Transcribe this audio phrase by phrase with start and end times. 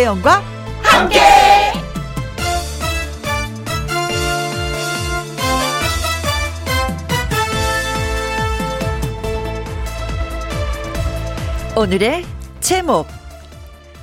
[0.00, 0.42] 김혜영과
[0.82, 1.20] 함께.
[11.76, 12.24] 오늘의
[12.60, 13.06] 제목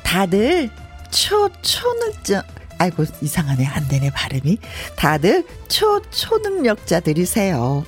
[0.04, 0.70] 다들
[1.10, 2.46] 초 초능력
[2.78, 4.60] 아이고 이상하네 안 되네 발음이
[4.96, 7.84] 다들 초 초능력자들이세요.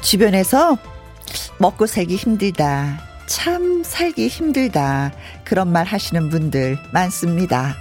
[0.00, 0.78] 주변에서
[1.58, 3.07] 먹고 살기 힘들다.
[3.28, 5.12] 참 살기 힘들다.
[5.44, 7.76] 그런 말 하시는 분들 많습니다.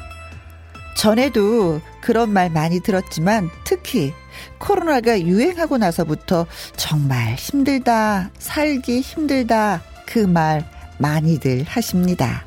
[0.96, 4.14] 전에도 그런 말 많이 들었지만 특히
[4.58, 8.30] 코로나가 유행하고 나서부터 정말 힘들다.
[8.38, 9.82] 살기 힘들다.
[10.06, 12.46] 그 말 많이들 하십니다.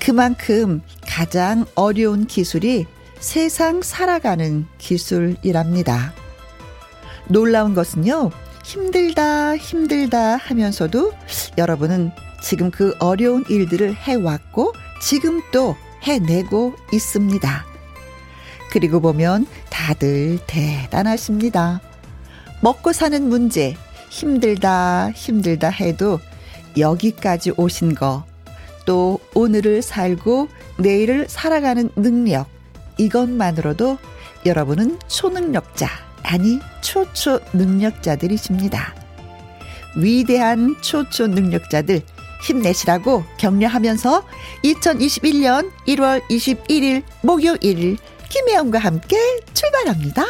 [0.00, 2.86] 그만큼 가장 어려운 기술이
[3.20, 6.12] 세상 살아가는 기술이랍니다.
[7.28, 8.30] 놀라운 것은요,
[8.64, 11.12] 힘들다, 힘들다 하면서도
[11.58, 12.10] 여러분은
[12.42, 17.64] 지금 그 어려운 일들을 해왔고 지금 또 해내고 있습니다.
[18.70, 21.80] 그리고 보면 다들 대단하십니다.
[22.62, 23.76] 먹고 사는 문제,
[24.08, 26.18] 힘들다, 힘들다 해도
[26.76, 28.24] 여기까지 오신 거,
[28.86, 32.48] 또 오늘을 살고 내일을 살아가는 능력,
[32.96, 33.98] 이것만으로도
[34.46, 35.88] 여러분은 초능력자,
[36.24, 38.94] 아니 초초 능력자들이십니다.
[39.96, 42.02] 위대한 초초 능력자들
[42.42, 44.26] 힘내시라고 격려하면서
[44.64, 47.96] 2021년 1월 21일 목요일
[48.28, 49.16] 김혜영과 함께
[49.54, 50.24] 출발합니다.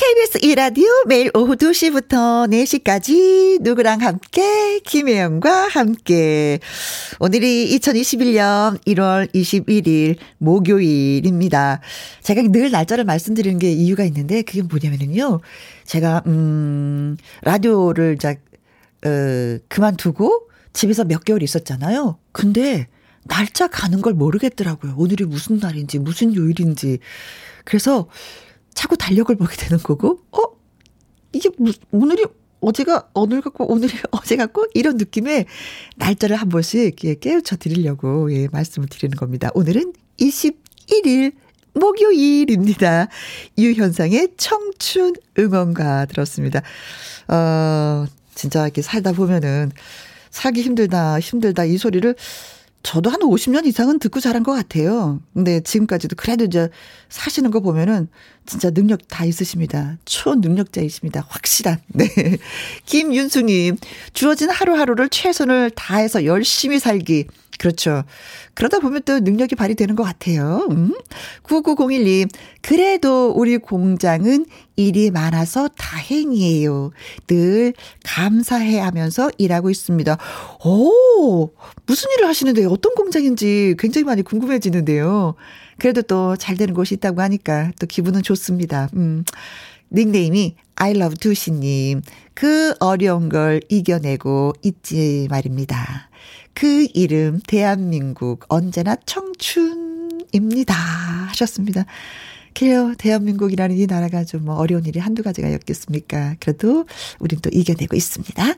[0.00, 6.58] KBS 이라디오 매일 오후 2시부터 4시까지 누구랑 함께 김혜영과 함께
[7.18, 11.82] 오늘이 2021년 1월 21일 목요일입니다.
[12.22, 15.40] 제가 늘 날짜를 말씀드리는 게 이유가 있는데 그게 뭐냐면은요.
[15.84, 18.30] 제가 음 라디오를 자
[19.04, 22.16] 어, 그만두고 집에서 몇 개월 있었잖아요.
[22.32, 22.88] 근데
[23.24, 24.94] 날짜 가는 걸 모르겠더라고요.
[24.96, 27.00] 오늘이 무슨 날인지 무슨 요일인지.
[27.66, 28.08] 그래서
[28.74, 30.60] 자꾸 달력을 보게 되는 거고, 어?
[31.32, 32.24] 이게 무, 오늘이
[32.60, 35.46] 어제가 오늘 같고 오늘이 어제 같고 이런 느낌의
[35.96, 39.50] 날짜를 한 번씩 깨우쳐 드리려고 예, 말씀을 드리는 겁니다.
[39.54, 41.32] 오늘은 21일
[41.72, 43.08] 목요일입니다.
[43.56, 46.62] 유현상의 청춘 응원가 들었습니다.
[47.28, 49.70] 어, 진짜 이렇게 살다 보면은
[50.30, 52.14] 살기 힘들다, 힘들다 이 소리를
[52.82, 55.20] 저도 한 50년 이상은 듣고 자란 것 같아요.
[55.34, 56.70] 근데 지금까지도 그래도 이제
[57.10, 58.08] 사시는 거 보면은
[58.46, 59.98] 진짜 능력 다 있으십니다.
[60.06, 61.26] 초능력자이십니다.
[61.28, 61.78] 확실한.
[61.92, 62.08] 네.
[62.86, 63.76] 김윤수님,
[64.14, 67.26] 주어진 하루하루를 최선을 다해서 열심히 살기.
[67.60, 68.04] 그렇죠.
[68.54, 70.66] 그러다 보면 또 능력이 발휘되는 것 같아요.
[70.70, 70.94] 음?
[71.42, 72.26] 9901님,
[72.62, 76.90] 그래도 우리 공장은 일이 많아서 다행이에요.
[77.26, 80.16] 늘 감사해 하면서 일하고 있습니다.
[80.64, 81.50] 오,
[81.84, 82.70] 무슨 일을 하시는데요?
[82.70, 85.34] 어떤 공장인지 굉장히 많이 궁금해지는데요.
[85.78, 88.88] 그래도 또 잘 되는 곳이 있다고 하니까 또 기분은 좋습니다.
[88.94, 89.22] 음.
[89.92, 92.00] 닉네임이 I love 두시님.
[92.32, 96.09] 그 어려운 걸 이겨내고 있지 말입니다.
[96.54, 100.74] 그 이름 대한민국 언제나 청춘입니다.
[100.74, 101.86] 하셨습니다.
[102.60, 102.92] 그래요.
[102.98, 106.36] 대한민국이라는 이 나라가 좀 뭐 어려운 일이 한두 가지가 였겠습니까?
[106.40, 106.84] 그래도
[107.18, 108.54] 우린 또 이겨내고 있습니다.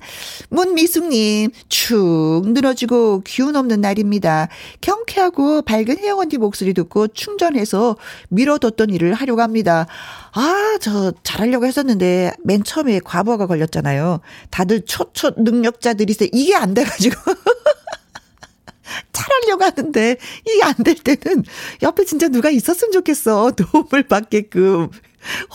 [0.49, 4.49] 문미숙님, 축 늘어지고 기운 없는 날입니다.
[4.81, 7.97] 경쾌하고 밝은 혜영 언니 목소리 듣고 충전해서
[8.29, 9.87] 미뤄뒀던 일을 하려고 합니다.
[10.33, 14.21] 아, 저 잘하려고 했었는데 맨 처음에 과부하가 걸렸잖아요.
[14.51, 17.17] 다들 초초 능력자들이세 이게 안 돼가지고.
[19.13, 20.17] 잘하려고 하는데
[20.47, 21.45] 이게 안 될 때는
[21.83, 23.53] 옆에 진짜 누가 있었으면 좋겠어.
[23.57, 24.91] 도움을 받게끔.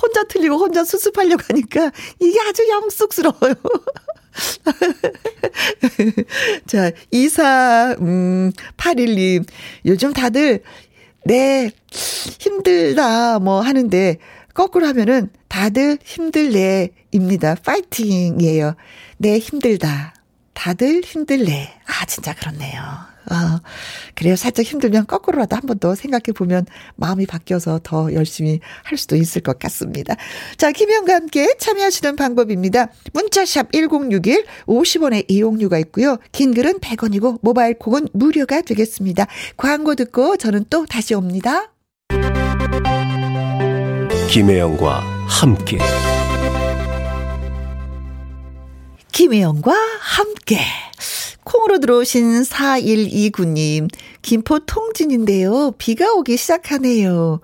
[0.01, 3.55] 혼자 틀리고 혼자 수습하려고 하니까 이게 아주 영쑥스러워요.
[6.67, 9.45] 자, 24, 음, 81님.
[9.85, 10.61] 요즘 다들,
[11.25, 14.17] 네, 힘들다, 뭐 하는데,
[14.53, 17.55] 거꾸로 하면은 다들 힘들래입니다.
[17.65, 18.75] 파이팅이에요.
[19.17, 20.13] 네, 힘들다.
[20.53, 21.73] 다들 힘들래.
[21.85, 22.81] 아, 진짜 그렇네요.
[23.29, 23.59] 아,
[24.15, 24.35] 그래요.
[24.35, 26.65] 살짝 힘들면 거꾸로라도 한 번 더 생각해 보면
[26.95, 30.15] 마음이 바뀌어서 더 열심히 할 수도 있을 것 같습니다.
[30.57, 32.87] 자, 김영과 함께 참여하시는 방법입니다.
[33.13, 36.17] 문자샵 1061 50원의 이용료가 있고요.
[36.31, 39.27] 긴 글은 100원이고 모바일 콩은 무료가 되겠습니다.
[39.55, 41.71] 광고 듣고 저는 또 다시 옵니다.
[44.29, 45.77] 김혜영과 함께
[49.11, 50.59] 김혜영과 함께
[51.47, 53.89] 콩으로 들어오신 4129님,
[54.21, 55.71] 김포 통진인데요.
[55.77, 57.39] 비가 오기 시작하네요.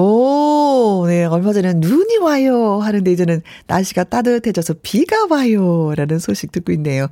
[0.00, 6.70] 오, 네, 얼마 전에 눈이 와요 하는데 이제는 날씨가 따뜻해져서 비가 와요 라는 소식 듣고
[6.74, 7.08] 있네요.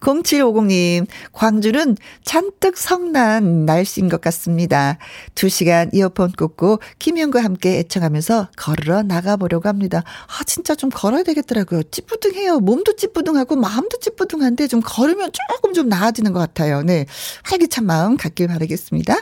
[0.00, 4.96] 0750님, 광주는 잔뜩 성난 날씨인 것 같습니다.
[5.34, 10.02] 2시간 이어폰 꽂고 김현과 함께 애청하면서 걸으러 나가보려고 합니다.
[10.26, 11.82] 아, 진짜 좀 걸어야 되겠더라고요.
[11.90, 12.60] 찌뿌둥해요.
[12.60, 16.82] 몸도 찌뿌둥하고 마음도 찌뿌둥한데 좀 걸으면 조금 좀 나아지는 것 같아요.
[16.82, 17.04] 네.
[17.42, 19.14] 활기찬 마음 갖길 바라겠습니다.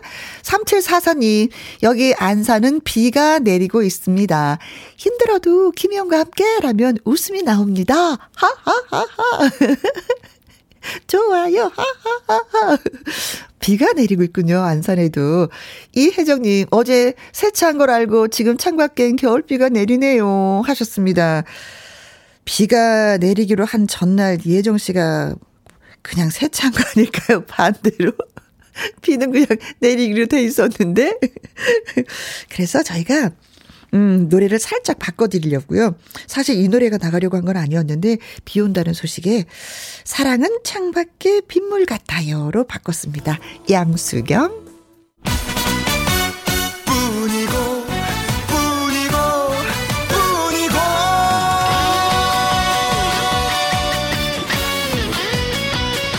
[0.42, 1.50] 3744님,
[1.82, 4.58] 여기 안사는 비 비가 내리고 있습니다.
[4.98, 7.94] 힘들어도 김희영과 함께라면 웃음이 나옵니다.
[8.34, 9.50] 하하하하.
[11.08, 11.72] 좋아요.
[11.74, 12.78] 하하하하.
[13.60, 14.58] 비가 내리고 있군요.
[14.58, 15.48] 안산에도.
[15.94, 20.60] 이혜정님, 어제 세차한 걸 알고 지금 창밖엔 겨울비가 내리네요.
[20.66, 21.44] 하셨습니다.
[22.44, 25.34] 비가 내리기로 한 전날 이혜정 씨가
[26.02, 27.44] 그냥 세차한 거 아닐까요?
[27.48, 28.12] 반대로.
[29.02, 29.46] 비는 그냥
[29.80, 31.18] 내리기로 돼 있었는데.
[32.50, 33.30] 그래서 저희가
[33.94, 35.96] 음, 노래를 살짝 바꿔드리려고요.
[36.26, 39.46] 사실 이 노래가 나가려고 한 건 아니었는데, 비 온다는 소식에,
[40.04, 43.38] 사랑은 창밖에 빗물 같아요로 바꿨습니다.
[43.70, 44.67] 양수경.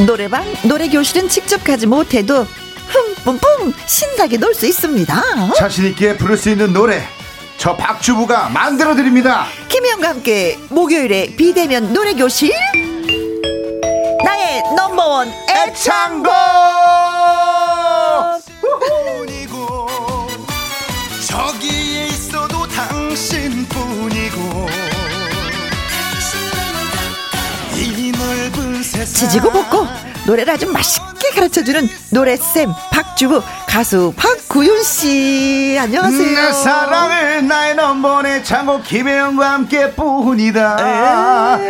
[0.06, 2.46] 노래방, 노래교실은 직접 가지 못해도
[3.24, 5.54] 뿜뿜 신나게 놀 수 있습니다.
[5.57, 7.01] 자신있게 부를 수 있는 노래
[7.57, 9.46] 저 박주부가 만들어 드립니다.
[9.68, 12.51] 김희영과 함께 목요일에 비대면 노래교실
[14.24, 16.31] 나의 넘버원 애창곡
[29.14, 29.86] 지지고 볶고
[30.28, 36.36] 노래를 아주 맛있게 가르쳐주는 노래쌤 박주부 가수 박구윤 씨 안녕하세요.
[36.36, 40.78] 내 사랑을 나의 넘버네 창고 김혜영과 함께 뿐이다.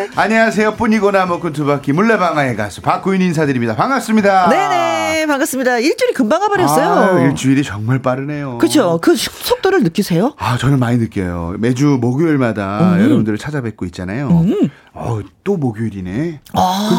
[0.03, 0.07] 에이.
[0.15, 0.75] 안녕하세요.
[0.75, 3.75] 뿐이고 나무꾼 두바퀴 물레방아의 가수 박구윤 인사드립니다.
[3.75, 4.49] 반갑습니다.
[4.49, 5.79] 네네 반갑습니다.
[5.79, 6.89] 일주일이 금방 가버렸어요.
[6.89, 8.57] 아, 일주일이 정말 빠르네요.
[8.59, 8.99] 그렇죠.
[9.01, 10.33] 그 속도를 느끼세요?
[10.37, 11.55] 아 저는 많이 느껴요.
[11.59, 13.01] 매주 목요일마다 음.
[13.03, 14.29] 여러분들을 찾아뵙고 있잖아요.
[14.29, 14.69] 음.
[14.93, 16.41] 어, 또 목요일이네.
[16.53, 16.89] 아.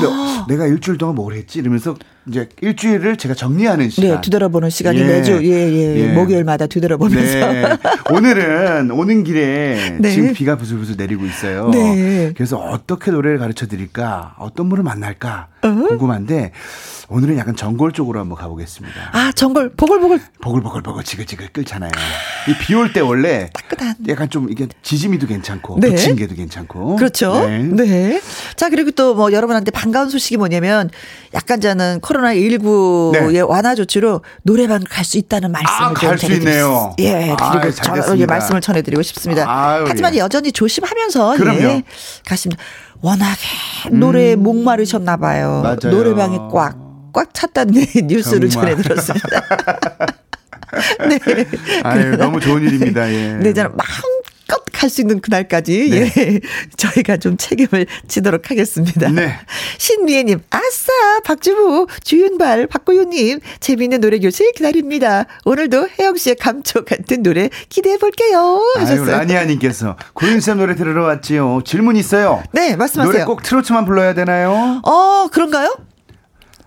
[0.47, 1.59] 근데 내가 일주일 동안 뭘 했지?
[1.59, 1.97] 이러면서
[2.29, 4.11] 이제 일주일을 제가 정리하는 네, 시간.
[4.11, 5.05] 네, 뒤돌아보는 시간이 예.
[5.05, 6.13] 매주 예, 예, 예.
[6.13, 7.53] 목요일마다 뒤돌아보면서.
[7.53, 7.65] 네.
[8.13, 10.11] 오늘은 오는 길에 네.
[10.11, 11.71] 지금 비가 부슬부슬 내리고 있어요.
[11.71, 12.33] 네.
[12.35, 14.37] 그래서 어떻게 노래를 가르쳐 드릴까?
[14.39, 15.49] 어떤 분을 만날까?
[15.63, 15.69] 어?
[15.89, 16.53] 궁금한데
[17.13, 19.11] 오늘은 약간 전골 쪽으로 한번 가보겠습니다.
[19.13, 20.21] 아, 전골, 보글보글.
[20.41, 21.91] 보글보글 보글 지글지글 끓잖아요.
[22.49, 23.97] 이 비 올 때 원래 따끈한.
[24.09, 25.89] 약간 좀 이게 지짐이도 괜찮고, 네.
[25.91, 26.95] 부침개도 괜찮고.
[26.97, 27.33] 그렇죠.
[27.49, 27.59] 네.
[27.65, 28.21] 네.
[28.55, 30.89] 자, 그리고 또 뭐 여러분한테 반가운 소식이 뭐냐면
[31.35, 33.41] 약간 저는 코로나 19의 네.
[33.41, 36.95] 완화 조치로 노래방 갈 수 있다는 말씀을 아, 갈수 있네요.
[37.01, 39.45] 예, 그리고 저, 예, 말씀을 전해드리고 싶습니다.
[39.49, 40.19] 아유, 하지만 예.
[40.19, 41.61] 여전히 조심하면서 그럼요.
[41.61, 41.83] 예,
[42.25, 42.63] 가십니다.
[43.03, 43.41] 워낙에
[43.93, 44.43] 노래에 음.
[44.43, 45.61] 목마르셨나 봐요.
[45.63, 45.97] 맞아요.
[45.97, 46.77] 노래방이 꽉,
[47.13, 47.73] 꽉 찼다는
[48.07, 49.29] 뉴스를 전해 들었습니다.
[51.09, 51.19] 네.
[51.83, 53.11] 아유, 너무 좋은 일입니다.
[53.11, 53.35] 예.
[53.41, 54.20] 네, 저는 마음
[54.81, 56.13] 갈 수 있는 그날까지 네.
[56.17, 56.41] 예
[56.77, 59.11] 저희가 좀 책임을 지도록 하겠습니다.
[59.11, 59.39] 네.
[59.77, 65.27] 신미애님 아싸 박주부 주윤발 박고윤님 재미있는 노래 교실 기다립니다.
[65.45, 68.65] 오늘도 혜영 씨의 감초 같은 노래 기대해 볼게요.
[68.77, 69.03] 하셨어요.
[69.03, 71.61] 아유, 라니아님께서 고윤쌤 노래 들으러 왔지요.
[71.67, 72.43] 질문 있어요.
[72.53, 73.13] 네 말씀하세요.
[73.13, 74.81] 노래 꼭 트로트만 불러야 되나요?
[74.83, 75.77] 어 그런가요?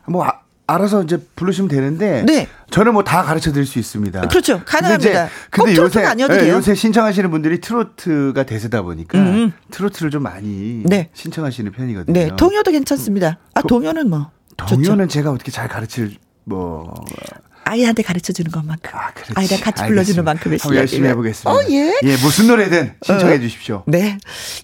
[0.05, 2.47] 뭐 아, 알아서 이제 부르시면 되는데 네.
[2.69, 4.21] 저는 뭐 다 가르쳐 드릴 수 있습니다.
[4.27, 4.61] 그렇죠.
[4.65, 5.27] 가능합니다.
[5.49, 9.51] 근데, 근데 요새 네, 요새 신청하시는 분들이 트로트가 대세다 보니까 음.
[9.71, 11.09] 트로트를 좀 많이 네.
[11.13, 12.13] 신청하시는 편이거든요.
[12.13, 13.39] 네, 동요도 괜찮습니다.
[13.53, 15.19] 아, 도, 동요는 뭐 동요는 좋죠.
[15.19, 16.15] 제가 어떻게 잘 가르칠
[16.45, 16.93] 뭐
[17.65, 21.51] 아이한테 가르쳐 주는 것만큼 아, 아이랑 같이 불러주는 만큼의 실력 열심히 해보겠습니다.
[21.51, 21.93] 어, 예.
[22.03, 23.39] 예, 무슨 노래든 신청해 어.
[23.39, 23.83] 주십시오.
[23.87, 24.17] 네.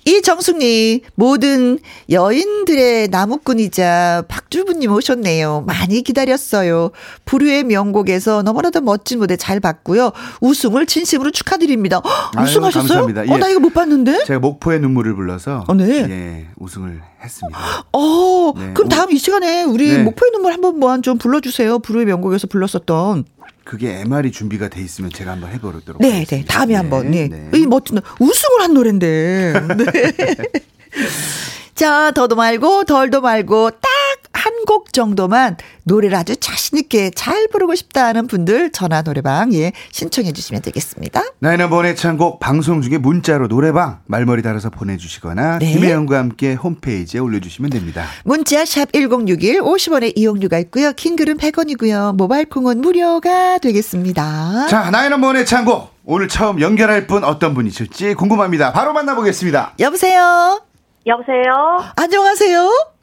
[0.05, 1.79] 이정숙님 모든
[2.09, 5.63] 여인들의 나무꾼이자 박주부님 오셨네요.
[5.67, 6.91] 많이 기다렸어요.
[7.25, 10.11] 부류의 명곡에서 너무나도 멋진 무대 잘 봤고요.
[10.41, 11.97] 우승을 진심으로 축하드립니다.
[11.99, 12.71] 허, 우승하셨어요?
[12.71, 13.27] 감사합니다.
[13.27, 13.31] 예.
[13.31, 14.25] 어, 나 이거 못 봤는데?
[14.25, 16.07] 제가 목포의 눈물을 불러서 어, 네.
[16.09, 17.59] 예, 우승을 했습니다.
[17.91, 18.73] 어, 네.
[18.73, 20.03] 그럼 다음 이 시간에 우리 네.
[20.03, 21.79] 목포의 눈물 한번 뭐좀 불러주세요.
[21.79, 23.25] 부르의 명곡에서 불렀었던.
[23.63, 26.01] 그게 MR이 준비가 돼 있으면 제가 한번 해보도록.
[26.01, 26.43] 네, 네.
[26.45, 27.11] 다음에 네, 한번.
[27.11, 27.27] 네.
[27.27, 27.49] 네.
[27.53, 29.53] 이 멋진 우승을 한 노래인데.
[29.77, 29.85] 네.
[31.75, 33.89] 자, 더도 말고 덜도 말고 딱
[34.39, 40.31] 한 곡 정도만 노래를 아주 자신있게 잘 부르고 싶다 하는 분들 전화 노래방, 예, 신청해
[40.31, 41.23] 주시면 되겠습니다.
[41.39, 45.73] 나이는 보내창곡 방송 중에 문자로 노래방 말머리 달아서 보내주시거나 네.
[45.73, 48.05] 김혜영과 함께 홈페이지에 올려주시면 됩니다.
[48.25, 50.91] 문자 샵 1061, 50원의 이용료가 있고요.
[50.93, 52.15] 킹글은 100원이고요.
[52.15, 54.67] 모바일 콩은 무료가 되겠습니다.
[54.67, 58.71] 자, 나이는 보내창곡 오늘 처음 연결할 분 어떤 분이실지 궁금합니다.
[58.73, 59.73] 바로 만나보겠습니다.
[59.79, 60.61] 여보세요?
[61.07, 61.83] 여보세요?
[61.95, 62.98] 안녕하세요?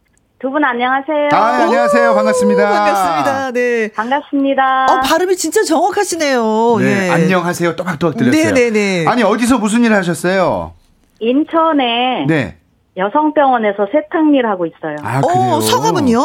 [0.47, 1.29] 두 분 안녕하세요.
[1.33, 2.15] 아, 안녕하세요.
[2.15, 2.69] 반갑습니다.
[2.71, 3.51] 반갑습니다.
[3.51, 3.91] 네.
[3.93, 4.85] 반갑습니다.
[4.89, 6.77] 어, 발음이 진짜 정확하시네요.
[6.79, 7.07] 네.
[7.09, 7.11] 예.
[7.11, 7.75] 안녕하세요.
[7.75, 8.53] 또박또박 들렸어요.
[8.55, 9.07] 네네네.
[9.09, 10.73] 아니, 어디서 무슨 일 하셨어요?
[11.19, 12.59] 인천에 네.
[12.97, 14.95] 여성병원에서 세탁일 하고 있어요.
[15.03, 15.35] 아, 그래요?
[15.57, 16.25] 어, 성함은요?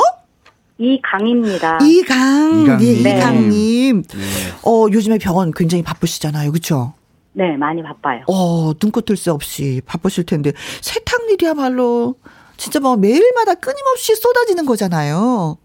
[0.77, 1.79] 이강입니다.
[1.81, 2.61] 이강.
[2.61, 3.03] 이강님.
[3.03, 4.03] 네, 이강님.
[4.03, 4.17] 네.
[4.63, 6.51] 어, 요즘에 병원 굉장히 바쁘시잖아요.
[6.51, 6.93] 그쵸?
[7.33, 8.23] 네, 많이 바빠요.
[8.27, 10.51] 어, 눈꽃 뜰 새 없이 바쁘실 텐데,
[10.81, 12.15] 세탁일이야말로,
[12.61, 15.57] 진짜 뭐 매일마다 끊임없이 쏟아지는 거잖아요.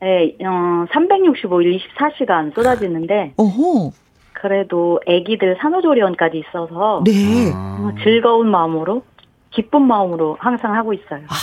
[0.00, 3.90] 네, 어, 365일 24시간 쏟아지는데 어허.
[4.32, 7.52] 그래도 아기들 산후조리원까지 있어서 네.
[7.54, 7.78] 아.
[7.80, 9.02] 어, 즐거운 마음으로
[9.50, 11.20] 기쁜 마음으로 항상 하고 있어요.
[11.28, 11.34] 아,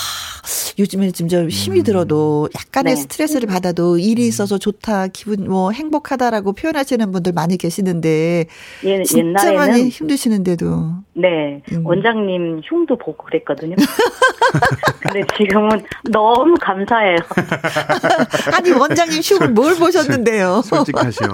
[0.77, 3.01] 요즘에 좀 힘이 들어도 약간의 네.
[3.01, 8.45] 스트레스를 받아도 일이 있어서 좋다, 기분 뭐 행복하다라고 표현하시는 분들 많이 계시는데
[8.83, 11.85] 예, 진짜 많이 옛날에는 힘드시는데도 네 음.
[11.85, 13.75] 원장님 흉도 보고 그랬거든요.
[14.99, 17.17] 근데 지금은 너무 감사해요.
[18.53, 20.61] 아니 원장님 흉을 뭘 보셨는데요?
[20.65, 21.25] 솔직하셔.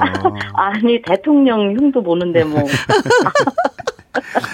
[0.53, 2.63] 아니 대통령 흉도 보는데 뭐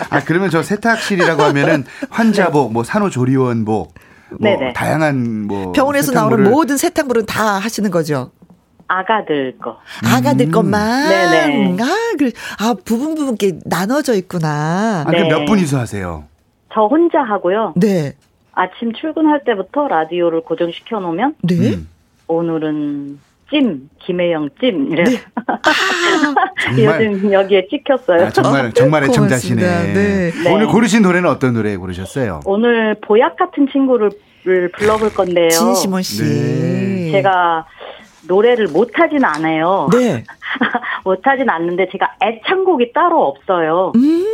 [0.09, 3.93] 아, 그러면 저 세탁실이라고 하면은 환자복, 뭐 산후조리원복,
[4.29, 4.73] 뭐 네네.
[4.73, 8.31] 다양한 뭐 병원에서 나오는 세탁물을 모든 세탁물은 다 하시는 거죠.
[8.87, 9.77] 아가들 거.
[10.05, 11.09] 아가들 것만.
[11.09, 11.77] 네네.
[11.81, 11.85] 아,
[12.17, 15.03] 그, 아 부분 부분께 나눠져 있구나.
[15.05, 15.29] 아, 그럼 네.
[15.29, 16.25] 몇 분이서 하세요?
[16.73, 17.73] 저 혼자 하고요.
[17.75, 18.13] 네,
[18.53, 21.73] 아침 출근할 때부터 라디오를 고정시켜 놓으면 네.
[21.73, 21.87] 음.
[22.27, 23.19] 오늘은
[23.49, 25.03] 찜 김혜영 찜 이래.
[25.03, 25.17] 네.
[26.75, 28.25] 정말 요즘 여기에 찍혔어요.
[28.25, 29.61] 아, 정말 정말 애청자시네.
[29.93, 30.31] 네.
[30.31, 30.53] 네.
[30.53, 32.41] 오늘 고르신 노래는 어떤 노래 고르셨어요?
[32.45, 34.11] 오늘 보약 같은 친구를
[34.43, 35.49] 불러볼 건데요.
[35.49, 36.23] 진시몬 씨.
[36.23, 37.11] 네.
[37.11, 37.65] 제가
[38.27, 39.89] 노래를 못하진 않아요.
[39.93, 40.23] 네.
[41.05, 43.93] 못하진 않는데 제가 애창곡이 따로 없어요.
[43.95, 44.25] 음.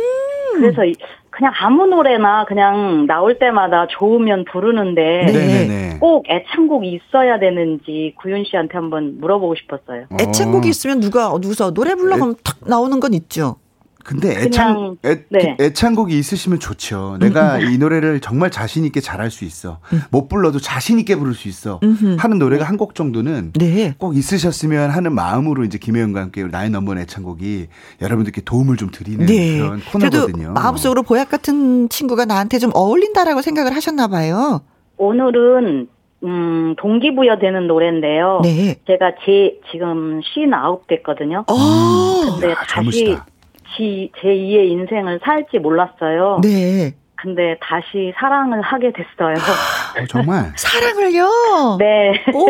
[0.54, 0.94] 그래서 이-
[1.36, 5.32] 그냥 아무 노래나 그냥 나올 때마다 좋으면 부르는데 네.
[5.32, 5.98] 네네네.
[5.98, 10.06] 꼭 애창곡이 있어야 되는지 구윤 씨한테 한번 물어보고 싶었어요.
[10.20, 10.70] 애창곡이 어.
[10.70, 13.56] 있으면 누가 어디서 노래 불러 그러면 탁 나오는 건 있죠.
[14.04, 15.56] 근데 애창 그냥, 애, 네.
[15.58, 17.16] 애창곡이 있으시면 좋죠.
[17.20, 19.78] 내가 이 노래를 정말 자신 있게 잘할 수 있어.
[20.10, 21.80] 못 불러도 자신 있게 부를 수 있어.
[22.18, 23.94] 하는 노래가 한 곡 정도는 네.
[23.98, 27.68] 꼭 있으셨으면 하는 마음으로 이제 김혜영과 함께 나의 넘버원 애창곡이
[28.02, 29.58] 여러분들께 도움을 좀 드리는 네.
[29.58, 30.52] 그런 코너거든요.
[30.52, 34.60] 마음속으로 보약 같은 친구가 나한테 좀 어울린다라고 생각을 하셨나 봐요.
[34.96, 35.88] 오늘은
[36.24, 38.40] 음, 동기부여 되는 노래인데요.
[38.42, 38.76] 네.
[38.86, 41.44] 제가 제 지금 59 됐거든요.
[41.46, 42.38] 어.
[42.40, 43.26] 근데 아, 다시 젊으시다.
[43.76, 46.40] 지, 제2의 인생을 살지 몰랐어요.
[46.42, 46.94] 네.
[47.16, 49.34] 근데 다시 사랑을 하게 됐어요.
[49.36, 50.52] 어, 정말.
[50.58, 51.76] 사랑을요.
[51.78, 52.22] 네.
[52.34, 52.46] 오.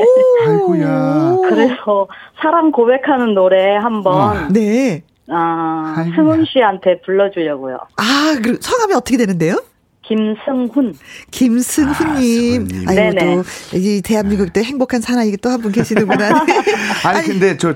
[0.49, 1.37] 아이고야.
[1.49, 2.09] 그래서
[2.43, 5.03] 사랑 고백하는 노래 한번 네.
[5.31, 6.17] 아, 아이고야.
[6.17, 7.77] 승훈 씨한테 불러주려고요.
[7.97, 9.63] 아, 그 성함이 어떻게 되는데요?
[10.03, 10.95] 김승훈.
[11.31, 12.67] 김승훈님.
[12.67, 12.89] 승훈님.
[12.89, 13.37] 아, 이고 네네.
[13.37, 13.43] 또,
[13.79, 16.45] 이 대한민국 때 행복한 사나이 또 한 분 계시는구나.
[17.07, 17.75] 아니, 근데 저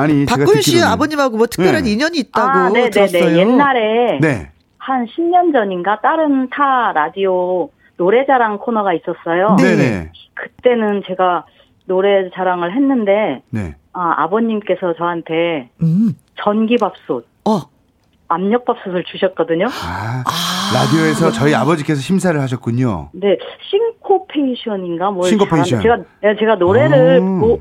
[0.00, 1.92] 아니 박군 씨 듣기로는- 아버님하고 뭐 특별한 네.
[1.92, 2.90] 인연이 있다고 아, 네네네.
[2.90, 3.38] 들었어요.
[3.38, 4.50] 옛날에 네.
[4.78, 9.56] 한 10년 전인가 다른 타 라디오 노래자랑 코너가 있었어요.
[9.58, 9.76] 네.
[9.76, 10.12] 네네.
[10.34, 11.44] 그때는 제가
[11.86, 13.74] 노래 자랑을 했는데 네.
[13.92, 16.14] 아, 아버님께서 저한테 음.
[16.42, 17.60] 전기밥솥, 어.
[18.28, 19.66] 압력밥솥을 주셨거든요.
[19.66, 20.22] 아,
[20.72, 23.10] 라디오에서 저희 아버지께서 심사를 하셨군요.
[23.12, 23.36] 네,
[23.70, 25.82] 싱코페이션인가 뭘 싱코페이션.
[25.82, 27.56] 제가 네, 제가 노래를 아.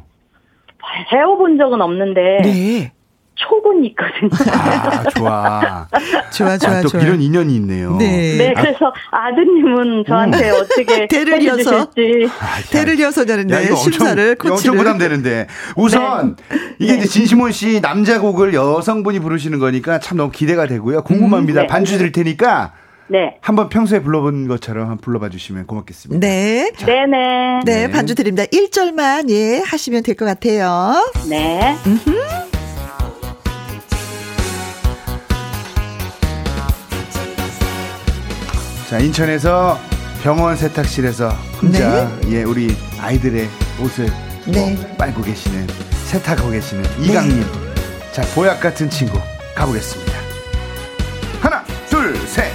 [0.97, 2.91] 뭐 배워본 적은 없는데 네.
[3.35, 4.29] 촉은 있거든요.
[4.51, 5.87] 아, 좋아.
[6.29, 7.01] 좋아, 좋아, 아, 또 좋아.
[7.01, 7.95] 이런 인연이 있네요.
[7.95, 8.35] 네.
[8.37, 11.57] 네, 그래서 아드님은 저한테 어떻게 대를 이어서.
[11.57, 15.47] 해주실지 아, 야, 대를 이어서 야, 자는데 이거 엄청, 심사를 엄청 코치를 부담되는데.
[15.77, 16.35] 우선,
[16.79, 21.03] 이게 이제 진시몬 씨 남자 곡을 여성분이 부르시는 거니까 참 너무 기대가 되고요.
[21.03, 21.61] 궁금합니다.
[21.61, 21.67] 네.
[21.67, 22.73] 반주 드릴 테니까
[23.11, 26.19] 네, 한번 평소에 불러본 것처럼 한번 불러봐 주시면 고맙겠습니다.
[26.25, 26.71] 네.
[26.77, 27.91] 네, 네, 네, 네.
[27.91, 28.43] 반주 드립니다.
[28.45, 30.95] 1절만 예 하시면 될 것 같아요.
[31.27, 31.75] 네.
[38.89, 39.77] 자, 인천에서
[40.23, 41.29] 병원 세탁실에서
[41.61, 43.47] 혼자 예, 우리 아이들의
[43.81, 44.07] 옷을
[44.47, 44.73] 네.
[44.75, 45.67] 뭐 빨고 계시는
[46.07, 47.43] 세탁하고 계시는 이강님.
[48.11, 49.19] 자, 보약 같은 친구
[49.55, 50.11] 가보겠습니다.
[51.39, 52.51] 하나, 둘, 셋.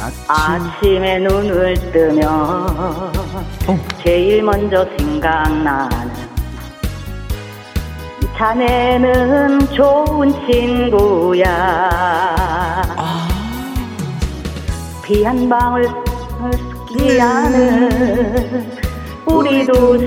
[0.00, 3.78] 아침 아침 에 눈을 뜨면 어.
[4.02, 6.30] 제일 먼저 생각나는
[8.40, 11.90] 자네는 좋은 친구야.
[15.04, 15.86] 비한 방울
[16.88, 18.70] 스키하는
[19.26, 20.06] 우리도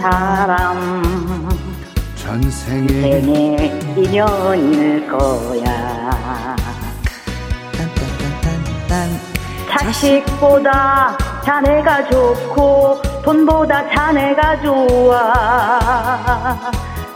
[0.00, 1.14] 사람.
[2.16, 6.56] 전생에 인연일 거야
[9.78, 15.32] 자식보다 자네가 좋고 돈보다 자네가 좋아.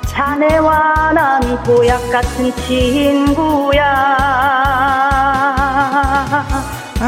[0.06, 3.84] 자네와 난 보약 같은 친구야.
[7.00, 7.04] 아,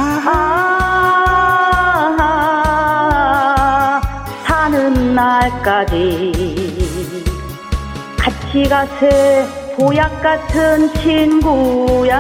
[4.47, 6.33] 사는 날까지
[8.17, 12.19] 같이 가세 보약 같은 친구야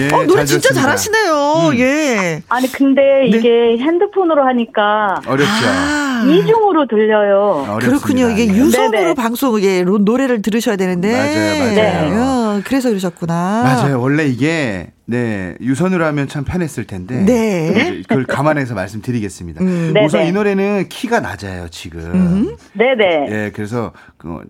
[0.00, 1.70] 예, 어, 노래 진짜 잘하시네요.
[1.72, 1.78] 음.
[1.78, 2.42] 예.
[2.48, 3.26] 아니 근데 네.
[3.28, 5.52] 이게 핸드폰으로 하니까 어렵죠.
[5.66, 6.24] 아.
[6.26, 7.66] 이중으로 들려요.
[7.68, 7.86] 어렵습니다.
[7.86, 8.30] 그렇군요.
[8.30, 8.58] 이게 네.
[8.58, 9.14] 유선으로 네네.
[9.14, 11.12] 방송 예 노래를 들으셔야 되는데.
[11.12, 11.74] 맞아요, 맞아요.
[11.74, 12.16] 네.
[12.16, 13.62] 어, 그래서 그러셨구나.
[13.62, 14.00] 맞아요.
[14.00, 17.16] 원래 이게 네 유선으로 하면 참 편했을 텐데.
[17.24, 18.02] 네.
[18.08, 19.62] 그걸 감안해서 말씀드리겠습니다.
[19.62, 19.94] 음.
[20.04, 22.00] 우선 이 노래는 키가 낮아요 지금.
[22.14, 22.56] 음.
[22.74, 23.26] 네네.
[23.30, 24.40] 예, 그래서 그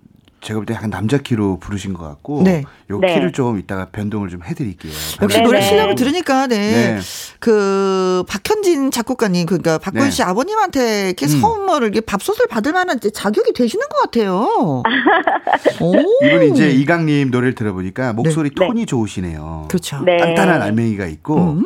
[0.40, 2.64] 제가 볼 때 약간 남자 키로 부르신 것 같고 네.
[2.90, 3.14] 요 네.
[3.14, 4.92] 키를 좀 이따가 변동을 좀 해드릴게요.
[5.23, 6.59] 역시 네 노래 실력을 들으니까 네.
[6.97, 6.99] 네.
[7.38, 10.11] 그 박현진 작곡가님 그러니까 박군 네.
[10.11, 11.40] 씨 아버님한테 이렇게 음.
[11.40, 14.82] 선물을 이렇게 밥솥을 받을 만한 자격이 되시는 것 같아요.
[16.23, 18.54] 이분 이제 이강님 노래를 들어보니까 목소리 네.
[18.54, 19.66] 톤이 좋으시네요.
[19.68, 20.04] 그렇죠.
[20.04, 21.64] 단단한 알맹이가 있고 음.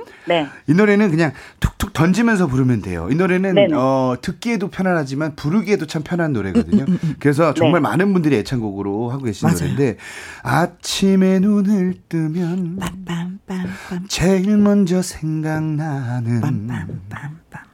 [0.68, 3.08] 이 노래는 그냥 툭툭 던지면서 부르면 돼요.
[3.10, 6.84] 이 노래는 어, 듣기에도 편안하지만 부르기에도 참 편한 노래거든요.
[6.84, 9.58] 음, 음, 음, 그래서 정말 많은 분들이 애창곡 으로 하고 계신 맞아요.
[9.60, 9.96] 노래인데
[10.42, 14.08] 아침에 눈을 뜨면 빰빰빰빰.
[14.08, 17.64] 제일 먼저 생각나는 빰빰빰빰.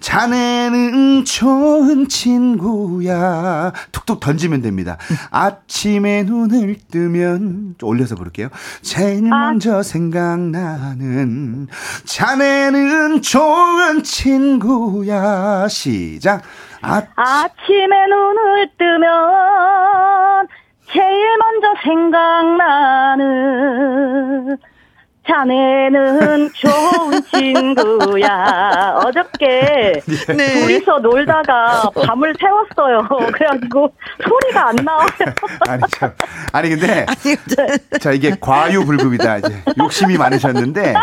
[0.00, 3.72] 자네는 좋은 친구야.
[3.90, 4.98] 툭툭 던지면 됩니다.
[5.30, 8.50] 아침에 눈을 뜨면 올려서 부를게요.
[8.82, 9.46] 제일 아.
[9.46, 11.68] 먼저 생각나는
[12.04, 15.68] 자네는 좋은 친구야.
[15.68, 16.42] 시작.
[16.82, 20.48] 아, 아침에 눈을 뜨면
[20.92, 23.28] 제일 먼저 생각나는
[25.28, 28.96] 자네는 좋은 친구야.
[29.04, 30.02] 어저께
[30.36, 30.60] 네.
[30.60, 33.06] 둘이서 놀다가 밤을 새웠어요.
[33.32, 33.92] 그래가지고
[34.24, 35.08] 소리가 안 나와요.
[35.68, 36.12] 아니 참,
[36.52, 37.06] 아니 근데
[38.00, 39.38] 자 이게 과유불급이다.
[39.38, 40.94] 이제 욕심이 많으셨는데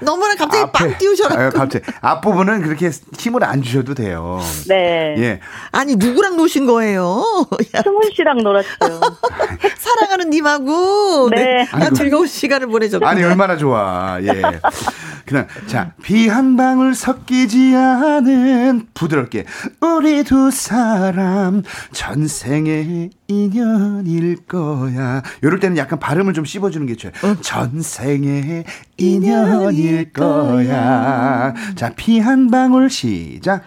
[0.00, 4.40] 너무나 갑자기 빵 띄우셔가지고 아, 갑자기 앞부분은 그렇게 힘을 안 주셔도 돼요.
[4.68, 5.14] 네.
[5.18, 5.40] 예.
[5.72, 7.22] 아니 누구랑 노신 거예요?
[7.82, 9.00] 승훈 씨랑 놀았어요.
[9.78, 11.44] 사랑하는 님하고 네.
[11.44, 11.68] 네.
[11.72, 14.18] 아, 즐거운 시간을 보내줬고 아니 얼마나 얼마나 좋아.
[14.22, 14.42] 예.
[15.24, 19.44] 그냥 자, 비 한 방울 섞이지 않은 부드럽게
[19.80, 21.62] 우리 두 사람
[21.92, 25.22] 전생의 인연일 거야.
[25.42, 27.12] 요럴 때는 약간 발음을 좀 씹어 주는 게 좋아요.
[27.24, 27.34] 어?
[27.40, 28.64] 전생의
[28.98, 31.54] 인연일 거야.
[31.74, 33.62] 자, 비 한 방울 시작.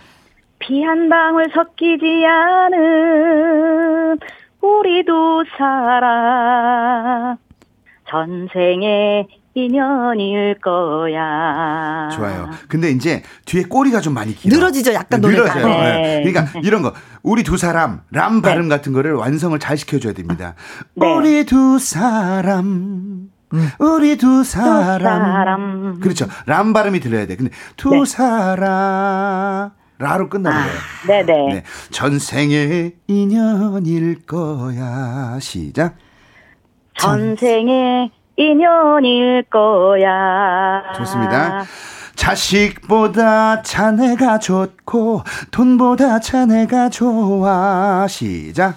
[0.60, 4.18] 비 한 방울 섞이지 않은
[4.62, 7.38] 우리 두 사람
[8.10, 12.10] 전생의 인연일 거야.
[12.14, 12.50] 좋아요.
[12.68, 14.56] 근데 이제 뒤에 꼬리가 좀 많이 길어.
[14.56, 15.56] 늘어지죠, 약간 네, 노래가.
[15.56, 15.82] 늘어져요.
[15.82, 16.22] 네.
[16.24, 16.32] 네.
[16.32, 16.94] 그러니까 이런 거
[17.24, 18.70] 우리 두 사람 람 발음 네.
[18.70, 20.54] 같은 거를 완성을 잘 시켜줘야 됩니다.
[20.94, 21.12] 네.
[21.12, 23.30] 우리 두 사람.
[23.54, 23.70] 음.
[23.80, 25.00] 우리 두 사람.
[25.00, 26.00] 두 사람.
[26.02, 26.28] 그렇죠.
[26.46, 27.36] 람 발음이 들려야 돼.
[27.36, 28.06] 근데 두 네.
[28.06, 29.72] 사람.
[30.00, 31.26] 라로 끝나는 아, 거예요.
[31.26, 31.54] 네네.
[31.56, 31.64] 네.
[31.90, 35.40] 전생의 인연일 거야.
[35.42, 35.96] 시작.
[37.00, 40.84] 전생의 인연일 거야.
[40.96, 41.64] 좋습니다.
[42.16, 48.06] 자식보다 자네가 좋고 돈보다 자네가 좋아.
[48.08, 48.76] 시작.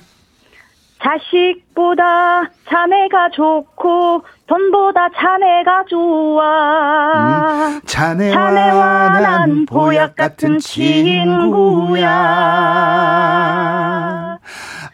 [1.03, 7.69] 자식보다 자네가 좋고 돈보다 자네가 좋아.
[7.69, 12.11] 음, 자네와, 자네와 난 보약 같은 친구야.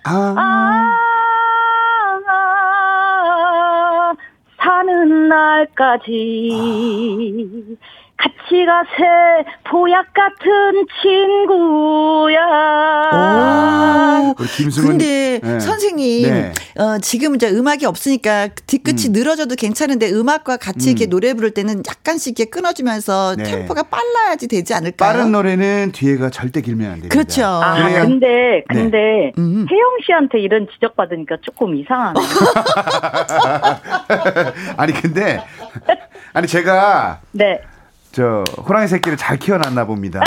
[0.05, 0.35] 아.
[0.37, 1.06] 아.
[5.57, 6.12] 사는 날까지
[8.16, 12.40] 같이 가세 보약 같은 친구야.
[14.31, 14.35] 오,
[14.83, 15.61] 근데 네.
[15.61, 16.52] 선생님 네.
[16.79, 19.12] 어, 지금 이제 음악이 없으니까 뒤끝이 음.
[19.12, 20.90] 늘어져도 괜찮은데 음악과 같이 음.
[20.92, 23.44] 이렇게 노래 부를 때는 약간씩 이렇게 끊어주면서 네.
[23.44, 25.12] 템포가 빨라야지 되지 않을까요?
[25.12, 27.14] 빠른 노래는 뒤에가 절대 길면 안 됩니다.
[27.14, 27.44] 그렇죠.
[27.44, 28.05] 아, 그래야...
[28.05, 28.64] 근데 네.
[28.68, 29.66] 근데 음.
[29.70, 32.18] 혜영 씨한테 이런 지적 받으니까 조금 이상하네.
[34.76, 35.38] 아니 근데
[36.33, 37.61] 아니 제가 네.
[38.16, 40.22] 저 호랑이 새끼를 잘 키워놨나 봅니다.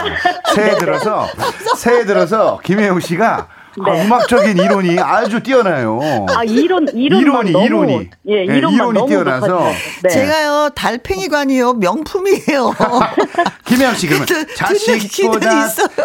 [0.54, 1.28] 새해 들어서
[1.76, 3.48] 새해 들어서 김혜영 씨가 아,
[3.84, 4.02] 네.
[4.02, 6.00] 아, 음악적인 이론이 아주 뛰어나요.
[6.30, 9.72] 아 이론 이론이 너무, 이론이 예, 네, 이론이 뛰어나서
[10.04, 10.10] 네.
[10.10, 12.76] 제가요 달팽이관이요 명품이에요.
[13.66, 15.50] 김혜영 씨 그러면 자식보다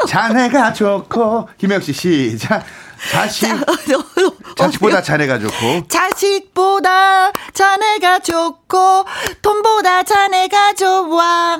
[0.09, 2.65] 자네가 좋고 김혜영 씨 시작.
[3.11, 3.47] 자식
[4.57, 5.89] 자식보다 자네가 좋고.
[5.89, 9.05] 자식보다 자네가 좋고
[9.43, 11.59] 돈보다 자네가 좋아.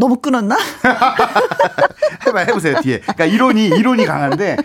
[0.00, 0.56] 너무 끊었나?
[2.26, 3.00] 해봐 해보세요 뒤에.
[3.00, 4.56] 그러니까 이론이 이론이 강한데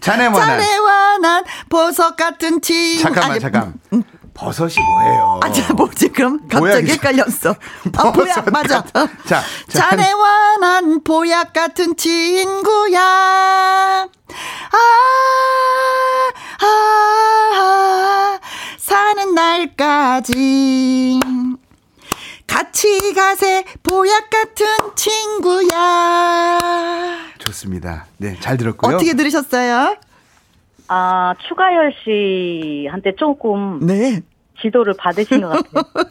[0.00, 2.98] 자네와 난 자네와 난 보석 같은 친.
[2.98, 3.74] 잠깐만 아니, 잠깐.
[3.92, 4.02] 음.
[4.34, 5.40] 버섯이 뭐예요?
[5.42, 6.08] 아, 자, 뭐지?
[6.08, 7.54] 그럼 갑자기 헷갈렸어.
[7.98, 8.82] 아, 보약, 맞아.
[8.82, 12.98] 자, 자, 자네와 난 보약 같은 친구야.
[13.02, 14.08] 아,
[16.60, 18.38] 아, 아,
[18.78, 21.20] 사는 날까지.
[22.52, 26.58] 같이 가세 보약 같은 친구야.
[27.38, 28.04] 좋습니다.
[28.18, 28.96] 네, 잘 들었고요.
[28.96, 29.96] 어떻게 들으셨어요?
[30.88, 34.20] 아, 추가열 씨한테 조금 네.
[34.60, 36.04] 지도를 받으신 것 같아요.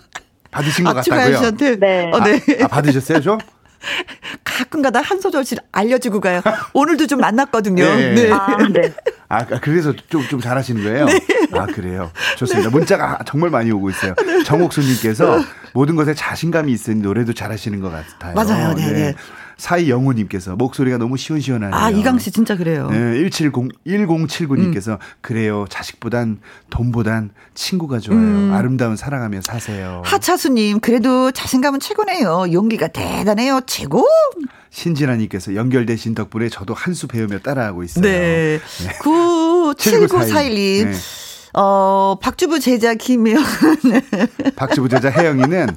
[0.50, 1.04] 받으신 것 아, 같다고요?
[1.04, 1.76] 추가열 씨한테?
[1.80, 2.12] 네.
[2.12, 2.40] 어, 네.
[2.62, 3.38] 아, 아, 받으셨어요, 좀?
[4.44, 6.42] 가끔가다 한 소절씩 알려주고 가요.
[6.74, 7.84] 오늘도 좀 만났거든요.
[7.84, 8.14] 네.
[8.14, 8.32] 네.
[8.32, 8.94] 아, 네.
[9.30, 11.06] 아, 그래서 좀, 좀 잘하시는 거예요?
[11.06, 11.20] 네.
[11.54, 12.12] 아, 그래요.
[12.38, 12.70] 좋습니다.
[12.70, 14.14] 문자가 정말 많이 오고 있어요.
[14.26, 14.44] 네.
[14.44, 15.42] 정옥수님께서
[15.74, 18.36] 모든 것에 자신감이 있으니 노래도 잘하시는 것 같아요.
[18.36, 18.74] 맞아요.
[18.76, 18.92] 네.
[18.92, 19.16] 네.
[19.62, 21.80] 사이 영우님께서 목소리가 너무 시원시원하네요.
[21.80, 22.90] 아, 이강 씨 진짜 그래요.
[22.90, 22.98] 네,
[23.30, 23.52] 170,
[23.86, 24.98] 1079님께서 음.
[25.22, 25.68] 그래요.
[25.70, 26.40] 자식보단
[26.72, 28.18] 돈보단 친구가 좋아요.
[28.20, 28.52] 음.
[28.56, 30.02] 아름다운 사랑하며 사세요.
[30.04, 32.52] 하차수님, 그래도 자신감은 최고네요.
[32.54, 33.62] 용기가 대단해요.
[33.68, 34.04] 최고!
[34.72, 38.02] 신진아님께서 연결되신 덕분에 저도 한 수 배우며 따라하고 있어요.
[38.02, 38.60] 네.
[38.84, 38.90] 네.
[39.00, 40.86] 97941님.
[40.86, 40.94] 네.
[41.54, 43.44] 어, 박주부 제자 김혜영.
[44.56, 45.68] 박주부 제자 혜영이는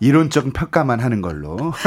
[0.00, 1.72] 이론적 평가만 하는 걸로.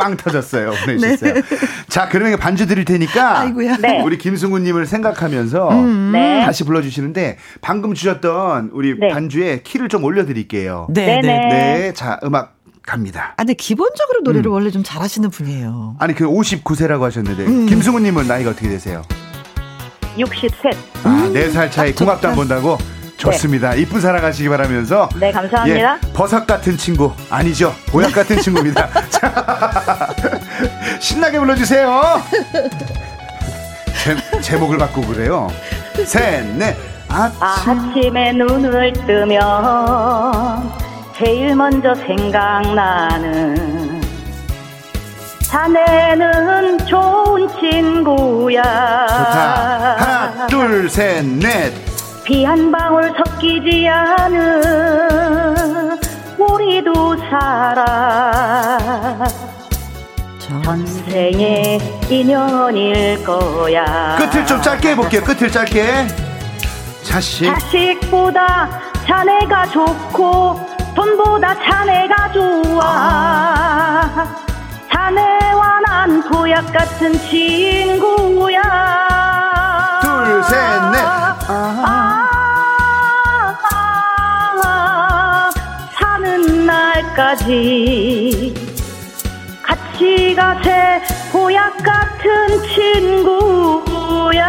[0.00, 0.72] 빵 터졌어요.
[0.84, 1.34] 보내주셨어요.
[1.34, 1.42] 네.
[1.88, 3.40] 자, 그러면 반주 드릴 테니까.
[3.40, 3.76] 아이고야.
[3.76, 4.00] 네.
[4.02, 6.10] 우리 김승우님을 생각하면서 음.
[6.12, 6.42] 네.
[6.44, 9.08] 다시 불러주시는데 방금 주셨던 우리 네.
[9.08, 10.88] 반주에 키를 좀 올려드릴게요.
[10.90, 11.20] 네.
[11.20, 11.48] 네.
[11.48, 11.92] 네.
[11.94, 13.34] 자, 음악 갑니다.
[13.36, 14.54] 아, 근데 기본적으로 노래를 음.
[14.54, 15.96] 원래 좀 잘하시는 분이에요.
[15.98, 17.66] 아니, 그 59세라고 하셨는데, 음.
[17.66, 19.02] 김승우님은 나이가 어떻게 되세요?
[20.18, 20.72] 63.
[21.04, 22.78] 아, 4살 차이 궁합도 안 본다고?
[23.20, 23.70] 좋습니다.
[23.70, 23.82] 네.
[23.82, 25.08] 이쁜 사랑하시기 바라면서.
[25.18, 25.98] 네, 감사합니다.
[26.02, 27.12] 예, 버섯 같은 친구.
[27.28, 27.74] 아니죠.
[27.88, 28.88] 보약 같은 친구입니다.
[29.10, 30.08] 자,
[30.98, 32.22] 신나게 불러주세요.
[34.02, 35.48] 제, 제목을 바꾸고 그래요.
[36.06, 36.76] 셋, 넷.
[37.08, 37.70] 아침.
[37.72, 40.72] 아침에 눈을 뜨면
[41.16, 44.00] 제일 먼저 생각나는
[45.42, 48.62] 자네는 좋은 친구야.
[48.62, 49.96] 좋다.
[49.98, 51.89] 하나, 둘, 셋, 넷.
[52.30, 55.98] 피 한 방울 섞이지 않은
[56.38, 58.78] 우리도 살아.
[60.38, 64.14] 전생의 인연일 거야.
[64.16, 65.22] 끝을 좀 짧게 해볼게요.
[65.22, 66.06] 끝을 짧게.
[67.02, 67.46] 자식.
[67.46, 70.60] 자식보다 자네가 좋고
[70.94, 72.80] 돈보다 자네가 좋아.
[72.84, 74.36] 아.
[74.92, 78.62] 자네와 난 보약 같은 친구야.
[80.00, 81.04] 둘셋넷.
[81.52, 82.19] 아.
[87.10, 88.54] 때까지
[89.62, 91.00] 같이 가세
[91.32, 94.40] 보약 같은 친구야.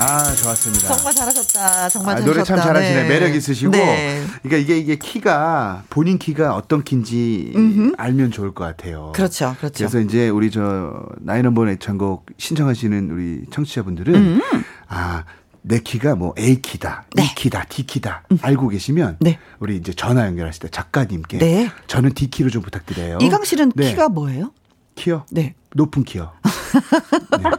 [0.00, 0.94] 아 좋았습니다.
[0.94, 1.88] 정말 잘하셨다.
[1.88, 3.02] 정말 아, 노래 참 잘하시네.
[3.02, 3.08] 네.
[3.08, 3.70] 매력 있으시고.
[3.72, 4.22] 네.
[4.42, 7.92] 그러니까 이게 이게 키가 본인 키가 어떤 키인지 음흠.
[7.96, 9.12] 알면 좋을 것 같아요.
[9.14, 9.74] 그렇죠, 그렇죠.
[9.78, 14.40] 그래서 이제 우리 저 나이넘버 애창곡 신청하시는 우리 청취자분들은 음.
[14.88, 15.24] 아
[15.66, 17.24] 내 키가 뭐 A 키다, 네.
[17.24, 18.38] E 키다, D 키다 음.
[18.42, 19.38] 알고 계시면 네.
[19.58, 21.70] 우리 이제 전화 연결하실 때 작가님께 네.
[21.86, 23.18] 저는 D 키로 좀 부탁드려요.
[23.22, 23.90] 이강 씨는 네.
[23.90, 24.52] 키가 뭐예요?
[24.94, 25.24] 키요?
[25.30, 25.54] 네.
[25.74, 26.32] 높은 키요.
[26.42, 27.50] 네.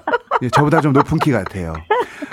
[0.41, 0.49] 네.
[0.49, 1.73] 저보다 좀 높은 키 같아요.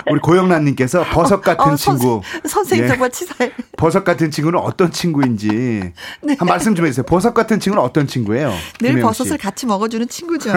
[0.09, 2.21] 우리 고영란님께서 버섯 같은 어, 친구.
[2.45, 2.87] 선 생, 님 예.
[2.89, 3.51] 정말 치사해.
[3.77, 6.35] 버섯 같은 친구는 어떤 친구인지 네.
[6.37, 7.05] 한 말씀 좀 해주세요.
[7.05, 8.51] 버섯 같은 친구는 어떤 친구예요?
[8.79, 10.51] 늘 버섯을 같이 먹어주는 친구죠.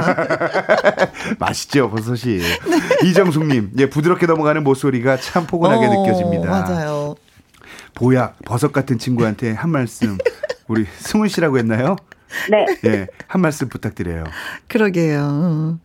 [1.38, 2.38] 맛있죠 버섯이.
[2.38, 3.08] 네.
[3.08, 6.48] 이정숙님, 예 부드럽게 넘어가는 목소리가 참 포근하게 어, 느껴집니다.
[6.48, 7.14] 맞아요.
[7.94, 10.18] 보약 버섯 같은 친구한테 한 말씀.
[10.68, 11.96] 우리 승훈 씨라고 했나요?
[12.50, 12.66] 네.
[12.84, 14.24] 예, 한 말씀 부탁드려요.
[14.68, 15.78] 그러게요.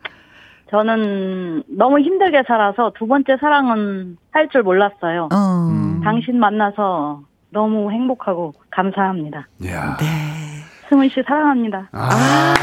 [0.70, 5.28] 저는 너무 힘들게 살아서 두 번째 사랑은 할 줄 몰랐어요.
[5.32, 5.68] 어.
[5.70, 6.00] 음.
[6.02, 9.46] 당신 만나서 너무 행복하고 감사합니다.
[9.66, 9.96] 야.
[9.98, 10.06] 네.
[10.92, 11.88] 승훈 씨 사랑합니다.
[11.92, 12.54] 아.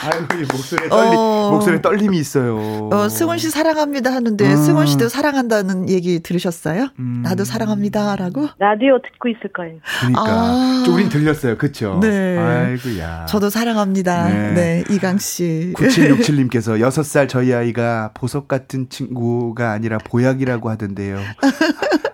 [0.00, 1.50] 아유, 목소리에 떨리, 어.
[1.50, 2.88] 목소리에 떨림이 있어요.
[2.92, 4.56] 어, 승훈 씨 사랑합니다 하는데 음.
[4.56, 6.90] 승훈 씨도 사랑한다는 얘기 들으셨어요?
[7.00, 7.22] 음.
[7.24, 8.50] 나도 사랑합니다라고?
[8.58, 9.78] 라디오 듣고 있을 거예요.
[9.98, 10.84] 그러니까 아.
[10.88, 11.58] 우린 들렸어요.
[11.58, 11.98] 그렇죠?
[12.00, 12.38] 네.
[12.38, 13.26] 아이고야.
[13.26, 14.28] 저도 사랑합니다.
[14.28, 15.72] 네, 네 이강 씨.
[15.76, 21.18] 9767님께서 6살 저희 아이가 보석 같은 친구가 아니라 보약이라고 하던데요.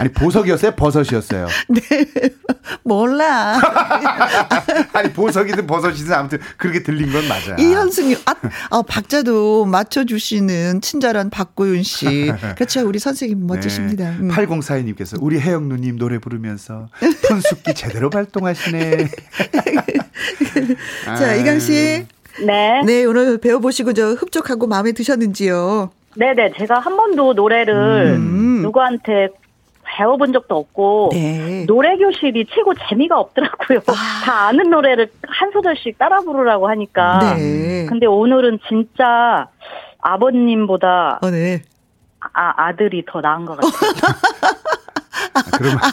[0.00, 0.72] 아니 보석이었어요?
[0.76, 1.46] 버섯이었어요?
[1.68, 1.80] 네.
[2.82, 3.60] 몰라.
[4.94, 7.54] 아니 보석이든 버섯이든 아무튼 그렇게 들린 건 맞아.
[7.58, 8.34] 이현승님, 아,
[8.70, 12.32] 아 박자도 맞춰주시는 친절한 박고윤 씨.
[12.56, 12.86] 그렇죠.
[12.88, 14.10] 우리 선생님 멋지십니다.
[14.12, 14.16] 네.
[14.20, 14.28] 음.
[14.30, 16.88] 8042님께서 우리 혜영 누님 노래 부르면서
[17.28, 19.06] 푼숙기 제대로 발동하시네.
[21.04, 22.06] 자, 이강 씨.
[22.46, 22.80] 네.
[22.86, 25.90] 네, 오늘 배워보시고 저 흡족하고 마음에 드셨는지요?
[26.16, 26.52] 네네.
[26.56, 28.62] 제가 한 번도 노래를 음.
[28.62, 29.28] 누구한테
[29.96, 31.64] 배워본 적도 없고 네.
[31.66, 33.80] 노래 교실이 최고 재미가 없더라고요.
[33.88, 33.92] 아.
[34.24, 37.18] 다 아는 노래를 한 소절씩 따라 부르라고 하니까.
[37.36, 37.86] 네.
[37.86, 39.48] 근데 오늘은 진짜
[40.00, 41.62] 아버님보다 어, 네.
[42.32, 43.70] 아, 아들이 더 나은 것 같아요.
[45.34, 45.92] 아, 그럼 아,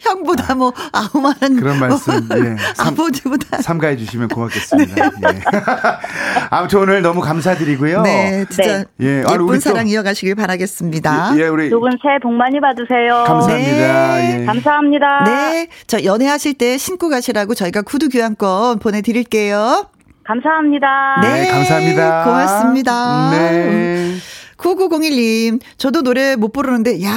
[0.00, 2.56] 형보다 뭐 아우만한 그런 말씀 뭐, 예.
[2.74, 5.10] 삼, 아버지보다 삼가해 주시면 고맙겠습니다.
[5.10, 5.28] 네.
[5.34, 5.40] 예.
[6.50, 8.02] 아무튼 오늘 너무 감사드리고요.
[8.02, 8.84] 네, 진짜 네.
[9.00, 9.18] 예.
[9.30, 11.34] 예쁜 아, 사랑 또, 이어가시길 바라겠습니다.
[11.38, 13.24] 예, 우리 두 분 새해 복 많이 받으세요.
[13.26, 14.16] 감사합니다.
[14.16, 14.40] 네.
[14.40, 14.44] 예.
[14.46, 15.24] 감사합니다.
[15.24, 19.86] 네, 저 연애하실 때 신고 가시라고 저희가 구두 교환권 보내드릴게요.
[20.24, 21.18] 감사합니다.
[21.22, 22.24] 네, 네 감사합니다.
[22.24, 23.30] 고맙습니다.
[23.32, 24.14] 네.
[24.60, 27.10] 9901님, 저도 노래 못 부르는데, 야,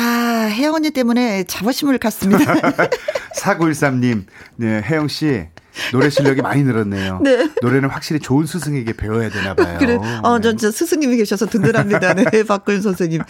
[0.50, 2.54] 혜영 언니 때문에 자부심을 갖습니다.
[3.38, 4.26] 4913님,
[4.56, 5.48] 네, 혜영 씨,
[5.92, 7.20] 노래 실력이 많이 늘었네요.
[7.24, 7.50] 네.
[7.62, 9.78] 노래는 확실히 좋은 스승에게 배워야 되나 봐요.
[9.80, 9.98] 그래.
[10.24, 12.14] 어, 저, 저 스승님이 계셔서 든든합니다.
[12.14, 13.22] 네, 박근 선생님.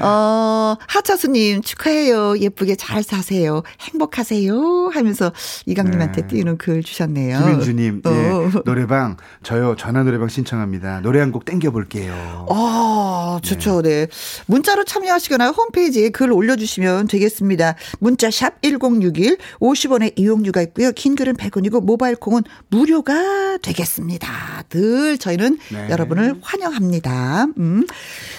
[0.00, 2.38] 어, 하차수님 축하해요.
[2.38, 3.62] 예쁘게 잘 사세요.
[3.80, 4.90] 행복하세요.
[4.92, 5.32] 하면서
[5.66, 6.26] 이강님한테 네.
[6.26, 7.38] 띄우는 글 주셨네요.
[7.38, 8.10] 김민주님, 어.
[8.10, 11.00] 네, 노래방 저요 전화 노래방 신청합니다.
[11.00, 12.46] 노래 한 곡 땡겨볼게요.
[12.48, 13.82] 어, 좋죠.
[13.82, 13.88] 네.
[13.88, 14.06] 네.
[14.46, 17.74] 문자로 참여하시거나 홈페이지에 글 올려주시면 되겠습니다.
[17.98, 20.90] 문자 샵 #1061 50원의 이용료가 있고요.
[20.92, 24.64] 긴 글은 100원이고 그리고 모바일 콩은 무료가 되겠습니다.
[24.68, 25.88] 늘 저희는 네.
[25.90, 27.46] 여러분을 환영합니다.
[27.58, 27.86] 음.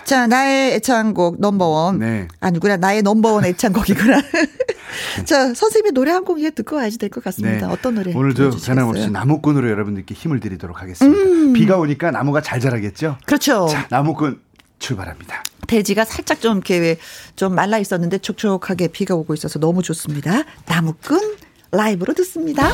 [0.04, 2.00] 자, 나의 애창곡 넘버원.
[2.00, 2.28] 네.
[2.40, 2.78] 아니구나.
[2.78, 4.22] 나의 넘버원 애창곡이구나.
[5.26, 7.68] 자, 선생님의 노래 한 곡 듣고 와야지 될 것 같습니다.
[7.68, 7.74] 네.
[7.74, 8.14] 어떤 노래?
[8.14, 11.18] 오늘도 변함없이 나무꾼으로 여러분들께 힘을 드리도록 하겠습니다.
[11.24, 11.54] 음.
[11.54, 13.18] 비가 오니까 나무가 잘 자라겠죠?
[13.26, 13.68] 그렇죠.
[13.70, 14.40] 자, 나무꾼
[14.80, 15.44] 출발합니다.
[15.68, 16.98] 대지가 살짝 좀 이렇게
[17.36, 20.44] 좀 말라 있었는데 촉촉하게 비가 오고 있어서 너무 좋습니다.
[20.66, 21.36] 나무꾼
[21.72, 22.70] 라이브로 듣습니다.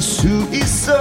[0.00, 0.92] 수 있어.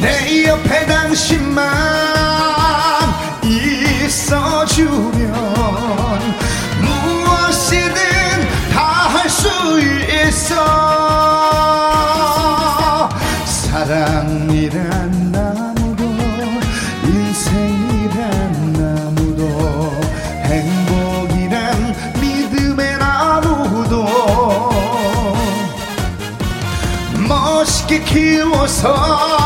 [0.00, 1.83] 내 옆에 당신만
[28.66, 29.43] 키워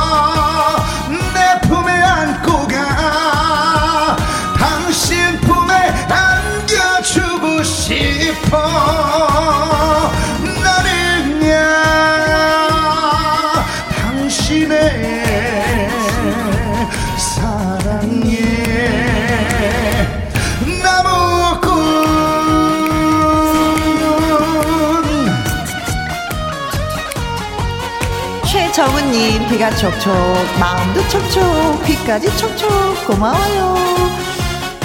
[28.79, 30.13] 정은님, 비가 촉촉,
[30.61, 32.69] 마음도 촉촉, 귀까지 촉촉,
[33.09, 33.77] 고마워요.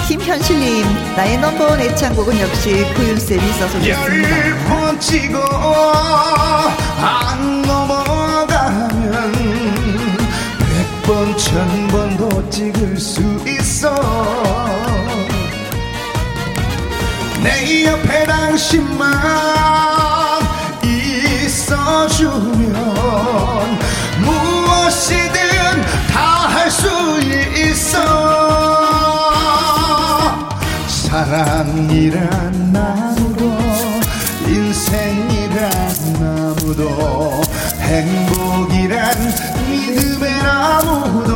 [0.08, 4.98] 김현실님, 나의 넘버원 애창곡은 역시 구윤쌤이 있어서 좋습니다.
[4.98, 5.38] 찍어
[6.98, 9.32] 안 넘어가면
[10.58, 13.94] 백번, 천번도 찍을 수 있어
[17.44, 19.12] 내 옆에 당신만
[21.44, 22.74] 있어주면
[24.94, 26.86] 무엇이든 다 할 수
[27.58, 27.98] 있어.
[30.86, 33.42] 사랑이란 나무도
[34.46, 35.70] 인생이란
[36.20, 37.42] 나무도
[37.80, 39.34] 행복이란
[39.68, 41.34] 믿음의 나무도.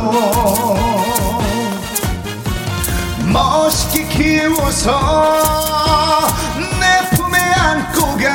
[3.33, 4.89] 멋있게 키워서
[6.79, 8.27] 내 품에 안고 누가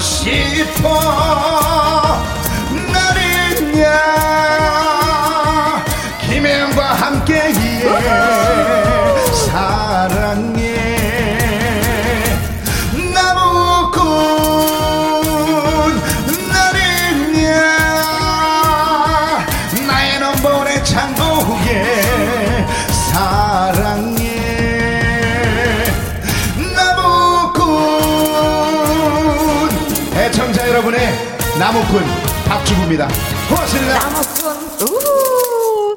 [0.00, 0.64] 안겨
[31.80, 32.02] 나무꾼
[32.44, 33.08] 박주부입니다.
[33.48, 33.98] 고맙습니다.
[34.00, 35.94] 나무꾼 우.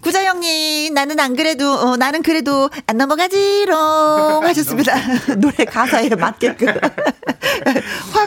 [0.00, 4.94] 구자영님 나는 안 그래도 어, 나는 그래도 안 넘어가지롱 하셨습니다.
[5.38, 6.68] 노래 가사에 맞게끔.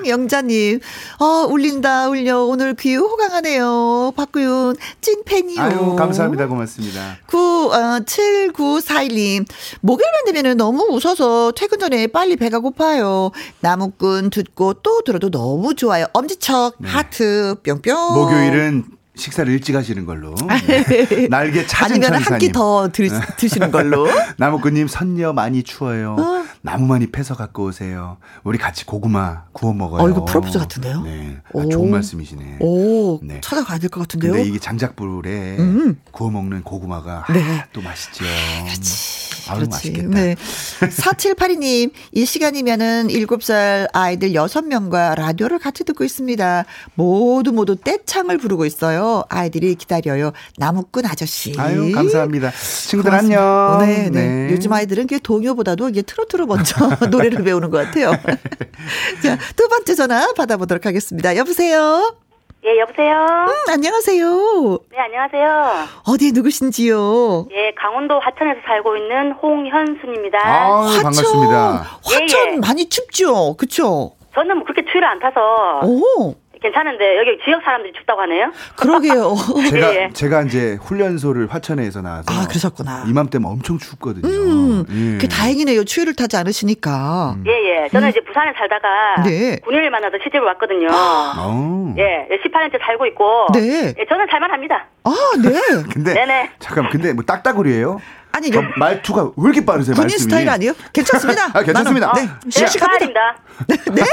[0.02, 0.80] 황영자님
[1.20, 4.14] 어 울린다 울려 오늘 귀 호강하네요.
[4.16, 5.62] 박구윤 찐팬이요.
[5.62, 7.18] 아유 감사합니다 고맙습니다.
[7.28, 7.38] 9
[7.72, 9.46] 어, 7941님
[9.82, 13.32] 목요일만 되면은 너무 웃어서 퇴근 전에 빨리 배가 고파요.
[13.60, 16.06] 나무꾼 듣고 또 들어도 너무 좋아요.
[16.14, 16.90] 엄지척 네.
[16.90, 17.94] 하트 뿅뿅.
[18.16, 18.86] 목요일은
[19.22, 20.36] 식사를 일찍 하시는 걸로.
[20.68, 21.28] 네.
[21.30, 22.90] 날개 찾은 아니면 한 끼 더
[23.38, 24.08] 드시는 걸로.
[24.38, 26.16] 나무꾼님 선녀 많이 추워요.
[26.20, 26.42] 어?
[26.64, 28.18] 나무 많이 패서 갖고 오세요.
[28.44, 30.02] 우리 같이 고구마 구워 먹어요.
[30.04, 31.02] 어 이거 프로포즈 같은데요?
[31.02, 32.58] 네, 아, 좋은 말씀이시네.
[32.60, 33.40] 오, 네.
[33.42, 34.34] 찾아가야 될 것 같은데요.
[34.34, 36.00] 근데 이게 장작불에 음.
[36.12, 37.42] 구워 먹는 고구마가 네.
[37.44, 38.24] 아, 또 맛있죠.
[38.66, 39.50] 그렇지.
[39.50, 39.70] 아유, 그렇지.
[39.70, 40.10] 맛있겠다.
[40.10, 40.36] 네.
[40.82, 46.66] 4782님, 이 시간이면은 7살 아이들 6명과 라디오를 같이 듣고 있습니다.
[46.96, 49.11] 모두 모두 떼창을 부르고 있어요.
[49.30, 50.32] 아이들이 기다려요.
[50.58, 51.54] 나무꾼 아저씨.
[51.60, 52.52] 아유, 감사합니다.
[52.52, 53.74] 친구들 고맙습니다.
[53.74, 53.88] 안녕.
[53.88, 54.52] 네, 네, 네.
[54.52, 56.76] 요즘 아이들은 그 동요보다도 이게 트로트로 먼저
[57.12, 58.12] 노래를 배우는 것 같아요.
[59.24, 61.36] 자, 두 번째 전화 받아보도록 하겠습니다.
[61.36, 62.16] 여보세요?
[62.64, 63.12] 예, 여보세요?
[63.50, 64.78] 음, 안녕하세요.
[64.92, 65.88] 네, 안녕하세요.
[66.08, 67.48] 어디 누구신지요?
[67.52, 70.38] 예, 강원도 화천에서 살고 있는 홍현순입니다.
[70.40, 71.02] 아, 화천.
[71.04, 72.00] 반갑습니다.
[72.04, 72.58] 화천 예, 예.
[72.58, 73.56] 많이 춥죠?
[73.58, 74.12] 그쵸?
[74.36, 75.80] 저는 뭐 그렇게 추위를 안 타서.
[75.84, 76.36] 오.
[76.62, 78.52] 괜찮은데 여기 지역 사람들이 춥다고 하네요.
[78.76, 79.36] 그러게요.
[79.70, 80.10] 제가 예, 예.
[80.14, 83.06] 제가 이제 훈련소를 화천에서 나와서 아 그러셨구나.
[83.08, 84.28] 이맘때면 엄청 춥거든요.
[84.28, 85.18] 음, 예.
[85.18, 85.84] 그 다행이네요.
[85.86, 87.36] 추위를 타지 않으시니까.
[87.46, 87.84] 예예.
[87.86, 87.90] 예.
[87.90, 88.10] 저는 음.
[88.12, 89.58] 이제 부산에 살다가 네.
[89.64, 90.88] 군인을 만나서 시집을 왔거든요.
[90.92, 91.94] 아.
[91.98, 93.48] 예, 18년째 살고 있고.
[93.54, 93.94] 네.
[93.98, 94.86] 예, 저는 살만합니다.
[95.04, 95.50] 아 네.
[95.92, 96.52] 근데 네네.
[96.60, 98.00] 잠깐 근데 뭐 딱따구리예요?
[98.34, 99.94] 아니 저 말투가 왜 이렇게 빠르세요?
[99.96, 100.20] 군인 말씀이.
[100.22, 100.74] 스타일 아니에요?
[100.94, 101.46] 괜찮습니다.
[101.58, 102.08] 아 괜찮습니다.
[102.14, 103.36] 나는, 네, 씩씩합니다.
[103.68, 104.04] 네?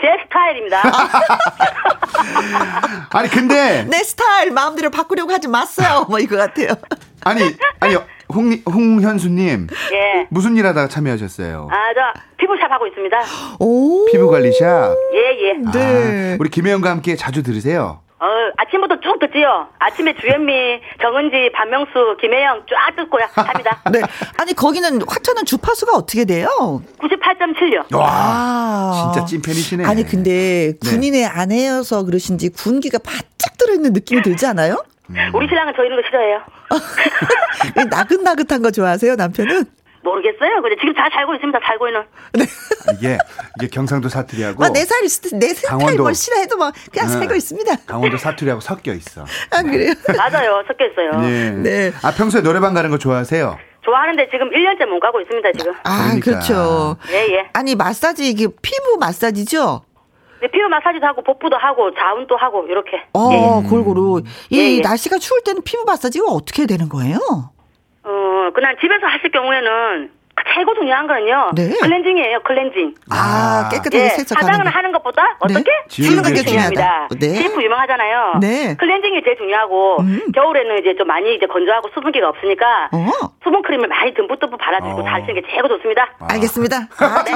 [0.00, 0.82] 제 스타일입니다.
[3.10, 6.06] 아니 근데 내 스타일 마음대로 바꾸려고 하지 마세요.
[6.08, 6.68] 뭐 이거 같아요.
[7.24, 7.42] 아니
[7.80, 7.96] 아니
[8.28, 9.68] 홍 홍현수님.
[9.92, 10.26] 예.
[10.30, 11.68] 무슨 일하다가 참여하셨어요?
[11.70, 12.00] 아저
[12.36, 13.16] 피부샵 하고 있습니다.
[13.60, 14.04] 오.
[14.06, 14.94] 피부 관리샵.
[15.14, 15.48] 예예.
[15.48, 15.52] 예.
[15.72, 16.32] 네.
[16.34, 18.00] 아, 우리 김혜영과 함께 자주 들으세요.
[18.18, 18.26] 어,
[18.56, 19.68] 아침부터 쭉 듣지요.
[19.78, 23.82] 아침에 주현미, 정은지, 반명수, 김혜영 쫙 듣고 합니다.
[23.92, 24.00] 네.
[24.38, 26.48] 아니, 거기는 화천은 주파수가 어떻게 돼요?
[26.98, 27.94] 98.7요.
[27.94, 29.84] 와, 진짜 찐팬이시네.
[29.84, 30.90] 아니, 근데 네.
[30.90, 31.26] 군인의 네.
[31.26, 34.82] 아내여서 그러신지 군기가 바짝 들어있는 느낌이 들지 않아요?
[35.10, 35.16] 음.
[35.34, 36.40] 우리 신랑은 저 이런 거 싫어해요.
[37.90, 39.64] 나긋나긋한 거 좋아하세요, 남편은?
[40.06, 40.62] 모르겠어요.
[40.62, 41.58] 근데 지금 잘 살고 있습니다.
[41.64, 42.02] 살고 있는.
[42.32, 42.44] 네.
[42.94, 43.18] 이게
[43.58, 47.12] 이게 경상도 사투리하고 아, 내 살이 내 스타일 뭘 싫어해도 뭐 그냥 네.
[47.12, 47.76] 살고 있습니다.
[47.86, 49.24] 강원도 사투리하고 섞여 있어.
[49.50, 49.92] 아 그래요?
[50.16, 50.62] 맞아요.
[50.66, 51.20] 섞여 있어요.
[51.20, 51.50] 네.
[51.50, 51.92] 네.
[52.02, 53.58] 아 평소에 노래방 가는 거 좋아하세요?
[53.84, 55.72] 좋아하는데 지금 1년째 못 가고 있습니다, 지금.
[55.84, 56.24] 아, 그러니까.
[56.24, 56.96] 그렇죠.
[57.10, 57.50] 예, 예.
[57.52, 59.82] 아니, 마사지 이게 피부 마사지죠?
[60.42, 63.00] 네, 피부 마사지도 하고 복부도 하고 자운도 하고 이렇게.
[63.14, 63.30] 어,
[63.64, 63.68] 예.
[63.68, 64.22] 골고루.
[64.50, 64.80] 이 예, 예.
[64.80, 67.18] 날씨가 추울 때는 피부 마사지가 어떻게 되는 거예요?
[68.06, 70.10] 어, 그냥 집에서 하실 경우에는
[70.54, 71.50] 최고 중요한 거는요.
[71.54, 71.70] 네.
[71.80, 72.94] 클렌징이에요, 클렌징.
[73.10, 74.08] 아, 깨끗하게 네.
[74.10, 75.70] 세척하는 화장을 하는 것보다 어떻게?
[75.70, 75.84] 네.
[75.88, 77.08] 지우는 게 중요합니다.
[77.18, 77.34] 네.
[77.34, 78.38] 샴푸 유명하잖아요.
[78.40, 78.76] 네.
[78.76, 80.32] 클렌징이 제일 중요하고 음.
[80.34, 83.06] 겨울에는 이제 좀 많이 이제 건조하고 수분기가 없으니까 어.
[83.42, 85.04] 수분 크림을 많이 듬뿍듬뿍 발라주고 어.
[85.04, 86.08] 잘 쓰는 게 최고 좋습니다.
[86.20, 86.28] 아.
[86.32, 86.76] 알겠습니다.
[87.00, 87.32] 아, 네.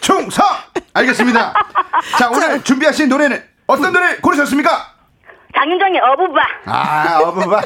[0.00, 0.44] 충성!
[0.92, 1.54] 알겠습니다.
[2.18, 4.93] 자, 오늘 준비하신 노래는 어떤 노래 고르셨습니까?
[5.54, 6.40] 장윤정의 어부바.
[6.66, 7.60] 아, 어부바.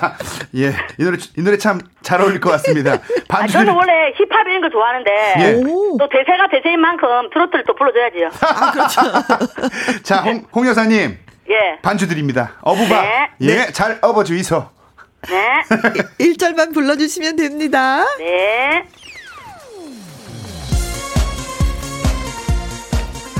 [0.56, 0.72] 예.
[0.98, 2.92] 이 노래, 이 노래 참 잘 어울릴 것 같습니다.
[3.28, 5.10] 아, 저는 원래 힙합 이런 거 좋아하는데.
[5.40, 5.52] 예.
[5.62, 8.28] 또 대세가 대세인 만큼 트로트를 또 불러줘야지요.
[8.40, 10.00] 아, 그렇죠.
[10.02, 11.18] 자, 홍, 홍 여사님.
[11.50, 11.78] 예.
[11.82, 12.54] 반주 드립니다.
[12.62, 13.02] 어부바.
[13.02, 13.30] 네.
[13.40, 13.54] 예.
[13.56, 13.72] 네.
[13.72, 14.68] 잘 업어 주이소.
[15.28, 15.62] 네.
[16.20, 18.04] 1절만 불러주시면 됩니다.
[18.18, 18.84] 네.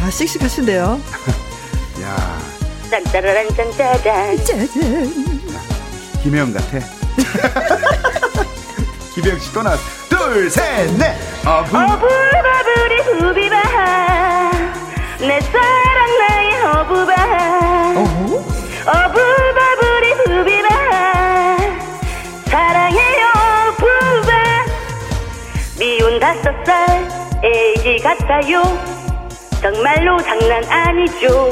[0.02, 1.00] 아, 씩씩하신데요.
[2.02, 2.38] 야
[2.90, 4.36] 짠짜라란 짠짜잔.
[4.44, 4.68] 짜잔.
[6.22, 6.78] 김혜영 같아.
[9.14, 9.82] 김혜영 씨또 나왔어.
[10.08, 11.14] 둘, 셋, 넷.
[11.46, 11.76] 어부.
[11.76, 13.56] 어부바부리 후비바.
[15.20, 17.12] 내 사랑 나의 어부바.
[18.00, 18.44] 어부?
[18.86, 20.68] 어부바부리 후비바.
[22.46, 23.26] 사랑해요
[23.68, 24.30] 어부바.
[25.78, 26.18] 미운
[28.02, 28.62] 같아요
[29.60, 31.50] 정말로 장난 아니죠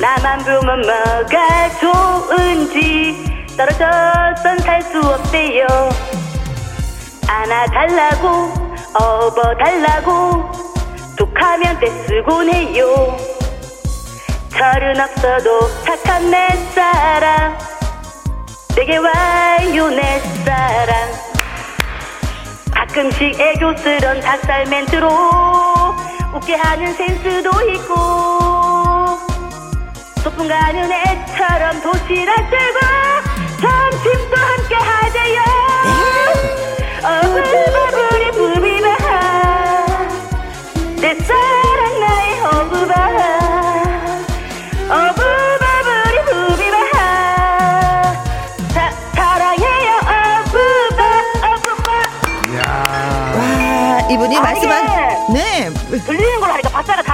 [0.00, 3.22] 나만 보면 뭐가 좋은지
[3.56, 5.66] 떨어졌던 살 수 없대요.
[7.28, 8.52] 안아달라고
[8.94, 10.50] 업어달라고
[11.16, 13.16] 툭하면 떼쓰곤 해요.
[14.50, 17.56] 철은 없어도 착한 내 사랑
[18.74, 20.94] 내게 와요 내 사랑
[22.72, 25.08] 가끔씩 애교스런 닭살 멘트로
[26.34, 28.49] 웃게 하는 센스도 있고
[30.22, 32.78] 소풍 가는 애처럼 도시락 들고
[33.60, 35.40] 점심도 함께 하재요.
[37.02, 38.88] 어부바부리 부비바
[41.00, 42.94] 내 사랑 나의 어부바.
[44.90, 46.84] 어부바부리 부비바
[48.74, 51.00] 사, 사랑해요 어부바
[51.54, 51.88] 어부바.
[53.38, 54.86] 와 이분이 아, 말씀한
[55.32, 55.70] 네.
[56.04, 56.39] 들리는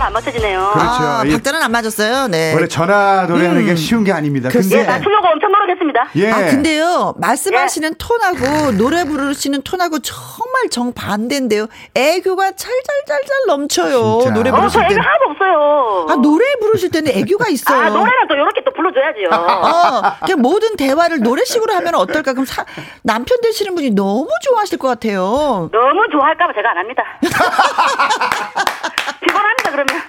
[0.06, 0.70] 안 맞춰지네요.
[0.72, 0.88] 그렇죠.
[1.02, 2.28] 아, 이- 박자는 안 맞았어요.
[2.28, 2.54] 네.
[2.54, 3.76] 원래 전화 노래하는 게 음.
[3.76, 4.48] 쉬운 게 아닙니다.
[4.48, 4.76] 글쎄.
[4.76, 6.08] 예, 근데 나 수록어 엄청 노력했습니다.
[6.16, 6.30] 예.
[6.30, 11.66] 아 근데요 말씀하시는 톤하고 노래 부르시는 톤하고 정말 정 반대인데요.
[11.94, 14.18] 애교가 찰찰찰찰 넘쳐요.
[14.22, 14.34] 진짜.
[14.34, 15.00] 노래 어, 저 부르실 애교 때.
[15.00, 16.06] 하나도 없어요.
[16.10, 17.78] 아 노래 부르실 때는 애교가 있어요.
[17.78, 19.28] 아, 노래는 또 이렇게 또 불러줘야지요.
[19.30, 22.32] 어, 그냥 모든 대화를 노래식으로 하면 어떨까?
[22.32, 22.64] 그럼 사,
[23.02, 25.68] 남편 되시는 분이 너무 좋아하실 것 같아요.
[25.72, 27.02] 너무 좋아할까봐 제가 안 합니다.
[29.20, 30.02] 피곤합니다, 그러면.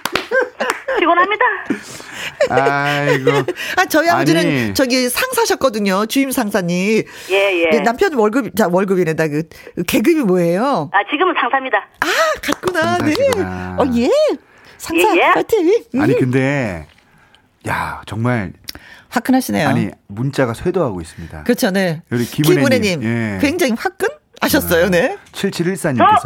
[0.98, 1.44] 피곤합니다.
[2.50, 3.30] 아이고.
[3.76, 4.74] 아, 저희 아버지는 아니.
[4.74, 6.06] 저기 상사 셨거든요.
[6.06, 7.02] 주임 상사님.
[7.30, 7.70] 예, 예.
[7.70, 9.28] 네, 남편 월급, 자, 월급이네다.
[9.28, 9.42] 그,
[9.76, 10.90] 그 계급이 뭐예요?
[10.92, 11.78] 아, 지금은 상사입니다.
[12.00, 12.06] 아,
[12.42, 12.98] 갔구나.
[12.98, 13.12] 네.
[13.14, 13.76] 상사시구나.
[13.80, 14.10] 어, 예.
[14.76, 15.32] 상사, 예, 예.
[15.34, 15.74] 파이팅.
[15.94, 16.00] 음.
[16.00, 16.86] 아니 근데
[17.68, 18.52] 야 정말
[19.08, 19.68] 화끈하시네요.
[19.68, 21.42] 아니 문자가 쇄도하고 있습니다.
[21.44, 22.02] 그렇죠, 네.
[22.12, 23.02] 우리 김은혜님.
[23.02, 23.38] 예.
[23.40, 24.08] 굉장히 화끈?
[24.40, 25.16] 하셨어요, 네.
[25.32, 26.22] 7714님께서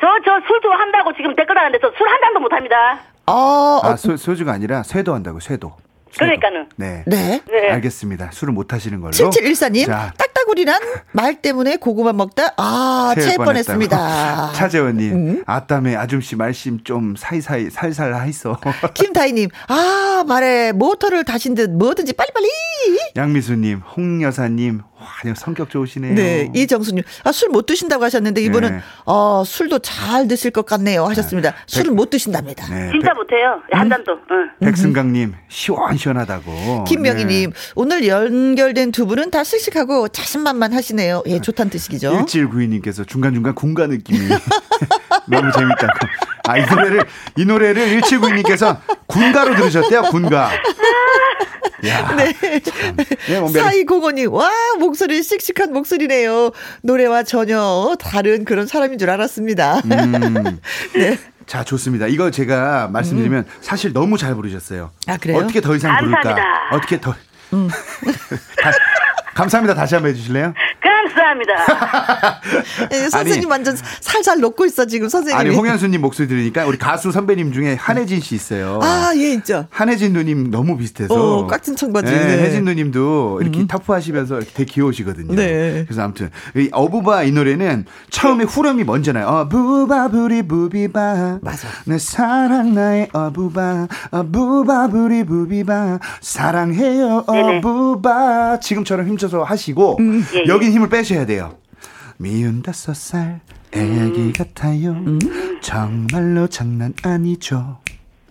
[0.00, 3.00] 저, 저 술 좋아한다고 지금 댓글 하는데 저 술 한 잔도 못 합니다.
[3.26, 5.74] 어, 아 어, 소, 소주가 아니라 쇄도한다고 쇄도.
[6.16, 6.68] 그러니까는.
[6.76, 7.02] 네.
[7.06, 7.40] 네.
[7.46, 7.70] 네.
[7.72, 8.30] 알겠습니다.
[8.32, 9.12] 술을 못 하시는 걸로.
[9.12, 10.80] 7714님, 자, 딱따구리란
[11.12, 13.36] 말 때문에 고구마 먹다, 아, 체할.
[13.38, 14.52] 뻔했습니다.
[14.54, 15.42] 차재원 님, 음.
[15.46, 18.56] 아따매 아줌씨 말씀 좀 사이사이 살살 하이소.
[18.94, 22.48] 김다희 님, 아, 말에 모터를 다신 듯 뭐든지 빨리빨리.
[23.16, 26.14] 양미수 님, 홍 여사 님, 와, 그냥 성격 좋으시네요.
[26.14, 28.80] 네, 이정수님, 아, 술 못 드신다고 하셨는데 이분은, 네.
[29.06, 31.06] 어, 술도 잘 드실 것 같네요.
[31.06, 31.54] 하셨습니다.
[31.66, 32.66] 술을 못 드신답니다.
[32.68, 33.60] 네, 진짜 못해요.
[33.72, 34.12] 한 잔도.
[34.30, 34.50] 응.
[34.60, 36.84] 백, 백승강님, 시원시원하다고.
[36.84, 37.56] 김명희님, 네.
[37.74, 41.22] 오늘 연결된 두 분은 다 씩씩하고 자신만만 하시네요.
[41.26, 42.24] 예, 좋다는 뜻이죠.
[42.26, 44.18] 1792님께서 중간중간 군가 느낌이
[45.26, 45.92] 너무 재밌다고.
[46.48, 47.04] 아, 이 노래를,
[47.36, 50.50] 이 노래를 1792님께서 군가로 들으셨대요, 군가.
[51.86, 52.32] 야, 네.
[52.60, 52.96] 참.
[53.28, 54.50] 예, 뭐 사이공원님, 와,
[54.80, 56.50] 목 소리 씩씩한 목소리네요.
[56.82, 59.78] 노래와 전혀 다른 그런 사람인 줄 알았습니다.
[59.84, 60.58] 음.
[60.94, 61.16] 네.
[61.46, 62.08] 자, 좋습니다.
[62.08, 64.90] 이거 제가 말씀드리면 사실 너무 잘 부르셨어요.
[65.06, 65.38] 아, 그래요?
[65.38, 66.20] 어떻게 더 이상 부를까?
[66.20, 66.76] 감사합니다.
[66.76, 67.12] 어떻게 더.
[68.60, 68.72] 다-
[69.38, 69.72] 감사합니다.
[69.74, 70.52] 다시 한번 해주실래요?
[70.82, 71.52] 감사합니다.
[72.92, 73.46] 예, 선생님 아니.
[73.46, 75.48] 완전 살살 녹고 있어, 지금 선생님이.
[75.48, 78.80] 아니, 홍현수님 목소리 들으니까 우리 가수 선배님 중에 한혜진 씨 있어요.
[78.82, 79.66] 아, 예, 있죠.
[79.70, 81.14] 한혜진 누님 너무 비슷해서.
[81.14, 82.12] 어, 깍진 청바지.
[82.12, 82.42] 네, 네.
[82.42, 85.36] 혜진 누님도 이렇게 타프하시면서 이렇게 되게 귀여우시거든요.
[85.36, 85.84] 네.
[85.86, 89.26] 그래서 아무튼 이 어부바 이 노래는 처음에 후렴이 먼저 나요.
[89.28, 91.38] 어부바 부리 부비바.
[91.42, 91.68] 맞아.
[91.84, 93.86] 내 사랑 나의 어부바.
[94.10, 96.00] 어부바 부리 부비바.
[96.22, 97.24] 사랑해요.
[97.28, 98.58] 어부바.
[98.60, 100.04] 지금처럼 힘줘 서 하시고 예,
[100.40, 100.44] 예.
[100.48, 101.56] 여긴 힘을 빼셔야 돼요.
[102.16, 103.40] 미운 다섯 살
[103.72, 104.96] 애기 같아요.
[105.60, 107.78] 정말로 장난 아니죠.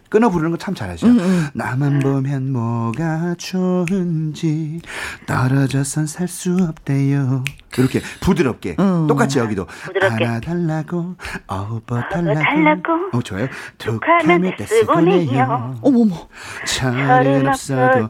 [0.09, 1.07] 끊어 부르는 거 참 잘하죠.
[1.53, 4.81] 나만 보면 뭐가 좋은지
[5.25, 7.43] 떨어져선 살 수 없대요.
[7.77, 8.75] 이렇게 부드럽게
[9.07, 10.25] 똑같이 여기도 부드럽게.
[10.25, 11.15] 안아달라고
[11.47, 13.47] 업어달라고 업어달라고 어 좋아요.
[13.77, 15.75] 툭하면 떼쓰고네요.
[15.81, 16.27] 어머머.
[16.65, 18.09] 철은 없어도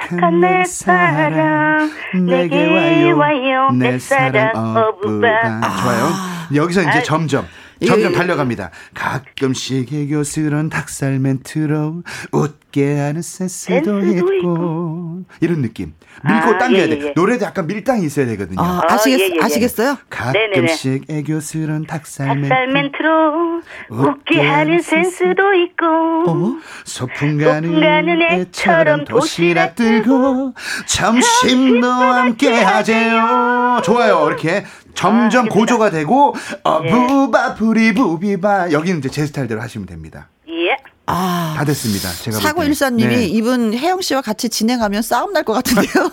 [0.00, 1.90] 착한 내 사랑
[2.26, 5.60] 내게 와요 와요, 내내 사랑 어부바 어부바.
[5.82, 6.08] 좋아요
[6.54, 7.02] 여기서 이제 아.
[7.02, 7.46] 점점
[7.86, 8.16] 점점 예.
[8.16, 12.02] 달려갑니다 가끔씩 애교스런 닭살 멘트로
[12.32, 17.12] 웃게 하는 센스도 있고 이런 느낌 밀고 아, 당겨야 예, 돼 예, 예.
[17.14, 19.44] 노래도 약간 밀당이 있어야 되거든요 아, 아, 아시겠, 예, 예, 예.
[19.44, 19.98] 아시겠어요?
[20.10, 26.56] 가끔씩 애교스런 닭살 닭살 멘트 멘트로 웃게 하는 센스도 있고 어?
[26.84, 30.54] 소풍 가는 가는 애처럼 애처럼 도시락 들고
[30.86, 33.80] 점심도 함께 하재요.
[33.84, 34.26] 좋아요.
[34.26, 34.64] 이렇게
[34.94, 40.28] 점점 아, 고조가 되고 어부바 부리 부비바 여기는 이제 제 스타일대로 하시면 됩니다.
[40.48, 40.76] 예.
[41.06, 41.54] 아.
[41.56, 42.08] 다 됐습니다.
[42.10, 42.64] 제가 볼 사고.
[42.64, 43.24] 일사님이 네.
[43.26, 46.10] 이분 혜영 씨와 같이 진행하면 싸움 날 것 같은데요.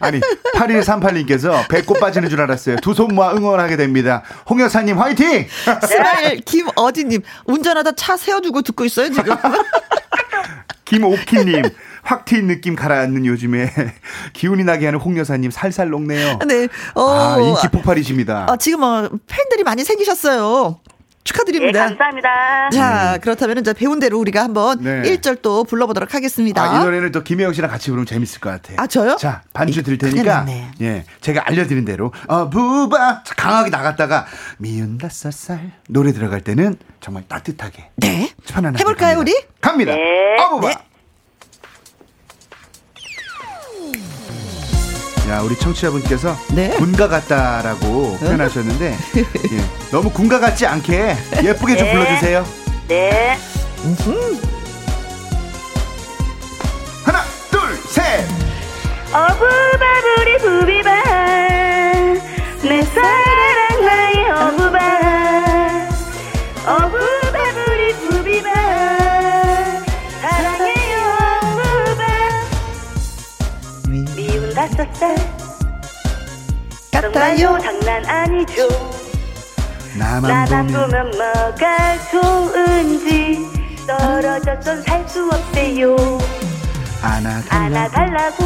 [0.00, 0.20] 아니
[0.54, 2.76] 8138님께서 배꼽 빠지는 줄 알았어요.
[2.76, 4.22] 두 손 모아 응원하게 됩니다.
[4.48, 5.46] 홍 여사님 화이팅!
[5.88, 9.36] 스마일 김어디님 운전하다 차 세워두고 듣고 있어요 지금.
[10.84, 11.62] 김옥희님
[12.04, 13.70] 확 트인 느낌 가라앉는 요즘에
[14.34, 16.38] 기운이 나게 하는 홍 여사님 살살 녹네요.
[16.46, 16.68] 네.
[16.94, 18.46] 어, 아, 인기 폭발이십니다.
[18.48, 20.80] 아, 지금 어, 팬들이 많이 생기셨어요.
[21.24, 21.84] 축하드립니다.
[21.88, 22.70] 네, 감사합니다.
[22.70, 25.00] 자, 그렇다면 이제 배운 대로 우리가 한번 네.
[25.02, 26.62] 1절 또 불러보도록 하겠습니다.
[26.62, 28.76] 아, 이 노래는 또 김혜영 씨랑 같이 부르면 재밌을 것 같아요.
[28.78, 29.16] 아, 저요?
[29.16, 30.44] 자, 반주 드릴 테니까.
[30.82, 33.22] 예, 제가 알려드린 대로, 어, 부바!
[33.38, 34.26] 강하게 나갔다가,
[34.58, 35.72] 미운 다섯 살.
[35.88, 37.88] 노래 들어갈 때는 정말 따뜻하게.
[37.96, 38.30] 네.
[38.46, 38.80] 편안하게.
[38.82, 39.20] 해볼까요, 갑니다.
[39.20, 39.46] 우리?
[39.62, 39.94] 갑니다.
[39.94, 40.36] 네.
[40.42, 40.68] 어 부바!
[40.68, 40.74] 네.
[45.28, 46.68] 야, 우리 청취자분께서 네.
[46.76, 49.24] 군가 같다라고 표현하셨는데 예,
[49.90, 51.92] 너무 군가 같지 않게 예쁘게 좀 네.
[51.92, 52.44] 불러주세요.
[52.88, 53.38] 네.
[57.04, 57.60] 하나, 둘,
[57.90, 58.24] 셋.
[59.12, 60.90] 어부바 부리 부비바
[74.76, 75.14] 살
[76.92, 77.58] 같아요.
[77.60, 78.68] 장난 아니죠.
[79.96, 83.38] 나만, 나만 보면, 보면 뭐가 좋은지
[83.86, 85.94] 떨어졌던 살 수 없대요.
[87.02, 88.42] 안아달라고, 안아달라고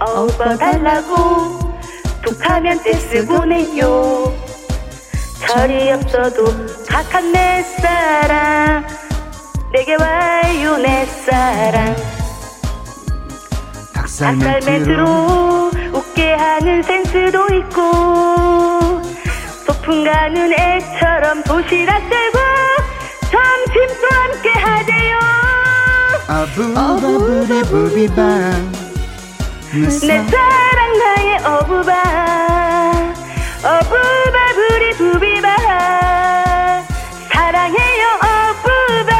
[0.00, 1.74] 업어 달라고
[2.22, 4.32] 툭하면 떼쓰고네요.
[5.40, 6.44] 철이 없어도
[6.88, 8.84] 각한 내 사랑
[9.72, 11.94] 내게 와요 내 사랑
[14.04, 15.70] 닭살 멘트로.
[15.94, 19.00] 웃게 하는 센스도 있고
[19.64, 22.38] 소풍 가는 애처럼 도시락 들고
[23.32, 25.18] 점심도 함께 하재요.
[26.28, 28.72] 아부바부리부비방.
[29.72, 30.98] 내 사랑.
[30.98, 31.92] 나의 어부바.
[33.64, 35.48] 어부바 부리 부비바.
[37.32, 39.12] 사랑해요 어부바.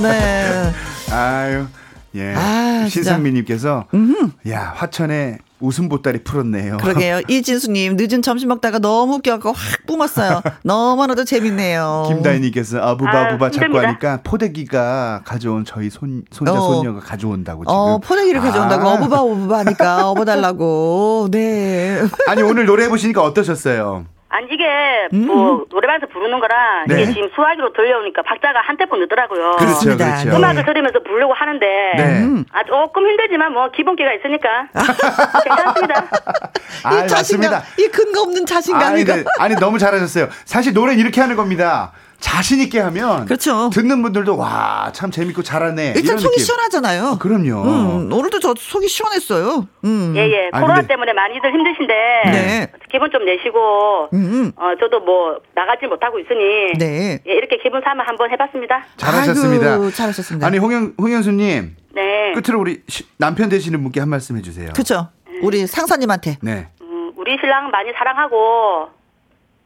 [0.00, 0.31] 네
[2.92, 3.86] 신상민님께서
[4.48, 6.78] 야 화천에 웃음 보따리 풀었네요.
[6.78, 7.20] 그러게요.
[7.28, 10.42] 이진수님 늦은 점심 먹다가 너무 웃겨갖고 확 뿜었어요.
[10.64, 12.06] 너무나도 재밌네요.
[12.08, 16.60] 김다희님께서 아부바부바 아, 자꾸 하니까 포대기가 가져온 저희 손 손자 어.
[16.74, 17.74] 손녀가 가져온다고 지금.
[17.74, 18.94] 어 포대기를 가져온다고 아.
[18.94, 21.28] 어부바 어부바 하니까 어버달라고.
[21.30, 22.02] 네.
[22.26, 24.06] 아니 오늘 노래 해보시니까 어떠셨어요?
[24.32, 24.64] 아니 이게
[25.12, 25.26] 음.
[25.26, 27.02] 뭐 노래방에서 부르는 거랑 네.
[27.02, 29.56] 이게 지금 수화기로 들려오니까 박자가 한 템포 늦더라고요.
[29.58, 30.30] 그렇죠, 그렇죠.
[30.34, 32.44] 음악을 들으면서 부르려고 하는데 네.
[32.50, 34.68] 아 조금 힘들지만 뭐 기본기가 있으니까
[35.44, 36.06] 괜찮습니다.
[36.82, 37.62] 아, 이 자신감, 맞습니다.
[37.78, 39.24] 이 근거 없는 자신감이 아니, 네.
[39.38, 40.28] 아니 너무 잘하셨어요.
[40.46, 41.92] 사실 노래 이렇게 하는 겁니다.
[42.22, 43.68] 자신 있게 하면 그렇죠.
[43.70, 45.94] 듣는 분들도 와 참 재밌고 잘하네.
[45.96, 46.44] 일단 속이 느낌.
[46.44, 47.04] 시원하잖아요.
[47.06, 47.62] 아, 그럼요.
[47.62, 49.66] 음, 오늘도 저 속이 시원했어요.
[49.84, 50.14] 음.
[50.16, 50.50] 예예.
[50.52, 50.88] 아, 코로나 근데...
[50.94, 51.94] 때문에 많이들 힘드신데
[52.26, 52.72] 네.
[52.90, 54.52] 기분 좀 내시고 음, 음.
[54.56, 57.20] 어 저도 뭐 나가지 못하고 있으니 네.
[57.26, 58.84] 예, 이렇게 기분 삼아 한번 해봤습니다.
[58.96, 59.72] 잘하셨습니다.
[59.74, 60.46] 아이고, 잘하셨습니다.
[60.46, 61.76] 아니 홍현 홍현수님.
[61.94, 62.32] 네.
[62.34, 64.70] 끝으로 우리 시, 남편 되시는 분께 한 말씀 해주세요.
[64.72, 65.08] 그렇죠.
[65.42, 66.38] 우리 상사님한테.
[66.42, 66.68] 네.
[66.80, 68.88] 음, 우리 신랑 많이 사랑하고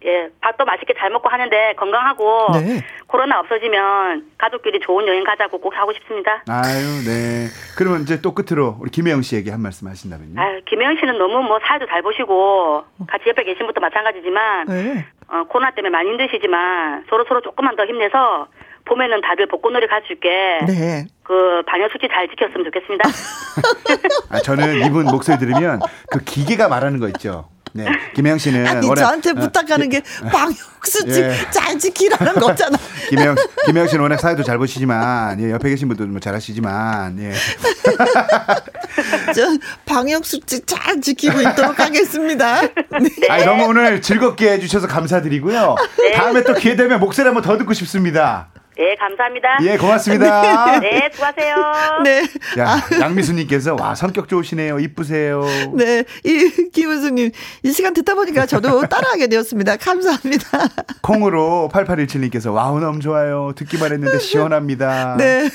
[0.06, 2.84] 예, 밥도 맛있게 잘 먹고 하는데 건강하고 네.
[3.08, 6.42] 코로나 없어지면 가족끼리 좋은 여행 가자고 꼭 하고 싶습니다.
[6.48, 7.46] 아유, 네.
[7.76, 10.40] 그러면 이제 또 끝으로 우리 김혜영 씨에게 한 말씀 하신다면요.
[10.40, 15.06] 아, 김혜영 씨는 너무 뭐 살도 잘 보시고 같이 옆에 계신 분도 마찬가지지만 네.
[15.28, 18.46] 어, 코로나 때문에 많이 힘드시지만 서로 서로 조금만 더 힘내서
[18.84, 20.28] 봄에는 다들 벚꽃놀이 갈 수 있게
[20.68, 21.04] 네.
[21.24, 23.08] 그 방역 수치 잘 지켰으면 좋겠습니다.
[24.30, 25.80] 아, 저는 이분 목소리 들으면
[26.12, 27.48] 그 기계가 말하는 거 있죠.
[27.76, 27.86] 네.
[28.14, 30.02] 김혜영 씨는 아니 원래, 저한테 어, 부탁하는 게
[30.32, 31.36] 방역수칙 예.
[31.50, 32.76] 잘 지키라는 거잖아.
[33.10, 37.32] 김혜영 김혜영 씨는 워낙 사회도 잘 보시지만 예, 옆에 계신 분도 뭐 잘하시지만 예.
[39.34, 42.62] 저 방역수칙 잘 지키고 있도록 하겠습니다.
[42.62, 43.28] 네.
[43.28, 45.76] 아니, 너무 오늘 즐겁게 해주셔서 감사드리고요.
[45.98, 46.12] 네.
[46.12, 48.48] 다음에 또 기회 되면 목소리 한번 더 듣고 싶습니다.
[48.78, 49.58] 네, 감사합니다.
[49.62, 50.80] 예, 고맙습니다.
[50.80, 51.56] 네, 네 수고하세요.
[52.04, 52.22] 네.
[52.58, 53.00] 야, 아.
[53.00, 54.78] 양미수님께서 와 성격 좋으시네요.
[54.80, 55.42] 이쁘세요.
[55.74, 57.30] 네, 이 김은수님
[57.62, 59.76] 이 시간 듣다 보니까 저도 따라하게 되었습니다.
[59.78, 60.58] 감사합니다.
[61.00, 63.52] 콩으로 8817님께서 와우 너무 좋아요.
[63.56, 65.16] 듣기만 했는데 시원합니다.
[65.16, 65.48] 네.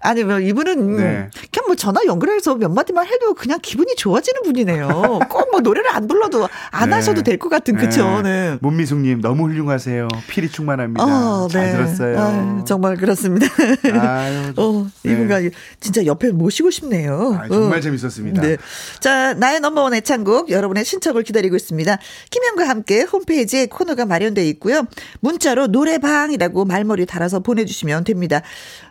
[0.00, 1.30] 아니 뭐 이분은 네.
[1.52, 4.88] 그냥 뭐 전화 연결해서 몇 마디만 해도 그냥 기분이 좋아지는 분이네요.
[5.28, 6.94] 꼭 뭐 노래를 안 불러도 안 네.
[6.96, 8.22] 하셔도 될 것 같은 그쵸?
[8.22, 8.56] 네.
[8.62, 10.08] 문미숙님 너무 훌륭하세요.
[10.28, 11.04] feel이 충만합니다.
[11.04, 11.72] 어, 잘 네.
[11.72, 12.18] 들었어요.
[12.18, 13.46] 아 유, 정말 그렇습니다.
[13.92, 15.12] 아유, 어, 네.
[15.12, 15.40] 이분과
[15.80, 17.38] 진짜 옆에 모시고 싶네요.
[17.40, 17.80] 아, 정말 어.
[17.80, 18.42] 재밌었습니다.
[18.42, 18.56] 네.
[19.00, 21.98] 자 나의 넘버원 애창곡 여러분의 신청을 기다리고 있습니다.
[22.30, 24.86] 김현과 함께 홈페이지에 코너가 마련되어 있고요.
[25.20, 28.42] 문자로 노래방이라고 말머리 달아서 보내주시면 됩니다.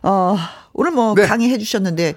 [0.03, 0.37] 어.
[0.73, 1.25] 오늘 뭐 네.
[1.25, 2.15] 강의해 주셨는데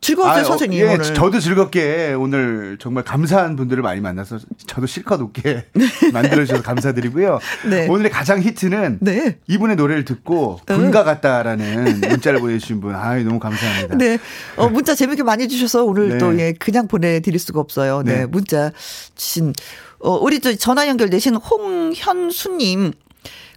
[0.00, 0.78] 즐거웠어요, 아, 선생님.
[0.80, 1.02] 예, 오늘.
[1.14, 5.64] 저도 즐겁게 오늘 정말 감사한 분들을 많이 만나서 저도 실컷 웃게
[6.12, 7.40] 만들어주셔서 감사드리고요.
[7.68, 7.88] 네.
[7.88, 9.38] 오늘의 가장 히트는 네.
[9.48, 12.94] 이분의 노래를 듣고 분가 같다라는 문자를 보내주신 분.
[12.94, 13.96] 아 너무 감사합니다.
[13.96, 14.18] 네.
[14.56, 16.18] 어, 문자 재밌게 많이 주셔서 오늘 네.
[16.18, 18.02] 또 예, 그냥 보내드릴 수가 없어요.
[18.04, 18.20] 네.
[18.20, 18.26] 네.
[18.26, 18.70] 문자
[19.16, 19.52] 주신,
[19.98, 22.92] 어, 우리 저 전화 연결되신 홍현수님.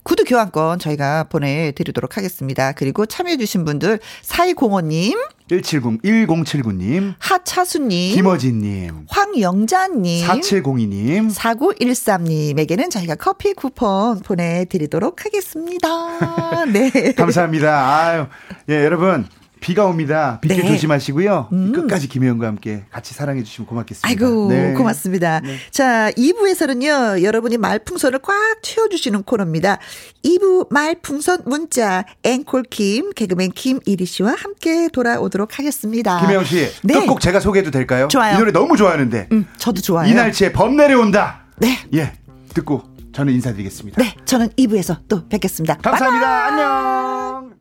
[0.03, 2.71] 구두 교환권 저희가 보내드리도록 하겠습니다.
[2.71, 5.17] 그리고 참여해주신 분들, 사이공원님.
[5.47, 7.13] 170, 1079님.
[7.19, 8.15] 하차수님.
[8.15, 9.05] 김어진님.
[9.09, 10.27] 황영자님.
[10.27, 11.33] 4702님.
[11.35, 16.65] 4913님에게는 저희가 커피 쿠폰 보내드리도록 하겠습니다.
[16.71, 17.13] 네.
[17.13, 17.97] 감사합니다.
[17.97, 18.25] 아유,
[18.69, 19.27] 예, 여러분.
[19.61, 20.39] 비가 옵니다.
[20.41, 20.67] 비길 네.
[20.67, 21.49] 조심하시고요.
[21.53, 21.71] 음.
[21.71, 24.07] 끝까지 김혜영과 함께 같이 사랑해 주시면 고맙겠습니다.
[24.09, 24.73] 아이고 네.
[24.73, 25.39] 고맙습니다.
[25.39, 25.57] 네.
[25.69, 27.21] 자 2부에서는요.
[27.23, 28.33] 여러분이 말풍선을 꽉
[28.63, 29.77] 채워주시는 코너입니다.
[30.25, 36.19] 2부 말풍선 문자 앵콜 김 개그맨 김이리 씨와 함께 돌아오도록 하겠습니다.
[36.21, 36.93] 김혜영 씨 네.
[36.95, 38.07] 끝곡 제가 소개해도 될까요?
[38.09, 38.35] 좋아요.
[38.35, 39.29] 이 노래 너무 좋아하는데.
[39.31, 40.09] 음, 저도 좋아요.
[40.09, 41.45] 이날치의 범 내려온다.
[41.57, 41.77] 네.
[41.93, 42.13] 예
[42.55, 42.81] 듣고
[43.13, 44.01] 저는 인사드리겠습니다.
[44.01, 45.77] 네 저는 2부에서 또 뵙겠습니다.
[45.77, 46.27] 감사합니다.
[46.27, 46.51] 바이바이.
[46.51, 47.60] 안녕.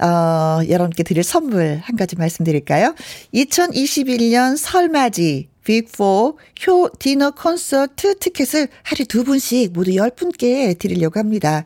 [0.00, 2.94] 어, 여러분께 드릴 선물 한 가지 말씀드릴까요?
[3.34, 6.36] 2021년 설맞이 빅4
[6.66, 11.64] 효 디너 콘서트 티켓을 하루 두 분씩 모두 10분께 드리려고 합니다.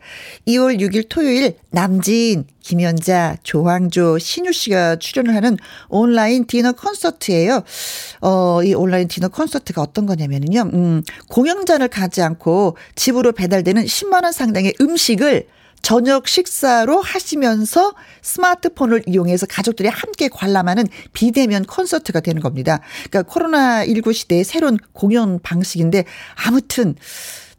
[0.48, 5.56] 2월 6일 토요일 남진, 김연자, 조황조, 신유 씨가 출연을 하는
[5.88, 7.62] 온라인 디너 콘서트예요.
[8.20, 10.70] 어, 이 온라인 디너 콘서트가 어떤 거냐면요.
[10.74, 15.46] 음, 공연장을 가지 않고 집으로 배달되는 10만 원 상당의 음식을
[15.84, 22.80] 저녁 식사로 하시면서 스마트폰을 이용해서 가족들이 함께 관람하는 비대면 콘서트가 되는 겁니다.
[23.10, 26.06] 그러니까 코로나19 시대의 새로운 공연 방식인데
[26.46, 26.94] 아무튼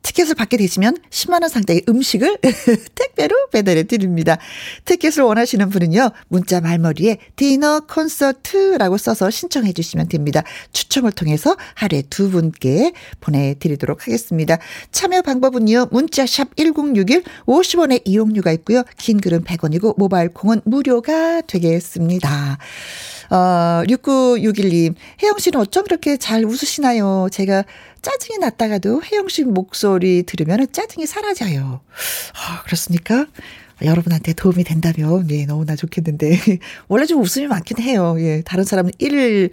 [0.06, 2.38] 티켓을 받게 되시면 10만 원 상당의 음식을
[2.94, 4.38] 택배로 배달해 드립니다.
[4.86, 6.12] 티켓을 원하시는 분은요.
[6.28, 10.44] 문자 말머리에 디너 콘서트라고 써서 신청해 주시면 됩니다.
[10.74, 14.60] 추첨을 통해서 하루에 두 분께 보내 드리도록 하겠습니다.
[14.92, 15.88] 참여 방법은요.
[15.92, 18.84] 문자 샵 1061 50원의 이용료가 있고요.
[18.98, 22.60] 긴 글은 100원이고 모바일 콩은 무료가 되겠습니다.
[23.30, 27.28] 어, 6961님, 혜영 씨는 어쩜 그렇게 잘 웃으시나요?
[27.32, 27.64] 제가
[28.02, 31.82] 짜증이 났다가도 혜영 씨 목소리 들으면 짜증이 사라져요.
[32.34, 33.26] 아, 그렇습니까?
[33.84, 36.40] 여러분한테 도움이 된다면, 예, 너무나 좋겠는데.
[36.88, 38.16] 원래 좀 웃음이 많긴 해요.
[38.20, 39.52] 예, 다른 사람은 1일,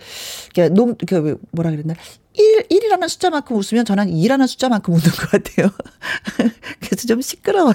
[0.74, 1.94] 농, 그, 뭐라 그랬나.
[2.34, 5.68] 1, 1이라는 숫자만큼 웃으면 저는 2라는 숫자만큼 웃는 것 같아요.
[6.80, 7.74] 그래서 좀 시끄러워요.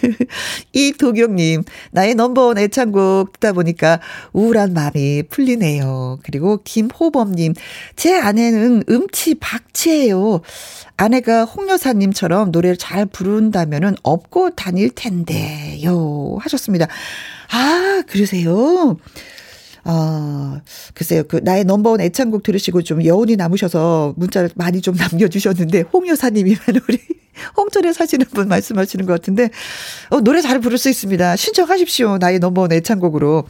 [0.72, 4.00] 이도경님, 나의 넘버원 애창곡 듣다 보니까
[4.32, 6.20] 우울한 마음이 풀리네요.
[6.22, 7.54] 그리고 김호범님,
[7.96, 10.42] 제 아내는 음치 박치예요.
[10.96, 16.36] 아내가 홍여사님처럼 노래를 잘 부른다면은 업고 다닐 텐데요.
[16.40, 16.86] 하셨습니다.
[17.50, 18.96] 아, 그러세요?
[19.88, 20.60] 아,
[20.94, 21.22] 글쎄요.
[21.24, 26.58] 그 나의 넘버원 애창곡 들으시고 좀 여운이 남으셔서 문자를 많이 좀 남겨주셨는데 홍여사님이면
[26.88, 26.98] 우리
[27.56, 29.50] 홍천에 사시는 분 말씀하시는 것 같은데
[30.10, 31.36] 어, 노래 잘 부를 수 있습니다.
[31.36, 32.18] 신청하십시오.
[32.18, 33.44] 나의 넘버원 애창곡으로.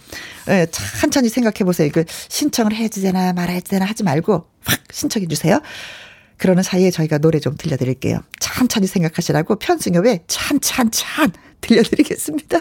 [0.51, 1.91] 예, 천천히 생각해 보세요.
[1.93, 5.61] 그 신청을 해야 되나 말아야 되나 하지 말고 확 신청해 주세요.
[6.37, 8.21] 그러는 사이에 저희가 노래 좀 들려드릴게요.
[8.41, 11.33] 천천히 생각하시라고 편승엽의 찬찬찬
[11.63, 12.61] 들려드리겠습니다.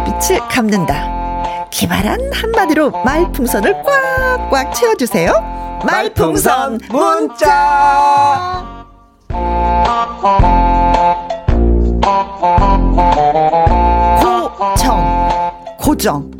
[0.21, 1.67] 냥빛을 감는다.
[1.71, 3.83] 기발한 한마디로 말풍선을
[4.49, 5.33] 꽉꽉 채워주세요.
[5.85, 8.61] 말풍선 문자!
[14.19, 16.31] 고정, 고정.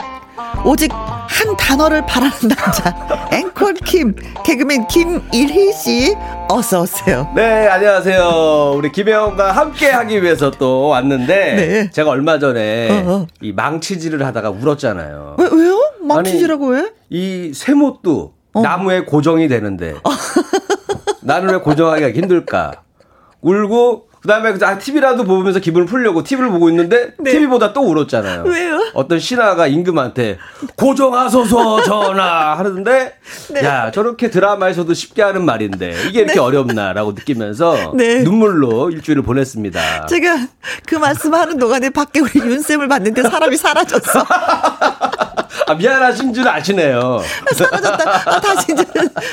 [0.63, 2.93] 오직 한 단어를 바라는 남자
[3.32, 6.15] 앵콜 김 개그맨 김일희 씨
[6.53, 7.31] 어서 오세요.
[7.33, 8.73] 네 안녕하세요.
[8.75, 11.89] 우리 김혜영과 함께 하기 위해서 또 왔는데 네.
[11.91, 13.27] 제가 얼마 전에 어, 어.
[13.39, 15.37] 이 망치질을 하다가 울었잖아요.
[15.39, 15.79] 왜 왜요?
[16.01, 16.91] 망치질하고 왜?
[17.09, 18.61] 이 쇠못도 어.
[18.61, 19.95] 나무에 고정이 되는데
[21.23, 22.83] 나는 왜 고정하기가 힘들까?
[23.39, 27.32] 울고 그다음에 아, TV라도 보면서 기분을 풀려고 TV를 보고 있는데 네.
[27.32, 28.43] TV보다 또 울었잖아요.
[28.43, 28.91] 왜요?
[28.93, 30.38] 어떤 신하가 임금한테
[30.76, 33.13] 고정하소서 전하 하는데
[33.49, 33.63] 네.
[33.63, 36.39] 야 저렇게 드라마에서도 쉽게 하는 말인데 이게 이렇게 네.
[36.39, 38.22] 어렵나라고 느끼면서 네.
[38.22, 40.05] 눈물로 일주일을 보냈습니다.
[40.05, 40.47] 제가
[40.86, 44.24] 그 말씀하는 동안에 밖에 우리 윤 쌤을 봤는데 사람이 사라졌어.
[45.67, 47.22] 아, 미안하신 줄 아시네요.
[47.55, 48.22] 사라졌다.
[48.30, 48.86] 아, 다시 이제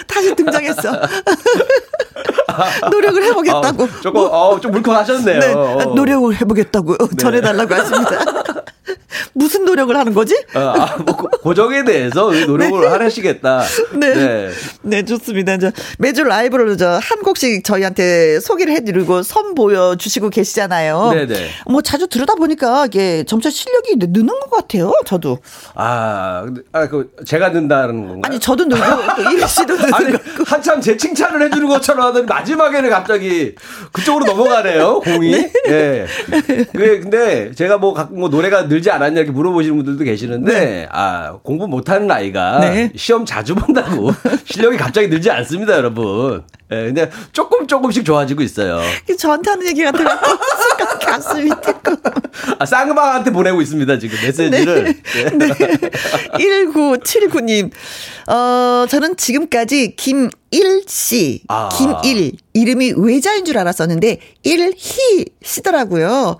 [0.06, 0.92] 다시 등장했어.
[2.90, 3.84] 노력을 해보겠다고.
[3.84, 5.40] 어, 조금 어, 좀 물컹하셨네요.
[5.40, 5.92] 네, 어.
[5.94, 7.16] 노력을 해보겠다고 네.
[7.16, 8.18] 전해달라고 하십니다.
[9.32, 10.34] 무슨 노력을 하는 거지?
[10.54, 12.86] 어, 아, 뭐 고정에 대해서 노력을 네.
[12.88, 13.62] 하시겠다.
[13.94, 14.14] 네.
[14.14, 14.50] 네.
[14.82, 15.54] 네, 좋습니다.
[15.54, 21.10] 이제 매주 라이브를 저한 곡씩 저희한테 소개를 해드리고 선 보여주시고 계시잖아요.
[21.12, 21.26] 네네.
[21.26, 21.48] 네.
[21.66, 24.92] 뭐 자주 들으다 보니까 이게 점차 실력이 느는 것 같아요.
[25.06, 25.38] 저도.
[25.74, 28.22] 아, 아, 그 제가 는다는 건가요?
[28.24, 28.84] 아니 저도 늘고
[29.32, 29.96] 이리 씨도 늘고.
[29.96, 30.14] 아니,
[30.46, 33.54] 한참 제 칭찬을 해주는 것처럼 하더니 마지막에는 갑자기
[33.92, 35.00] 그쪽으로 넘어가네요.
[35.00, 35.30] 공이.
[35.30, 35.52] 네.
[35.68, 36.06] 예.
[36.72, 36.98] 네.
[37.00, 40.88] 근데 제가 뭐, 뭐 노래가 늘지 않았냐 이렇게 물어보시는 분들도 계시는데 네.
[40.90, 42.90] 아 공부 못하는 아이가 네.
[42.96, 44.10] 시험 자주 본다고
[44.44, 46.42] 실력이 갑자기 늘지 않습니다, 여러분.
[46.70, 48.80] 예, 근데 조금 조금씩 좋아지고 있어요.
[49.18, 49.90] 저한테 하는 얘기 거
[51.10, 51.96] 가슴이 뜨고.
[52.58, 54.84] 아, 쌍방한테 보내고 있습니다, 지금 메시지를.
[54.84, 55.30] 네.
[55.30, 55.48] 네.
[56.38, 57.70] 1979님.
[58.28, 61.68] 어, 저는 지금까지 김 일 씨, 아.
[62.02, 66.38] 김일 이름이 외자인 줄 알았었는데 일희 씨더라고요.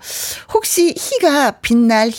[0.53, 2.13] 혹시 희가 빛날 희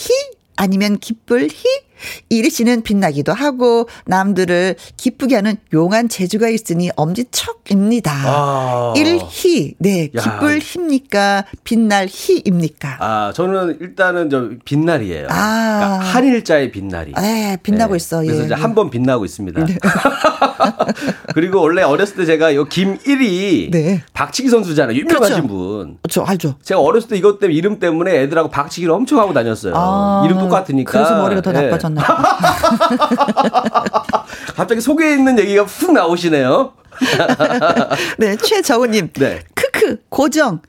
[0.55, 1.90] 아니면 기쁠 희?
[2.29, 8.11] 이리 씨는 빛나기도 하고 남들을 기쁘게 하는 용한 재주가 있으니 엄지척입니다.
[8.11, 8.93] 아.
[8.95, 11.45] 일희, 네, 기쁠 희입니까?
[11.63, 12.97] 빛날 희입니까?
[12.99, 15.27] 아, 저는 일단은 저 빛날이에요.
[15.29, 15.77] 아.
[15.79, 17.13] 그러니까 한일자의 빛날이.
[17.15, 17.97] 네, 빛나고 네.
[17.97, 18.21] 있어.
[18.21, 18.45] 그래서 예.
[18.45, 19.65] 이제 한 번 빛나고 있습니다.
[19.65, 19.75] 네.
[21.33, 24.01] 그리고 원래 어렸을 때 제가 요 김일이 네.
[24.13, 24.97] 박치기 선수잖아요.
[24.97, 25.47] 유명하신 그렇죠.
[25.47, 25.97] 분.
[26.01, 26.55] 그렇죠, 알죠.
[26.63, 29.73] 제가 어렸을 때 이것 때문에 이름 때문에 애들하고 박치기를 엄청 하고 다녔어요.
[29.75, 30.23] 아.
[30.25, 30.91] 이름 똑같으니까.
[30.91, 31.63] 그래서 머리가 더 네.
[31.63, 32.03] 나빠졌 하 셨나
[34.55, 36.73] 갑자기 속에 있는 얘기가 훅 나오시네요.
[38.19, 39.11] 네, 최정우님.
[39.13, 39.39] 네.
[39.55, 40.61] 크크, 고정.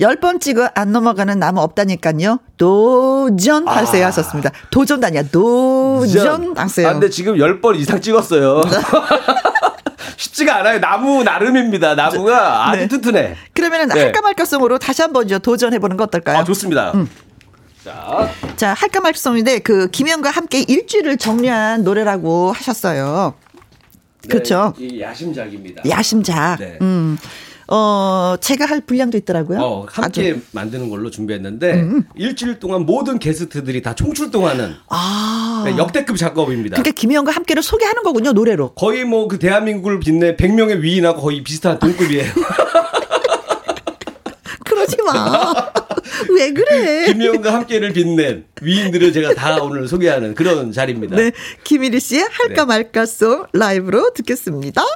[0.00, 2.38] 열 번 찍어 안 넘어가는 나무 없다니까요.
[2.56, 4.08] 도전 하세요 아.
[4.08, 4.50] 하셨습니다.
[4.70, 5.22] 도전도 아니야.
[5.30, 6.88] 도전 하세요.
[6.88, 8.62] 아, 근데 지금 열 번 이상 찍었어요.
[10.16, 10.80] 쉽지가 않아요.
[10.80, 11.94] 나무 나름입니다.
[11.94, 12.88] 나무가 아주 네.
[12.88, 13.36] 튼튼해.
[13.54, 14.02] 그러면은 네.
[14.02, 16.38] 할까 말까성으로 다시 한번 도전해보는 거 어떨까요?
[16.38, 16.92] 아, 좋습니다.
[16.94, 17.08] 음.
[17.84, 18.28] 자.
[18.56, 23.34] 자, 할까 말성인데 그 김현과 함께 일주일을 정리한 노래라고 하셨어요.
[24.22, 24.74] 네, 그렇죠.
[25.00, 25.82] 야심작입니다.
[25.88, 26.58] 야심작.
[26.60, 26.78] 네.
[26.80, 27.18] 음.
[27.68, 29.58] 어, 제가 할 분량도 있더라고요.
[29.60, 30.40] 어, 함께 아주.
[30.52, 32.04] 만드는 걸로 준비했는데 음.
[32.16, 35.62] 일주일 동안 모든 게스트들이 다 총출동하는 아.
[35.64, 36.76] 네, 역대급 작업입니다.
[36.76, 38.74] 그러니까 김혜영과 함께를 소개하는 거군요, 노래로.
[38.74, 42.30] 거의 뭐 그 대한민국을 빛내 100명의 위인하고 거의 비슷한 동급이에요.
[44.66, 45.72] 그러지 마.
[46.30, 47.06] 왜 그래?
[47.06, 51.16] 김희영과 함께를 빛낸 위인들을 제가 다 오늘 소개하는 그런 자리입니다.
[51.16, 51.32] 네.
[51.64, 52.64] 김일희 씨의 할까 네.
[52.64, 54.82] 말까 송 라이브로 듣겠습니다.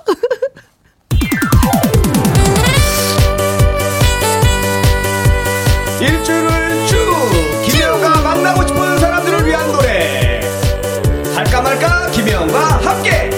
[6.01, 6.97] 일주일을 쭉
[7.65, 10.41] 김혜영과 만나고 싶은 사람들을 위한 노래
[11.35, 13.31] 할까 말까 김혜영과 함께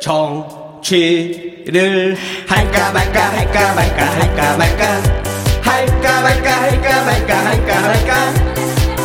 [0.00, 0.96] 정취를
[2.46, 5.25] 할까 말까 할까 말까 할까 말까
[5.66, 8.14] 할까 말까 할까 말까 할까 말까.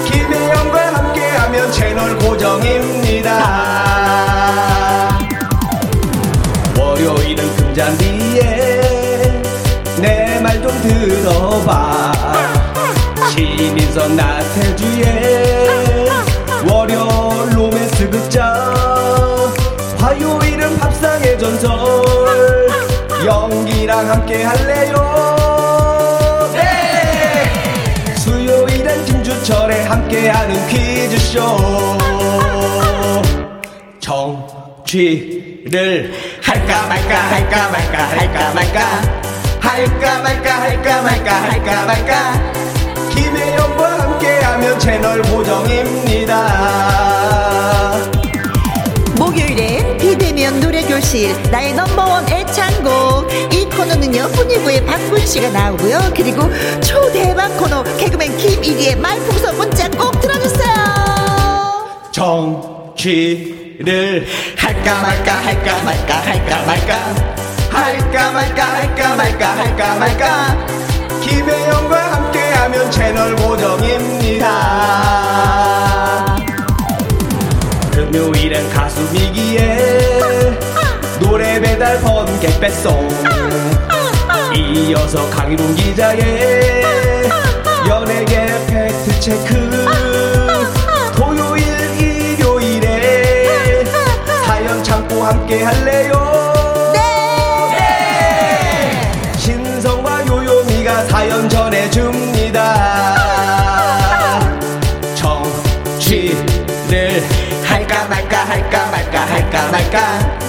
[0.06, 3.30] 김혜영과 함께하면 채널 고정입니다.
[6.78, 8.82] 월요일은 금잔디에
[10.00, 12.12] 내 말 좀 들어봐.
[13.32, 16.10] 신인선 나태주의
[16.70, 17.08] 월요
[17.54, 18.44] 로맨스 극장.
[20.00, 21.72] 화요일은 밥상의 전설.
[23.24, 25.11] 연기랑 함께 할래요
[29.92, 31.42] 함께하는 퀴즈쇼.
[34.00, 38.80] 정취를 할까 말까 할까 말까 할까 말까
[39.60, 42.40] 할까 말까 할까 말까 할까 말까.
[43.14, 46.32] 김혜영과 함께하면 채널 고정입니다.
[49.18, 52.88] 목요일에 비대면 노래교실 나의 넘버원 애창곡.
[52.88, 52.92] 이
[53.82, 56.14] 코너는요 훈이부의 박군 씨가 나오고요.
[56.16, 56.44] 그리고
[56.82, 60.76] 초대박 코너 개그맨 김일희의 말풍선 문자 꼭 들어주세요.
[62.12, 63.48] 정취를
[64.56, 66.96] 할까 말까 할까 말까 할까 말까
[67.72, 70.68] 할까 말까 할까 말까 할까 말까.
[71.22, 74.48] 김혜영과 함께하면 채널 고정입니다.
[77.92, 80.01] 금요일엔 가수 미기의
[81.22, 83.08] 노래 배달 번개 뺐송
[84.56, 86.82] 이어서 강희룡 기자의
[87.88, 89.86] 연예계 팩트 체크.
[91.16, 91.64] 토요일
[92.00, 93.84] 일요일에
[94.46, 96.92] 사연 참고 함께 할래요?
[96.94, 99.12] 네!
[99.38, 103.16] 신성과 요요미가 사연 전해줍니다.
[105.16, 107.24] 정취를
[107.64, 110.41] 할까 말까 할까 말까 할까 말까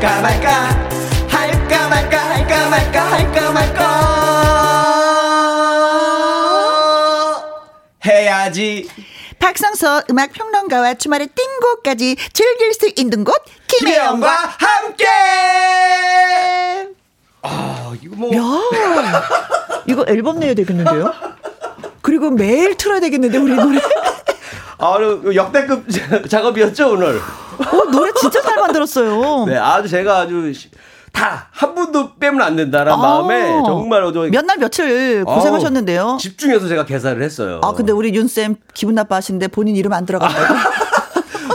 [0.00, 0.50] 할까 말까?
[1.28, 2.30] 할까 말까?
[2.30, 3.12] 할까 말까?
[3.12, 3.90] 할까 말까?
[8.06, 8.88] 해야지.
[9.38, 13.34] 박상서 음악 평론가와 주말의 띵곡까지 즐길 수 있는 곳
[13.66, 15.04] 김혜영과 함께!
[17.42, 18.34] 아 이거 뭐.
[18.34, 18.40] 야
[19.86, 21.12] 이거 앨범 내야 되겠는데요?
[22.00, 23.78] 그리고 매일 틀어야 되겠는데 우리 노래
[24.80, 24.96] 아,
[25.34, 25.84] 역대급
[26.28, 27.18] 작업이었죠 오늘.
[27.18, 29.44] 어, 노래 진짜 잘 만들었어요.
[29.46, 30.52] 네, 아주 제가 아주
[31.12, 36.10] 다한 분도 빼면 안 된다는 아, 마음에 정말 몇 날 며칠 고생하셨는데요.
[36.12, 37.60] 아 집중해서 제가 개사를 했어요.
[37.62, 40.54] 아 근데 우리 윤 쌤 기분 나빠하시는데 본인 이름 안 들어간다고.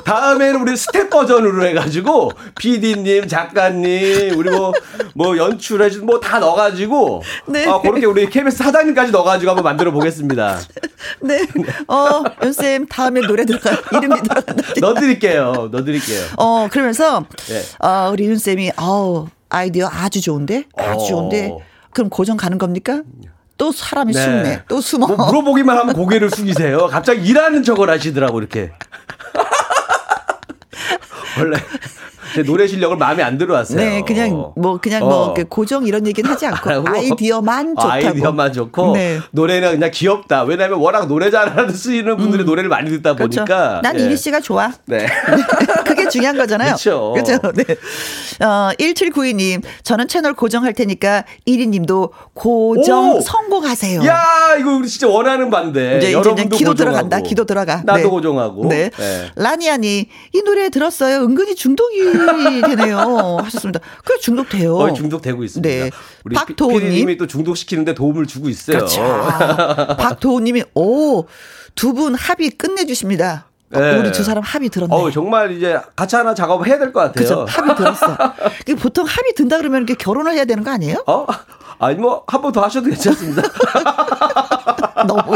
[0.05, 4.71] 다음에는 우리 스태프 버전으로 해가지고 PD님, 작가님, 우리 뭐,
[5.13, 7.67] 뭐 연출해준 뭐 다 넣어가지고 네.
[7.67, 10.59] 어, 그렇게 우리 KBS 사장님까지 넣어가지고 한번 만들어 보겠습니다.
[11.21, 11.45] 네.
[11.87, 14.73] 어, 윤쌤 다음에 노래 들어가 이름이 들어간다.
[14.79, 15.69] 넣어드릴게요.
[15.71, 16.21] 넣어드릴게요.
[16.37, 17.61] 어, 그러면서 네.
[17.85, 21.05] 어, 우리 윤쌤이 아우 아이디어 아주 좋은데 아주 어.
[21.07, 21.51] 좋은데
[21.91, 23.01] 그럼 고정 가는 겁니까?
[23.57, 24.21] 또 사람이 네.
[24.21, 24.61] 숨네.
[24.67, 25.07] 또 숨어.
[25.07, 26.87] 뭐 물어보기만 하면 고개를 숙이세요.
[26.87, 28.71] 갑자기 일하는 척을 하시더라고, 이렇게.
[31.39, 31.57] 원래
[32.33, 33.77] 제 노래 실력을 마음에 안 들어왔어요.
[33.77, 35.25] 네, 그냥 뭐 그냥 뭐 어.
[35.33, 37.91] 뭐 고정 이런 얘기는 하지 않고 아이디어만 좋다고.
[37.91, 39.19] 아이디어만 좋고 네.
[39.31, 40.43] 노래는 그냥 귀엽다.
[40.43, 42.45] 왜냐하면 워낙 노래 잘하는 쓰이는 분들의 음.
[42.45, 43.45] 노래를 많이 듣다 그렇죠.
[43.45, 43.79] 보니까.
[43.83, 44.03] 난 예.
[44.05, 44.71] 이리 씨가 좋아.
[44.85, 45.05] 네.
[46.15, 46.75] 중요한 거잖아요.
[46.75, 47.13] 그렇죠.
[47.13, 47.51] 그렇죠.
[47.53, 48.45] 네.
[48.45, 53.21] 어, 1792님, 저는 채널 고정할 테니까 1위님도 고정 오!
[53.21, 54.05] 성공하세요.
[54.05, 55.97] 야, 이거 우리 진짜 원하는 반대.
[55.97, 56.75] 이제, 여러분도 기도 고정하고.
[56.75, 57.19] 들어간다.
[57.21, 57.81] 기도 들어가.
[57.85, 58.03] 나도 네.
[58.09, 58.67] 고정하고.
[58.69, 58.89] 네.
[58.89, 59.31] 네.
[59.35, 61.17] 라니아니 이 노래 들었어요.
[61.23, 61.95] 은근히 중독이
[62.67, 63.37] 되네요.
[63.43, 63.79] 하셨습니다.
[64.03, 64.75] 그래 중독돼요.
[64.75, 65.67] 어, 중독되고 있습니다.
[65.69, 65.91] 네.
[66.23, 68.77] 우리 박도우님이 또 중독시키는데 도움을 주고 있어요.
[68.77, 69.01] 그렇죠.
[69.97, 71.25] 박도우님이 오
[71.75, 73.47] 두 분 합의 끝내주십니다.
[73.75, 73.97] 어, 네.
[73.99, 74.93] 우리 두 사람 합의 들었네.
[74.95, 77.13] 어, 정말 이제 같이 하나 작업을 해야 될 것 같아요.
[77.13, 77.45] 그죠.
[77.49, 78.17] 합의 들었어.
[78.81, 81.03] 보통 합의 든다 그러면 이렇게 결혼을 해야 되는 거 아니에요?
[81.07, 81.25] 어?
[81.79, 83.41] 아니, 뭐, 한 번 더 하셔도 괜찮습니다.
[85.07, 85.35] 너무.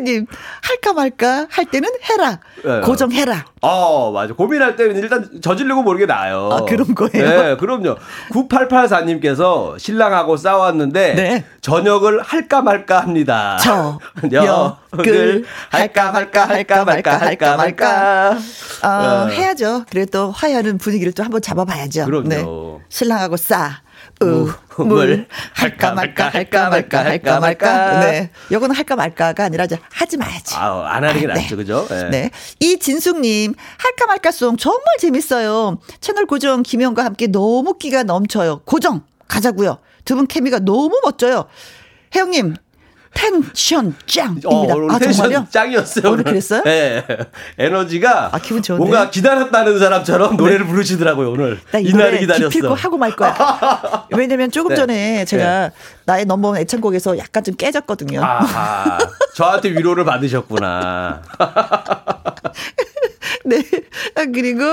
[0.00, 0.26] 요 히트님
[0.62, 2.40] 할까 말까 할 때는 해라.
[2.64, 2.80] 네.
[2.80, 3.44] 고정해라.
[3.62, 4.34] 어, 맞아.
[4.34, 6.48] 고민할 때는 일단 저지르고 모르게 나요.
[6.52, 7.42] 아, 그런 거예요?
[7.42, 7.96] 네, 그럼요.
[8.32, 11.44] 9884님께서 신랑하고 싸웠는데 네.
[11.60, 13.58] 저녁을 할까 말까 합니다.
[13.60, 18.38] 저녁을 할까 말까 할까 말까 할까 말까.
[18.82, 19.36] 어, 네.
[19.36, 19.84] 해야죠.
[19.90, 22.06] 그래도 화해하는 분위기를 또 한번 잡아봐야죠.
[22.06, 22.28] 그럼요.
[22.28, 22.44] 네.
[22.88, 23.82] 신랑하고 싸.
[24.76, 28.00] 우물 할까 말까 할까 말까 할까 말까.
[28.00, 28.30] 네.
[28.52, 30.54] 요거는 할까 말까가 아니라 이제 하지 마야지.
[30.56, 31.56] 아, 안 하는 게 아, 낫죠.
[31.56, 31.86] 그죠?
[31.88, 32.10] 네.
[32.10, 32.30] 네.
[32.60, 35.78] 이진숙님, 할까 말까 송 정말 재밌어요.
[36.00, 38.60] 채널 고정 김영과 함께 너무 끼가 넘쳐요.
[38.64, 39.78] 고정 가자고요.
[40.04, 41.46] 두 분 케미가 너무 멋져요.
[42.14, 42.56] 혜영님,
[43.14, 44.48] 텐션 짱입니다.
[44.48, 45.46] 어, 아, 정말요?
[45.50, 46.10] 짱이었어요.
[46.12, 46.62] 오늘 그랬어요?
[46.62, 47.04] 네.
[47.58, 48.78] 에너지가 아, 기분 좋은데?
[48.78, 50.36] 뭔가 기다렸다는 사람처럼 네.
[50.36, 51.60] 노래를 부르시더라고요, 오늘.
[51.74, 52.48] 이날을 기다렸어.
[52.48, 54.06] 기필코 하고 말 거야.
[54.16, 54.76] 왜냐면 조금 네.
[54.76, 55.74] 전에 제가 네.
[56.06, 58.20] 나의 넘버원 애창곡에서 약간 좀 깨졌거든요.
[58.22, 58.98] 아,
[59.34, 61.22] 저한테 위로를 받으셨구나.
[63.44, 63.56] 네.
[64.14, 64.64] 아, 그리고,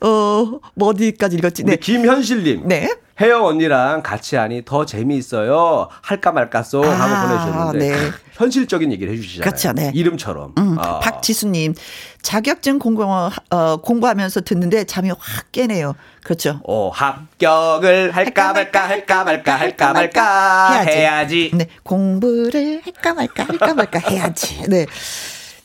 [0.00, 1.64] 어, 뭐 어디까지 읽었지?
[1.64, 1.76] 네.
[1.76, 2.66] 김현실님.
[2.66, 2.88] 네.
[3.20, 5.88] 혜영 언니랑 같이 하니 더 재미있어요.
[6.00, 8.10] 할까 말까 송 아, 하고 보내주셨는데 네.
[8.32, 9.44] 현실적인 얘기를 해주시잖아요.
[9.44, 9.92] 그렇죠, 네.
[9.94, 10.54] 이름처럼.
[10.56, 11.00] 음, 아.
[11.00, 11.74] 박지수님
[12.22, 15.96] 자격증 공부 어, 공부하면서 듣는데 잠이 확 깨네요.
[16.24, 16.60] 그렇죠.
[16.66, 20.90] 어, 합격을 할까 말까 할까 말까 할까 말까 해야지.
[20.90, 21.50] 해야지.
[21.52, 24.62] 네, 공부를 할까 말까 할까 말까 해야지.
[24.66, 24.86] 네.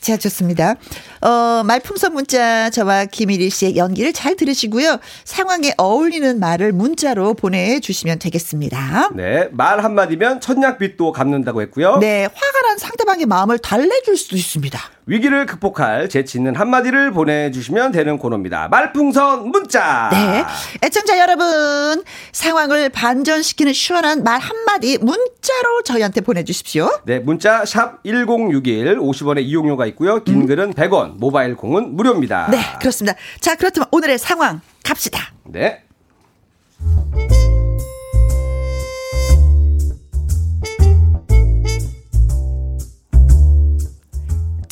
[0.06, 0.76] 자, 좋습니다.
[1.22, 5.00] 어, 말풍선 문자 저와 김일희 씨의 연기를 잘 들으시고요.
[5.24, 9.10] 상황에 어울리는 말을 문자로 보내주시면 되겠습니다.
[9.16, 9.50] 네.
[9.52, 11.98] 말 한마디면 천냥빛도 갚는다고 했고요.
[11.98, 12.26] 네.
[12.26, 14.80] 화가 난 상대방의 마음을 달래줄 수도 있습니다.
[15.08, 18.68] 위기를 극복할 재치 있는 한마디를 보내주시면 되는 코너입니다.
[18.70, 20.10] 말풍선 문자.
[20.12, 20.44] 네.
[20.84, 26.90] 애청자 여러분, 상황을 반전시키는 시원한 말 한마디 문자로 저희한테 보내주십시오.
[27.06, 27.20] 네.
[27.20, 30.24] 문자 샵 1061, 50원의 이용료가 있고요.
[30.24, 30.46] 긴 음.
[30.48, 32.48] 글은 100원, 모바일 콩은 무료입니다.
[32.50, 32.60] 네.
[32.80, 33.16] 그렇습니다.
[33.40, 35.34] 자, 그렇다면 오늘의 상황 갑시다.
[35.44, 35.84] 네.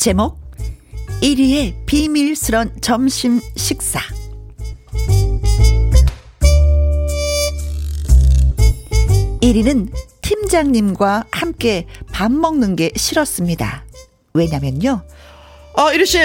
[0.04, 0.38] 제목
[1.22, 4.00] 1위의 비밀스런 점심 식사
[9.40, 9.90] 1위는
[10.20, 13.86] 팀장님과 함께 밥 먹는 게 싫었습니다.
[14.34, 15.00] 왜냐면요.
[15.74, 16.18] 아, 이리 씨.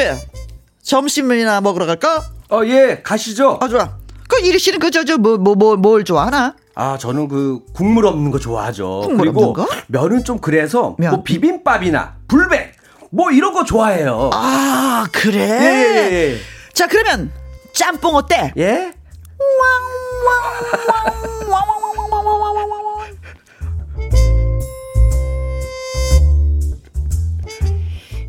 [0.82, 2.22] 점심이나 먹으러 갈까?
[2.50, 3.60] 어, 예, 가시죠.
[3.62, 3.98] 아, 좋아.
[4.28, 6.54] 그 이리 씨는 그, 저, 저, 뭐, 뭐, 뭐, 뭘 좋아하나?
[6.76, 9.04] 아, 저는 그 국물 없는 거 좋아하죠.
[9.06, 9.72] 국물 그리고 없는 거?
[9.88, 11.12] 면은 좀 그래서 면.
[11.12, 12.69] 뭐 비빔밥이나 불백
[13.12, 14.30] 뭐 이런 거 좋아해요.
[14.34, 15.40] 아, 그래?
[15.40, 16.38] 예, 예, 예.
[16.74, 17.32] 자, 그러면
[17.74, 18.54] 짬뽕 어때?
[18.58, 18.94] 예?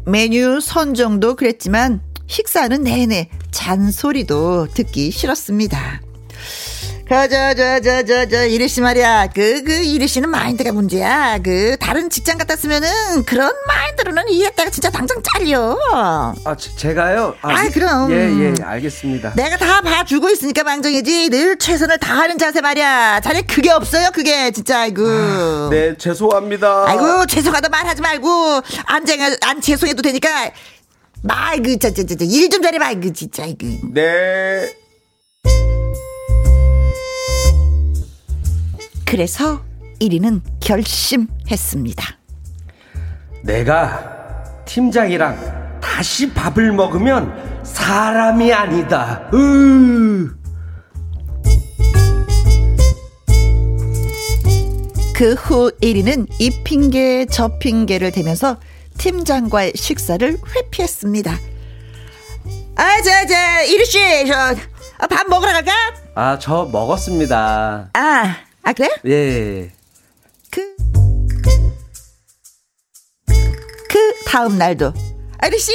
[0.07, 6.01] 메뉴 선정도 그랬지만 식사는 내내 잔소리도 듣기 싫었습니다.
[7.11, 9.27] 그저저저저저 이리 씨 말이야.
[9.35, 11.39] 그 그 이리 씨는 마인드가 문제야.
[11.39, 15.77] 그 다른 직장 같았으면은 그런 마인드로는 이랬다가 진짜 당장 잘려.
[15.93, 17.35] 아 제, 제가요?
[17.43, 18.13] 아, 아 그럼.
[18.13, 19.35] 예예 예, 알겠습니다.
[19.35, 21.31] 내가 다 봐주고 있으니까 망정이지.
[21.31, 23.21] 늘 최선을 다하는 자세 말이야.
[23.21, 24.53] 자네 그게 없어요 그게.
[24.53, 25.03] 진짜 아이고.
[25.05, 26.85] 아, 네 죄송합니다.
[26.87, 28.29] 아이고 죄송하다 말하지 말고.
[28.87, 29.05] 안,
[29.47, 30.53] 안 죄송해도 되니까.
[31.23, 32.95] 말그 저저저일좀 잘해봐.
[32.95, 34.73] 그 진짜 이거 네
[39.11, 39.61] 그래서
[40.01, 42.17] 1위는 결심했습니다.
[43.43, 49.29] 내가 팀장이랑 다시 밥을 먹으면 사람이 아니다.
[49.35, 50.31] 으.
[55.13, 58.61] 그후 1위는 이 핑계 저 핑계를 대면서
[58.97, 61.33] 팀장과의 식사를 회피했습니다.
[62.77, 63.35] 아, 저, 저,
[63.67, 63.99] 1위 씨,
[64.29, 64.55] 저,
[65.09, 65.73] 밥 먹으러 갈까?
[66.15, 67.91] 아, 저 먹었습니다.
[67.93, 68.89] 아, 아, 그래?
[69.07, 69.73] 예.
[70.51, 70.77] 그,
[73.89, 74.93] 그 다음 날도.
[75.39, 75.73] 아저씨,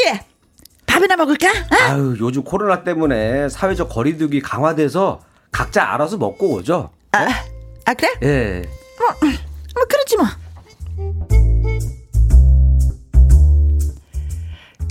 [0.86, 1.50] 밥이나 먹을까?
[1.50, 1.76] 어?
[1.90, 5.22] 아유, 요즘 코로나 때문에 사회적 거리두기 강화돼서
[5.52, 6.92] 각자 알아서 먹고 오죠.
[7.12, 7.28] 아,
[7.86, 8.10] 아 그래?
[8.24, 8.62] 예.
[9.00, 9.10] 뭐,
[9.74, 10.26] 뭐 그렇지 뭐.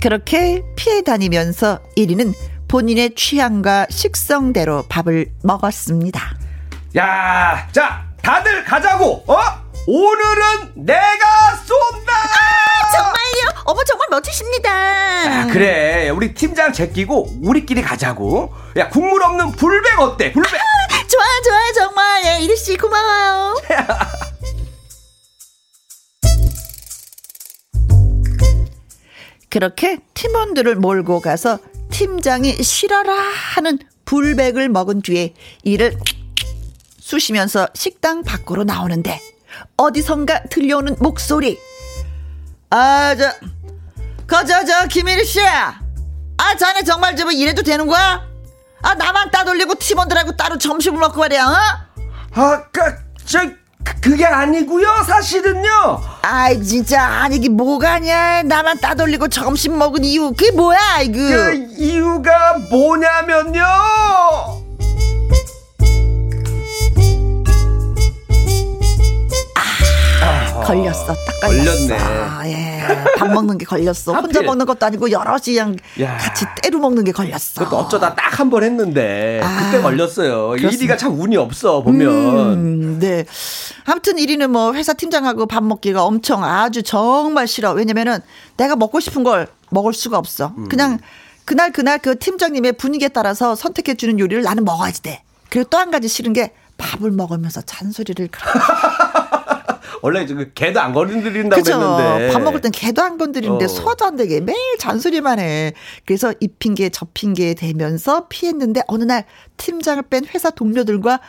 [0.01, 2.33] 그렇게 피해 다니면서 1위는
[2.67, 6.44] 본인의 취향과 식성대로 밥을 먹었습니다.
[6.97, 9.23] 야, 자, 다들 가자고.
[9.27, 9.37] 어?
[9.87, 12.13] 오늘은 내가 쏜다.
[12.13, 13.63] 아, 정말요?
[13.65, 14.71] 어머 정말 멋지십니다.
[14.71, 16.09] 아, 그래.
[16.09, 18.53] 우리 팀장 제끼고 우리끼리 가자고.
[18.77, 20.31] 야, 국물 없는 불백 어때?
[20.31, 20.53] 불백.
[20.55, 22.25] 아, 좋아요, 좋아요, 정말.
[22.25, 23.55] 예, 이리 씨 고마워요.
[29.49, 31.59] 그렇게 팀원들을 몰고 가서
[31.91, 35.33] 팀장이 싫어라 하는 불백을 먹은 뒤에
[35.63, 35.97] 이를
[37.05, 39.21] 쑤시면서 식당 밖으로 나오는데
[39.77, 41.59] 어디선가 들려오는 목소리.
[42.71, 43.31] 아, 저,
[44.25, 45.39] 거저, 저, 김일희 씨!
[45.39, 48.25] 아, 자네 정말 저 이래도 되는 거야?
[48.81, 51.55] 아, 나만 따돌리고 팀원들하고 따로 점심을 먹고 말이야, 어?
[52.33, 52.81] 아, 그,
[53.23, 53.39] 저,
[53.83, 56.01] 그, 그게 아니고요 사실은요.
[56.23, 58.41] 아이, 진짜, 아니긴 뭐가 아니야.
[58.41, 61.19] 나만 따돌리고 점심 먹은 이유, 그게 뭐야, 이거.
[61.19, 64.64] 그 이유가 뭐냐면요.
[70.63, 71.05] 걸렸어.
[71.07, 71.87] 딱 걸렸어.
[71.87, 71.97] 걸렸네.
[71.99, 72.87] 아, 예.
[73.17, 74.13] 밥 먹는 게 걸렸어.
[74.13, 76.17] 혼자 먹는 것도 아니고 여럿이 그냥 야.
[76.17, 77.63] 같이 때로 먹는 게 걸렸어.
[77.63, 80.49] 그것도 어쩌다 딱 한 번 했는데 아, 그때 걸렸어요.
[80.57, 82.09] 1위가 참 운이 없어 보면.
[82.53, 83.25] 음, 네.
[83.85, 87.71] 아무튼 1위는 뭐 회사 팀장하고 밥 먹기가 엄청 아주 정말 싫어.
[87.71, 88.19] 왜냐면은
[88.57, 90.53] 내가 먹고 싶은 걸 먹을 수가 없어.
[90.57, 90.67] 음.
[90.69, 90.99] 그냥
[91.45, 95.23] 그날 그날 그 팀장님의 분위기에 따라서 선택해 주는 요리를 나는 먹어야지 돼.
[95.49, 98.27] 그리고 또 한 가지 싫은 게 밥을 먹으면서 잔소리를
[100.01, 101.73] 원래 그 개도 안 건드린다고 그쵸?
[101.73, 103.67] 했는데 밥 먹을 땐 개도 안 건드리는데 어.
[103.67, 105.73] 소화도 안 되게 매일 잔소리만 해.
[106.05, 109.25] 그래서 이 핑계 저 핑계 대면서 피했는데 어느 날
[109.57, 111.19] 팀장을 뺀 회사 동료들과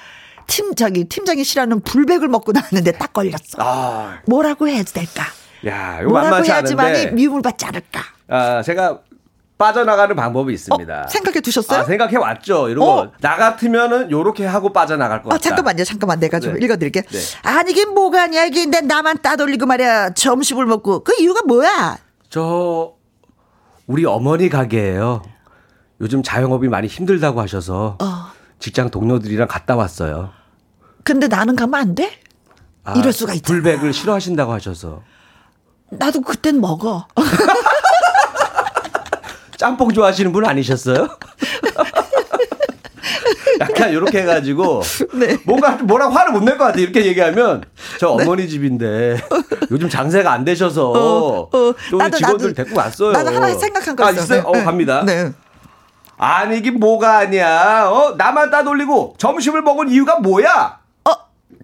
[0.47, 3.59] 팀 저기 팀장이 싫어하는 불백을 먹고 나왔는데 딱 걸렸어.
[3.59, 4.21] 아.
[4.27, 5.25] 뭐라고 해야 될까?
[5.67, 8.01] 야, 뭐라고 해야지만이 미움을 받지 않을까?
[8.29, 9.01] 아, 제가
[9.59, 11.03] 빠져나가는 방법이 있습니다.
[11.05, 11.09] 어?
[11.09, 11.81] 생각해 두셨어요?
[11.81, 12.69] 아, 생각해 왔죠.
[12.69, 12.95] 이런 어?
[12.95, 13.13] 거.
[13.21, 15.37] 나 같으면은 요렇게 하고 빠져나갈 것 아, 같다.
[15.37, 15.85] 아, 잠깐만요.
[15.85, 16.21] 잠깐만.
[16.21, 16.65] 내가 좀 네.
[16.65, 17.03] 읽어 드릴게.
[17.03, 17.19] 네.
[17.43, 18.45] 아니, 이게 뭐가 아니야.
[18.45, 20.11] 이게 내 나만 따돌리고 말이야.
[20.11, 21.05] 점심을 먹고.
[21.05, 21.97] 그 이유가 뭐야?
[22.29, 22.93] 저,
[23.87, 25.23] 우리 어머니 가게예요.
[26.03, 28.07] 요즘 자영업이 많이 힘들다고 하셔서 어.
[28.59, 30.31] 직장 동료들이랑 갔다 왔어요.
[31.03, 32.13] 근데 나는 가면 안 돼?
[32.85, 33.47] 아, 이럴 수가 있잖아.
[33.61, 35.03] 불백을 싫어하신다고 하셔서.
[35.91, 37.07] 나도 그땐 먹어.
[39.57, 41.09] 짬뽕 좋아하시는 분 아니셨어요?
[43.61, 44.83] 약간 이렇게 해가지고
[45.15, 45.39] 네.
[45.47, 47.65] 뭔가 뭐라 화를 못 낼 것 같아 이렇게 얘기하면
[47.99, 48.25] 저 네.
[48.25, 48.49] 어머니 네.
[48.49, 49.17] 집인데
[49.71, 51.49] 요즘 장세가 안 되셔서 어, 어.
[51.91, 53.13] 또 나도, 직원들 나도, 데리고 왔어요.
[53.13, 54.43] 나도 하나 생각한 거 아, 있어요.
[54.43, 54.65] 어, 네.
[54.65, 55.03] 갑니다.
[55.05, 55.33] 네.
[56.19, 57.89] 아니 이게 뭐가 아니야?
[57.91, 60.79] 어 나만 따돌리고 점심을 먹은 이유가 뭐야?
[61.05, 61.11] 어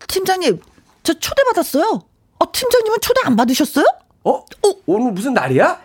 [0.09, 0.61] 팀장님
[1.03, 2.03] 저 초대 받았어요.
[2.39, 3.85] 어 팀장님은 초대 안 받으셨어요?
[4.25, 4.31] 어?
[4.37, 4.45] 어?
[4.87, 5.79] 오늘 무슨 날이야?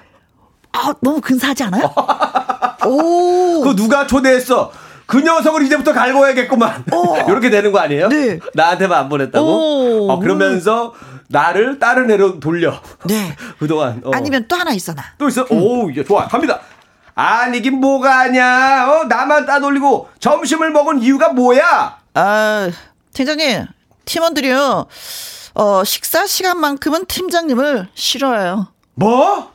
[0.78, 1.94] 아, 너무 근사하지 않아요?
[2.86, 3.62] 오.
[3.64, 4.72] 그 누가 초대했어?
[5.06, 6.86] 그 녀석을 이제부터 갈고야겠구만.
[7.28, 8.10] 이렇게 되는 거 아니에요?
[8.10, 8.40] 네.
[8.54, 10.12] 나한테만 안 보냈다고?
[10.12, 10.94] 어, 그러면서
[11.30, 12.80] 나를 다른 애로 돌려.
[13.06, 13.36] 네.
[13.58, 14.02] 그동안.
[14.04, 14.12] 어.
[14.14, 15.04] 아니면 또 하나 있어, 나.
[15.18, 15.46] 또 있어?
[15.52, 15.58] 응.
[15.60, 16.28] 오, 이게 좋아.
[16.28, 16.60] 갑니다.
[17.16, 18.88] 아니긴 뭐가 아냐.
[18.92, 21.98] 어, 나만 따돌리고 점심을 먹은 이유가 뭐야?
[22.14, 22.70] 아,
[23.14, 23.66] 팀장님,
[24.06, 24.86] 팀원들이요.
[25.56, 28.68] 어, 식사 시간만큼은 팀장님을 싫어해요.
[28.94, 29.52] 뭐?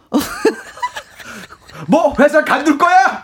[1.87, 3.23] 뭐 회사 간둘 거야?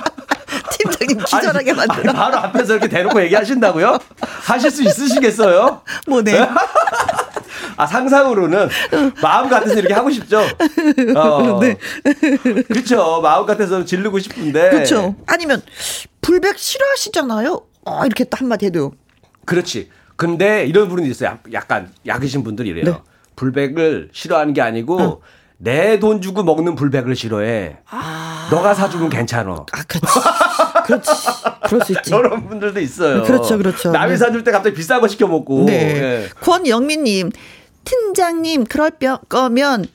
[0.70, 2.12] 팀장님 기절하게 만들어.
[2.12, 3.99] 바로 앞에서 이렇게 대놓고 얘기하신다고요?
[4.20, 5.82] 하실 수 있으시겠어요?
[6.07, 6.49] 뭐네.
[7.76, 8.68] 아 상상으로는
[9.22, 10.42] 마음 같아서 이렇게 하고 싶죠.
[11.16, 11.59] 어.
[11.62, 11.76] 네.
[12.66, 13.20] 그렇죠.
[13.20, 14.70] 마음 같아서 지르고 싶은데.
[14.70, 15.14] 그렇죠.
[15.26, 15.62] 아니면
[16.20, 17.61] 불백 싫어하시잖아요.
[17.84, 18.92] 어, 이렇게 또 한마디 해도.
[19.44, 19.90] 그렇지.
[20.16, 21.38] 근데 이런 분이 있어요.
[21.53, 22.84] 약간 약이신 분들이 이래요.
[22.84, 22.99] 네.
[23.36, 25.16] 불백을 싫어하는 게 아니고 응.
[25.61, 27.78] 내 돈 주고 먹는 불백을 싫어해.
[27.90, 28.48] 아.
[28.50, 29.66] 너가 사주면 괜찮아.
[29.72, 30.06] 아, 그렇지.
[30.86, 31.11] 그렇지.
[31.66, 32.14] 그럴 수 있지.
[32.14, 33.24] 이런 분들도 있어요.
[33.24, 33.90] 그렇죠, 그렇죠.
[33.90, 34.16] 남이 네.
[34.16, 35.64] 사줄 때 갑자기 비싼 거 시켜 먹고.
[35.64, 35.94] 네.
[35.94, 36.28] 네.
[36.42, 37.30] 권영민님,
[37.84, 38.92] 팀장님, 그럴
[39.28, 39.86] 거면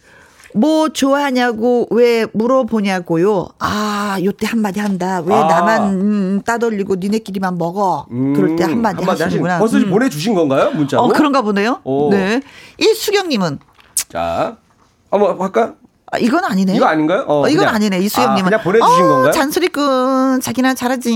[0.53, 3.47] 뭐 좋아하냐고 왜 물어보냐고요.
[3.59, 5.23] 아, 요때 한마디 한다.
[5.25, 5.45] 왜 아.
[5.47, 8.05] 나만 음, 따돌리고 니네끼리만 먹어.
[8.11, 9.59] 음, 그럴 때 한마디, 한마디 하시는구나.
[9.59, 9.89] 벌써 음.
[9.89, 10.71] 보내주신 건가요?
[10.71, 11.03] 문자로?
[11.03, 11.79] 어, 그런가 보네요.
[11.85, 12.11] 오.
[12.11, 12.41] 네.
[12.77, 13.59] 이수경님은.
[14.09, 14.57] 자.
[15.13, 15.75] 한번 할까?
[16.11, 16.75] 아, 이건 아니네.
[16.75, 17.23] 이거 아닌가요?
[17.27, 17.97] 어, 어 이건 아니네.
[17.97, 18.41] 이수영님은.
[18.41, 19.31] 아, 그냥 보내주신 어, 건가요?
[19.31, 20.41] 잔소리꾼.
[20.41, 21.11] 자기나 잘하지.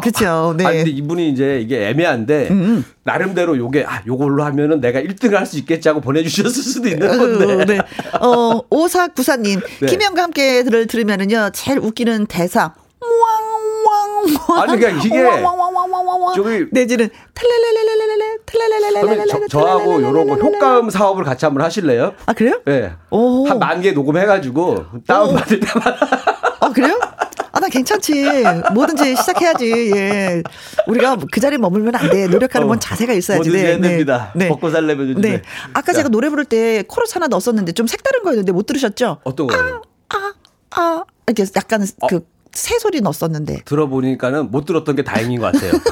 [0.00, 0.54] 그렇죠.
[0.56, 0.64] 네.
[0.64, 2.56] 아, 근데 이분이 이제 이게 애매한데 음.
[2.56, 2.84] 음.
[3.04, 7.18] 나름대로 요게 아 요걸로 하면은 내가 1등을 할 수 있겠지 하고 보내주셨을 수도 있는 어,
[7.18, 7.64] 건데.
[7.66, 7.78] 네.
[8.22, 9.86] 어 오사 구사님 네.
[9.86, 12.72] 김영과 함께를 들으면은요 제일 웃기는 대사.
[14.56, 15.42] 아니 그러니까 이게
[16.34, 22.14] 저기 내지는 탈랄랄랄랄랄 탈랄랄랄랄 저하고 이런 거 효과음 사업을 같이 한번 하실래요?
[22.26, 22.60] 아 그래요?
[22.64, 22.92] 네.
[23.48, 26.06] 한만 개 녹음해가지고 다운 받을 때마다.
[26.60, 26.98] 아 그래요?
[27.52, 28.44] 아, 나 괜찮지.
[28.72, 29.92] 뭐든지 시작해야지.
[29.94, 30.42] 예.
[30.86, 32.26] 우리가 그 자리에 머물면 안 돼.
[32.26, 33.50] 노력하는 건 어, 자세가 있어야지.
[33.50, 33.78] 네.
[33.78, 34.32] 됩니다.
[34.34, 34.48] 네.
[34.48, 35.28] 먹고 살려면 요즘에.
[35.28, 35.42] 네.
[35.74, 35.98] 아까 자.
[35.98, 39.18] 제가 노래 부를 때 코러스 하나 넣었었는데 좀 색다른 거였는데 못 들으셨죠?
[39.24, 39.82] 어떤 거요?
[40.08, 40.32] 아, 아,
[40.76, 41.04] 아.
[41.26, 42.06] 이렇게 약간 어.
[42.08, 43.62] 그 새 소리 넣었었는데.
[43.64, 45.72] 들어보니까는 못 들었던 게 다행인 것 같아요.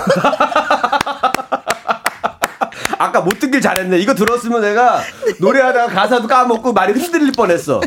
[2.99, 3.99] 아까 못 듣길 잘했네.
[3.99, 5.01] 이거 들었으면 내가
[5.41, 7.81] 노래하다가 가사도 까먹고 말이 흔들릴 뻔했어.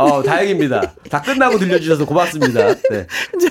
[0.00, 0.94] 어, 다행입니다.
[1.10, 2.74] 다 끝나고 들려주셔서 고맙습니다.
[2.90, 3.06] 네.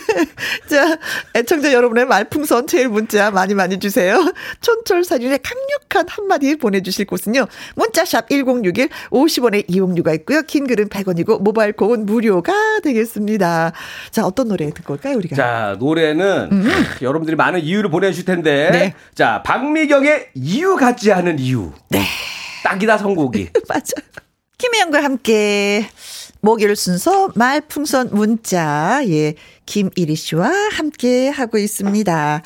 [0.69, 0.97] 자,
[1.35, 4.19] 애청자 여러분의 말풍선 제일 문자 많이 많이 주세요.
[4.61, 7.45] 촌철살인의 강력한 한마디 보내주실 곳은요.
[7.75, 10.41] 문자샵 1061 50원의 이용료가 있고요.
[10.43, 12.53] 긴 글은 100원이고 모바일 콩은 무료가
[12.83, 13.71] 되겠습니다.
[14.09, 15.35] 자, 어떤 노래 듣고 올까요, 우리가?
[15.35, 16.69] 자, 노래는 음.
[17.01, 18.69] 여러분들이 많은 이유를 보내주실 텐데.
[18.71, 18.93] 네.
[19.13, 21.71] 자, 박미경의 이유 같지 않은 이유.
[21.89, 22.03] 네.
[22.63, 23.49] 딱이다 선곡이.
[23.69, 23.93] 맞아.
[24.57, 25.87] 김혜영과 함께
[26.41, 29.33] 목요일 순서 말풍선 문자 예
[29.65, 32.43] 김일희 씨와 함께 하고 있습니다.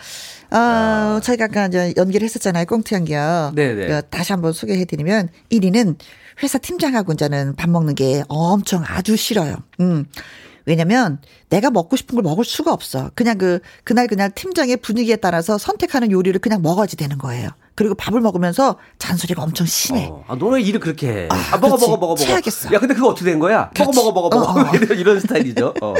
[0.51, 1.19] 어, 아.
[1.23, 2.65] 저희가 아까 연기를 했었잖아요.
[2.65, 3.53] 꽁트 연기요.
[3.55, 3.87] 네네.
[3.87, 5.97] 그 다시 한번 소개해드리면 1위는
[6.41, 9.57] 회사 팀장하고 이제는 밥 먹는 게 엄청 아주 싫어요.
[9.79, 10.05] 음.
[10.65, 13.11] 왜냐면 내가 먹고 싶은 걸 먹을 수가 없어.
[13.15, 17.49] 그냥 그 그날 그날 팀장의 분위기에 따라서 선택하는 요리를 그냥 먹어야지 되는 거예요.
[17.75, 20.07] 그리고 밥을 먹으면서 잔소리가 엄청 심해.
[20.11, 21.27] 어, 아, 너네 일을 그렇게 해.
[21.31, 22.15] 아, 아 먹어, 먹어, 먹어, 먹어.
[22.15, 22.71] 취하겠어.
[22.73, 23.69] 야, 근데 그거 어떻게 된 거야?
[23.71, 23.95] 그렇지.
[23.97, 24.59] 먹어, 먹어, 먹어, 먹어.
[24.61, 24.75] 어, 어.
[24.93, 25.73] 이런, 스타일이죠.
[25.81, 25.93] 어.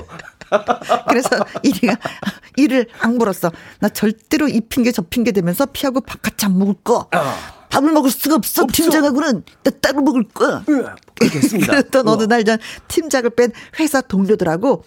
[1.10, 1.30] 그래서
[1.64, 1.95] 이리가
[2.58, 3.52] 일을 안 물었어.
[3.80, 7.08] 나 절대로 이 핑계 저 핑계 대면서 피하고 밥 같이 안 먹을 거.
[7.14, 7.34] 어.
[7.70, 8.64] 밥을 먹을 수가 없어.
[8.64, 8.72] 없어.
[8.84, 10.64] 팀장하고는 나 따로 먹을 거야.
[11.22, 11.72] 알겠습니다.
[11.74, 14.84] 그랬던 어느 날 전 팀장을 뺀 회사 동료들하고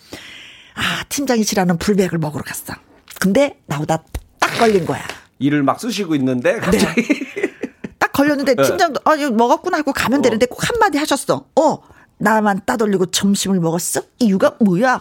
[0.77, 2.75] 아 팀장이 싫어하는 불백을 먹으러 갔어.
[3.19, 4.05] 근데 나보다
[4.39, 5.03] 딱 걸린 거야.
[5.39, 7.53] 일을 막 쓰시고 있는데 갑자기 네.
[7.99, 8.63] 딱 걸렸는데 네.
[8.63, 10.23] 팀장도 아 이거 먹었구나 하고 가면 어.
[10.23, 11.47] 되는데 꼭 한마디 하셨어.
[11.57, 11.79] 어
[12.19, 14.03] 나만 따돌리고 점심을 먹었어?
[14.19, 15.01] 이유가 뭐야?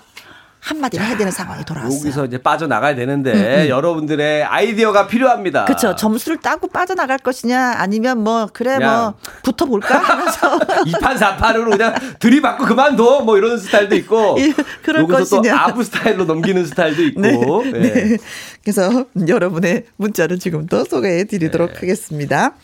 [0.66, 2.00] 한마디를 해야 되는 상황이 돌아왔어요.
[2.00, 3.70] 여기서 이제 빠져나가야 되는데 음, 음.
[3.70, 5.66] 여러분들의 아이디어가 필요합니다.
[5.66, 5.96] 그렇죠.
[5.96, 9.14] 점수를 따고 빠져나갈 것이냐 아니면 뭐 그래 뭐
[9.44, 10.58] 붙어볼까 하면서
[10.90, 15.52] 2판 4판으로 그냥 들이받고 그만둬 뭐 이런 스타일도 있고 예, 그럴 것이냐.
[15.54, 17.94] 또 아부 스타일로 넘기는 스타일도 있고 네, 네.
[17.94, 18.18] 네.
[18.64, 21.80] 그래서 여러분의 문자를 지금부터 소개해 드리도록 네.
[21.80, 22.56] 하겠습니다.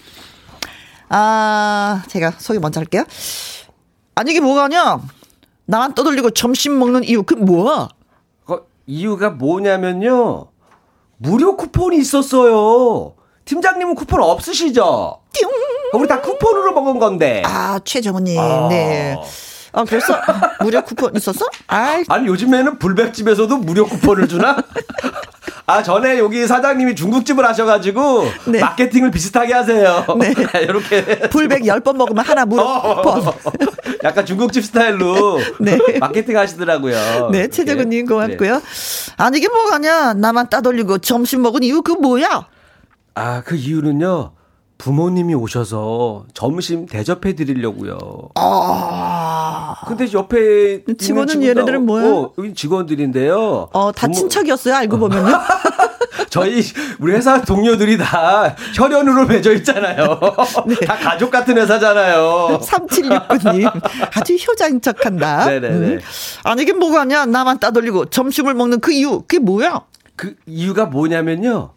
[1.09, 3.03] 아 제가 소개 먼저 할게요.
[4.15, 5.01] 아니 이게 뭐가냐
[5.72, 7.88] 나만 떠돌리고 점심 먹는 이유 그 뭐야?
[8.48, 8.57] 어,
[8.88, 10.48] 이유가 뭐냐면요.
[11.15, 13.14] 무료 쿠폰이 있었어요.
[13.45, 15.22] 팀장님은 쿠폰 없으시죠?
[15.31, 15.48] 띵.
[15.93, 17.41] 우리 다 쿠폰으로 먹은 건데.
[17.45, 18.38] 아, 최정은님.
[18.38, 18.68] 아.
[18.69, 19.18] 네.
[19.72, 20.19] 아, 벌써
[20.61, 21.45] 무료 쿠폰 있었어?
[21.68, 22.03] 아이.
[22.10, 24.57] 아니, 요즘에는 불백집에서도 무료 쿠폰을 주나?
[25.72, 28.60] 아, 전에 여기 사장님이 중국집을 하셔가지고 네.
[28.60, 30.06] 마케팅을 비슷하게 하세요.
[30.19, 30.34] 네.
[30.61, 31.19] 이렇게.
[31.30, 33.34] 불백 10번 먹으면 하나 무료 어, 쿠폰.
[34.03, 35.77] 약간 중국집 스타일로 네.
[35.99, 37.30] 마케팅 하시더라고요.
[37.31, 38.56] 네, 최재근님 고맙고요.
[38.56, 38.61] 네.
[39.18, 40.15] 아니, 이게 뭐가냐?
[40.15, 42.48] 나만 따돌리고 점심 먹은 이유 그 뭐야?
[43.15, 44.34] 아, 그 이유는요.
[44.81, 47.99] 부모님이 오셔서 점심 대접해 드리려고요.
[48.33, 49.75] 아.
[49.87, 52.05] 근데 옆에 직원은 얘네들은 뭐야?
[52.11, 53.69] 어, 여기 직원들인데요.
[53.71, 54.13] 어, 다 부모...
[54.15, 54.73] 친척이었어요.
[54.73, 55.37] 알고 보면요.
[56.31, 56.63] 저희
[56.99, 60.19] 우리 회사 동료들이 다 혈연으로 맺어 있잖아요.
[60.65, 60.75] 네.
[60.87, 62.59] 다 가족 같은 회사잖아요.
[62.63, 63.81] 3769님.
[64.15, 65.45] 아주 효자인 척 한다.
[65.45, 65.75] 네네네.
[65.75, 65.99] 음.
[66.43, 67.27] 아니, 이게 뭐가냐?
[67.27, 69.81] 나만 따돌리고 점심을 먹는 그 이유, 그게 뭐야?
[70.15, 71.73] 그 이유가 뭐냐면요.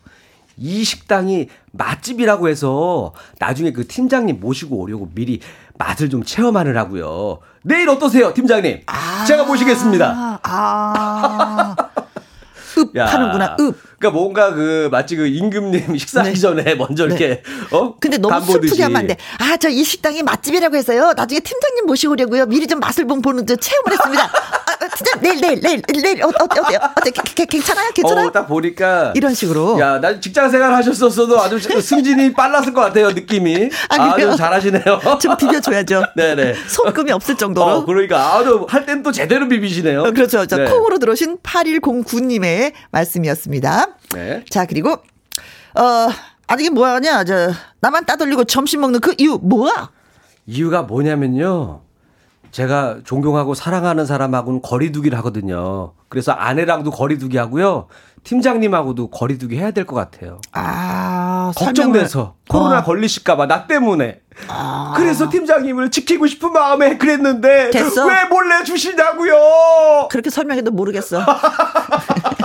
[0.56, 5.40] 이 식당이 맛집이라고 해서 나중에 그 팀장님 모시고 오려고 미리
[5.78, 7.40] 맛을 좀 체험하느라고요.
[7.62, 8.82] 내일 어떠세요, 팀장님?
[8.86, 10.40] 아~ 제가 모시겠습니다.
[10.42, 11.76] 아.
[12.76, 13.56] 읍 하는구나.
[13.60, 13.76] 읍.
[13.98, 16.40] 그러니까 뭔가 그 마치 그 임금님 식사하기 네.
[16.40, 17.14] 전에 먼저 네.
[17.14, 19.16] 이렇게 어 근데 너무 슬프게 하면 안 돼.
[19.38, 21.12] 아 저 이 식당이 맛집이라고 해서요.
[21.16, 22.46] 나중에 팀장님 모시고 오려고요.
[22.46, 24.24] 미리 좀 맛을 보는 저 체험을 했습니다.
[24.24, 24.28] 아,
[24.84, 26.78] 아, 내일 내일 내일 내일 어, 어때 어때요?
[26.96, 27.10] 어때
[27.46, 27.90] 괜찮아요?
[27.94, 28.26] 괜찮아요?
[28.28, 29.78] 어, 딱 보니까 이런 식으로.
[29.80, 33.10] 야, 나 직장 생활 하셨었어도 아주 승진이 빨랐을 것 같아요.
[33.10, 33.70] 느낌이.
[33.90, 35.00] 아, 주 잘하시네요.
[35.20, 36.04] 좀 비벼줘야죠.
[36.16, 36.54] 네네.
[36.68, 37.66] 손금이 없을 정도로.
[37.66, 40.02] 어, 그러니까 아주 할 땐 또 제대로 비비시네요.
[40.02, 40.46] 어, 그렇죠.
[40.46, 40.64] 자, 네.
[40.64, 43.86] 콩으로 들어오신 8109님의 말씀이었습니다.
[44.14, 44.44] 네.
[44.50, 46.08] 자, 그리고, 어,
[46.46, 47.24] 아니, 이게 뭐하냐.
[47.24, 47.50] 저,
[47.80, 49.90] 나만 따돌리고 점심 먹는 그 이유, 뭐야?
[50.46, 51.80] 이유가 뭐냐면요.
[52.58, 55.92] 제가 존경하고 사랑하는 사람하고는 거리두기를 하거든요.
[56.08, 57.88] 그래서 아내랑도 거리두기 하고요.
[58.22, 60.40] 팀장님하고도 거리두기 해야 될 것 같아요.
[60.52, 62.32] 아, 걱정돼서 설명을...
[62.48, 62.84] 코로나 어.
[62.84, 64.20] 걸리실까봐 나 때문에.
[64.46, 64.94] 아.
[64.96, 68.06] 그래서 팀장님을 지키고 싶은 마음에 그랬는데 됐어?
[68.06, 70.06] 왜 몰래 주시냐고요?
[70.08, 71.24] 그렇게 설명해도 모르겠어.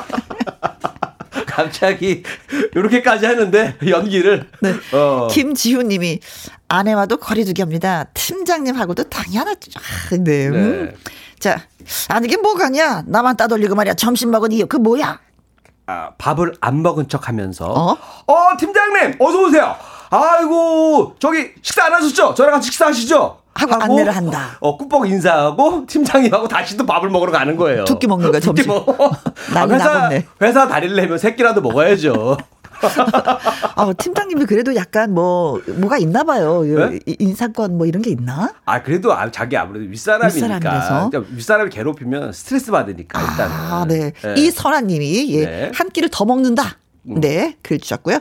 [1.63, 2.23] 갑자기
[2.75, 4.47] 이렇게까지 하는데 연기를.
[4.61, 4.73] 네.
[4.93, 5.27] 어.
[5.29, 6.19] 김지훈님이
[6.67, 8.05] 아내와도 거리두기 합니다.
[8.13, 9.71] 팀장님하고도 당연하죠.
[9.79, 10.47] 아, 네.
[10.47, 10.85] 음.
[10.85, 10.95] 네.
[11.39, 11.61] 자,
[12.07, 13.03] 아니 이게 뭐가냐?
[13.07, 13.93] 나만 따돌리고 말이야.
[13.95, 15.19] 점심 먹은 이유 그 뭐야?
[15.87, 17.97] 아, 밥을 안 먹은 척하면서 어?
[18.27, 19.75] 어 팀장님 어서 오세요.
[20.11, 22.35] 아이고 저기 식사 안 하셨죠?
[22.35, 23.37] 저랑 같이 식사하시죠?
[23.59, 24.57] 하고, 하고 안내를 한다.
[24.59, 27.85] 어, 꾸벅 인사하고 팀장님하고 다시 또 밥을 먹으러 가는 거예요.
[27.85, 28.71] 두끼 먹는 거야, 점심.
[29.55, 30.09] 아, 회사,
[30.41, 32.37] 회사 다리를 내면 새끼라도 먹어야죠.
[33.75, 36.61] 아, 팀장님이 그래도 약간 뭐, 뭐가 있나 봐요.
[36.63, 36.99] 네?
[37.19, 38.53] 인사권 뭐 이런 게 있나?
[38.65, 41.09] 아, 그래도 아, 자기 아무래도 윗사람이니까.
[41.31, 44.13] 윗사람이 괴롭히면 스트레스 받으니까, 일단 아, 네.
[44.21, 44.33] 네.
[44.37, 45.71] 이선아님이, 예, 네.
[45.73, 46.77] 한 끼를 더 먹는다.
[47.09, 47.19] 음.
[47.19, 48.19] 네, 글 주셨고요.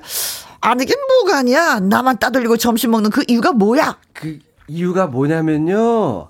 [0.60, 1.78] 아니, 이게 뭐가 아니야.
[1.78, 3.96] 나만 따돌리고 점심 먹는 그 이유가 뭐야?
[4.12, 4.38] 그
[4.68, 6.28] 이유가 뭐냐면요.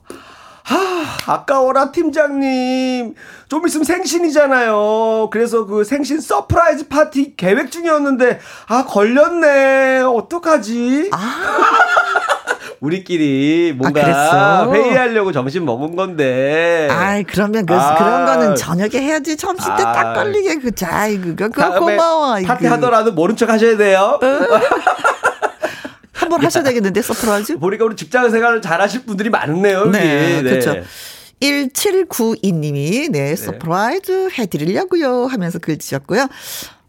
[0.70, 3.14] 아, 아까워라 팀장님.
[3.48, 5.28] 좀 있으면 생신이잖아요.
[5.30, 8.38] 그래서 그 생신 surprise 파티 계획 중이었는데
[8.68, 10.00] 아 걸렸네.
[10.00, 11.10] 어떡하지?
[11.12, 11.18] 아.
[12.80, 16.86] 우리끼리 뭔가 아, 회의하려고 점심 먹은 건데.
[16.90, 17.96] 아, 그러면 그, 아.
[17.96, 20.12] 그런 거는 저녁에 해야지 점심 때 딱 아.
[20.14, 22.36] 걸리게 그 자, 그거 그거 고마워.
[22.44, 24.20] 파티 하더라도 모른 척 하셔야 돼요.
[26.28, 27.58] 한번 하셔야 되겠는데 surprise?
[27.60, 29.86] 보니까 우리 직장 생활을 잘 하실 분들이 많네요.
[29.86, 30.50] 네, 네.
[30.50, 30.76] 그렇죠.
[31.40, 36.28] 1792님이 네, 네, surprise 해드리려고요 하면서 글 주셨고요.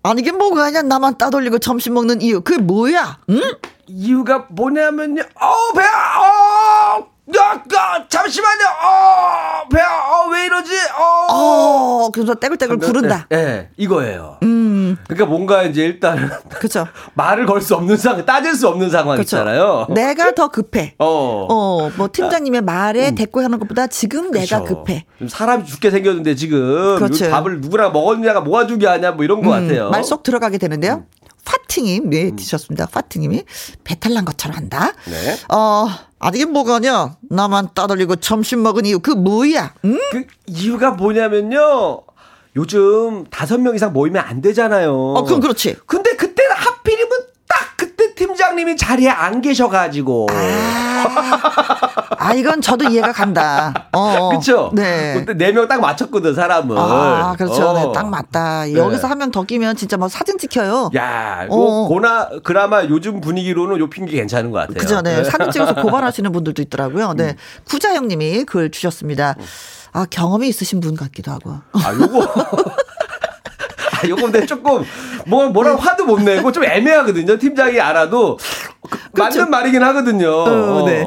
[0.03, 3.19] 아니 이게 뭐가 아니야 나만 따돌리고 점심 먹는 이유 그게 뭐야?
[3.29, 3.41] 응?
[3.87, 5.21] 이유가 뭐냐면요.
[5.21, 5.89] 어 배야.
[6.19, 7.07] 어
[7.38, 8.65] 야, 야, 잠시만요.
[8.84, 10.72] 어, 배야, 어, 왜 이러지?
[10.97, 11.27] 어.
[11.31, 13.27] 어 그래서 떼굴떼굴 구른다.
[13.31, 14.38] 예, 네, 이거예요.
[14.41, 14.97] 음.
[15.07, 16.30] 그러니까 뭔가 이제 일단은.
[16.49, 16.88] 그죠.
[17.14, 19.38] 말을 걸 수 없는 상황, 따질 수 없는 상황 그쵸.
[19.38, 19.85] 있잖아요.
[19.93, 20.95] 내가 더 급해.
[20.97, 21.06] 어.
[21.49, 23.15] 어, 뭐 팀장님의 말에 음.
[23.15, 24.39] 대꾸 하는 것보다 지금 그쵸.
[24.57, 25.06] 내가 급해.
[25.27, 26.95] 사람이 죽게 생겼는데 지금.
[26.97, 27.30] 그렇죠.
[27.30, 29.89] 밥을 누구랑 먹었냐가 뭐가 중요하냐 뭐 이런 거 음, 같아요.
[29.91, 30.93] 말 쏙 들어가게 되는데요.
[30.93, 31.06] 음.
[31.45, 32.88] 파팅님, 네, 드셨습니다.
[32.88, 33.43] 파팅님이
[33.84, 34.91] 배탈 난 것처럼 한다.
[35.06, 35.35] 네.
[35.53, 35.88] 어,
[36.19, 37.15] 아니, 게 뭐가냐?
[37.29, 39.73] 나만 따돌리고 점심 먹은 이유, 그 뭐야?
[39.85, 39.97] 응?
[40.11, 42.01] 그 이유가 뭐냐면요.
[42.55, 44.93] 요즘 다섯 명 이상 모이면 안 되잖아요.
[44.93, 45.77] 어, 그럼 그렇지.
[45.85, 47.09] 근데 그때는 하필이면
[47.47, 48.13] 딱 그때
[48.49, 50.27] 팀장님이 자리에 안 계셔가지고.
[50.31, 53.88] 아, 아 이건 저도 이해가 간다.
[53.91, 54.71] 어, 그렇죠.
[54.73, 55.13] 네.
[55.26, 56.76] 그때 네 명 딱 맞췄거든 사람을.
[56.77, 57.69] 아, 그렇죠.
[57.69, 57.73] 어.
[57.73, 58.65] 네, 딱 맞다.
[58.65, 58.73] 네.
[58.73, 60.89] 여기서 한 명 더 끼면 진짜 뭐 사진 찍혀요.
[60.95, 61.88] 야, 어.
[61.88, 64.77] 고나 그나마 요즘 분위기로는 요 핑계 괜찮은 것 같아요.
[64.80, 65.23] 그죠, 네.
[65.23, 67.13] 사진 찍어서 고발하시는 분들도 있더라고요.
[67.13, 67.23] 네.
[67.30, 67.34] 음.
[67.67, 69.35] 구자형님이 글 주셨습니다.
[69.91, 71.55] 아 경험이 있으신 분 같기도 하고.
[71.73, 72.34] 아 요거.
[74.03, 74.84] 아, 요거 근데 조금
[75.27, 75.81] 뭐 뭐라 네.
[75.81, 77.38] 화도 못 내고 좀 애매하거든요.
[77.38, 78.38] 팀장이 알아도
[79.13, 79.39] 그렇죠.
[79.39, 80.31] 맞는 말이긴 하거든요.
[80.31, 81.05] 어, 네.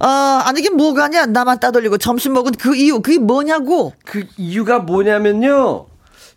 [0.00, 1.26] 어, 아니 이게 뭐가냐?
[1.26, 3.92] 나만 따돌리고 점심 먹은 그 이유 그게 뭐냐고?
[4.04, 5.86] 그 이유가 뭐냐면요.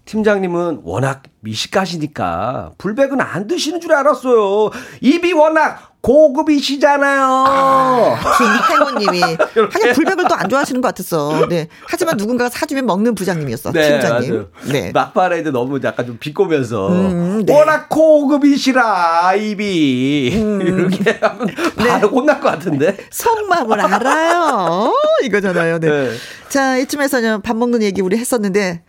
[0.05, 4.71] 팀장님은 워낙 미식가시니까 불백은 안 드시는 줄 알았어요.
[5.01, 7.21] 입이 워낙 고급이시잖아요.
[7.47, 9.21] 아, 김태곤님이
[9.73, 11.47] 하긴 불백을 또 안 좋아하시는 것 같았어.
[11.49, 11.67] 네.
[11.87, 13.71] 하지만 누군가가 사주면 먹는 부장님이었어.
[13.71, 14.31] 네, 팀장님.
[14.31, 14.47] 맞아요.
[14.71, 14.91] 네.
[14.91, 17.53] 막판에도 너무 약간 좀 비꼬면서 음, 네.
[17.53, 20.61] 워낙 고급이시라 입이 음.
[20.61, 21.55] 이렇게 하면 네.
[21.87, 22.15] 바로 네.
[22.15, 22.97] 혼날 것 같은데.
[23.09, 24.93] 속마음을 알아요.
[25.23, 25.79] 이거잖아요.
[25.79, 25.89] 네.
[25.89, 26.11] 네.
[26.49, 28.83] 자 이쯤에서는 밥 먹는 얘기 우리 했었는데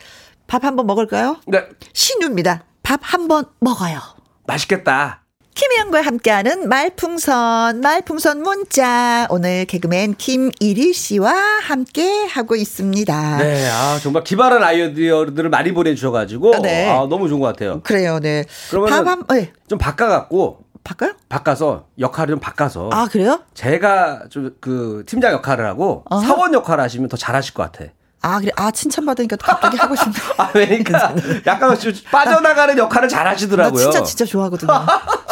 [0.46, 1.36] 밥 한번 먹을까요?
[1.46, 1.64] 네.
[1.94, 2.64] 신유입니다.
[2.82, 4.00] 밥 한번 먹어요.
[4.46, 5.22] 맛있겠다.
[5.62, 9.26] 김혜영과 함께하는 말풍선, 말풍선 문자.
[9.28, 13.38] 오늘 개그맨 김일희 씨와 함께 하고 있습니다.
[13.38, 16.62] 네, 아, 정말 기발한 아이디어들을 많이 보내주셔가지고.
[16.62, 16.88] 네.
[16.88, 17.80] 아, 너무 좋은 것 같아요.
[17.82, 18.44] 그래요, 네.
[18.70, 19.50] 그러면 한, 네.
[19.68, 20.60] 좀 바꿔갖고.
[20.84, 21.14] 바꿔요?
[21.28, 22.88] 바꿔서 역할을 좀 바꿔서.
[22.92, 23.40] 아, 그래요?
[23.54, 26.24] 제가 좀 그 팀장 역할을 하고 어허.
[26.24, 27.90] 사원 역할을 하시면 더 잘하실 것 같아.
[28.20, 28.50] 아, 그래.
[28.56, 30.14] 아, 칭찬받으니까 갑자기 하고 싶네.
[30.38, 31.14] 아, 그러니까
[31.46, 31.76] 약간
[32.10, 33.84] 빠져나가는 역할을 잘 하시더라고요.
[33.84, 34.72] 나 진짜 진짜 좋아하거든요.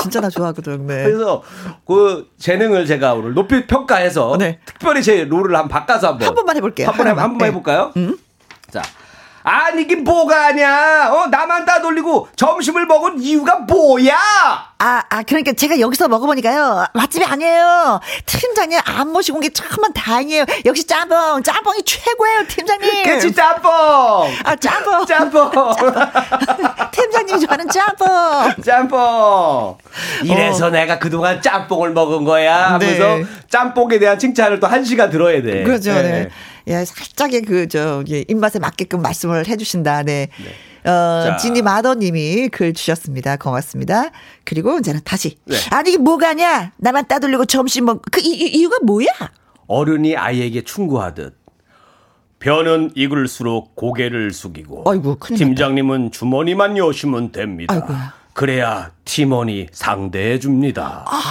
[0.01, 0.87] 진짜 나 좋아하거든.
[0.87, 1.05] 네.
[1.05, 1.43] 그래서
[1.87, 4.61] 그 재능을 제가 오늘 높이 평가해서 네.
[4.65, 6.89] 특별히 제 롤을 한번 바꿔서 한번 한 번만 해 볼게요.
[6.89, 7.93] 한번 해, 한 번만 해 볼까요?
[7.97, 8.17] 음?
[9.47, 9.67] 자.
[9.67, 14.17] 아니 이게 뭐가 아냐 어 나만 따돌리고 점심을 먹은 이유가 뭐야?
[14.79, 16.87] 아, 아 그러니까 제가 여기서 먹어보니까요.
[16.93, 18.01] 맛집이 아니에요.
[18.27, 20.45] 팀장님 안 모시고 온게 정말 다행이에요.
[20.67, 23.05] 역시 짬뽕 짬뽕이 최고예요 팀장님.
[23.05, 23.71] 그치 짬뽕.
[24.45, 25.07] 아 짬뽕.
[25.07, 25.51] 짬뽕.
[26.93, 28.07] 팀장님이 좋아하는 짬뽕.
[28.63, 29.79] 짬뽕.
[30.25, 30.71] 이래서 어.
[30.71, 33.25] 내가 그동안 짬뽕을 먹은 거야 하면서 네.
[33.49, 35.63] 짬뽕에 대한 칭찬을 또 한 시간 들어야 돼.
[35.63, 36.03] 그렇죠 네.
[36.03, 36.29] 네.
[36.69, 40.03] 예, 살짝의 그, 저, 예, 입맛에 맞게끔 말씀을 해주신다.
[40.03, 40.29] 네.
[40.85, 40.91] 네.
[40.91, 43.37] 어, 지니 마더님이 글 주셨습니다.
[43.37, 44.11] 고맙습니다.
[44.45, 45.37] 그리고 이제는 다시.
[45.45, 45.57] 네.
[45.71, 46.73] 아니, 이게 뭐가냐?
[46.77, 49.09] 나만 따돌리고 점심 먹, 그 이, 이유가 뭐야?
[49.67, 51.37] 어른이 아이에게 충고하듯.
[52.39, 54.85] 변은 익을수록 고개를 숙이고.
[54.89, 57.75] 아이고, 팀장님은 주머니만 여시면 됩니다.
[57.75, 58.15] 아이고야.
[58.35, 61.05] 그래야 팀원이 상대해 줍니다.
[61.07, 61.23] 아.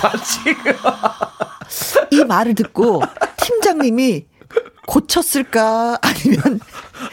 [0.24, 0.74] 지금.
[2.10, 3.00] 이 말을 듣고
[3.36, 4.26] 팀장님이
[4.90, 5.98] 고쳤을까?
[6.02, 6.60] 아니면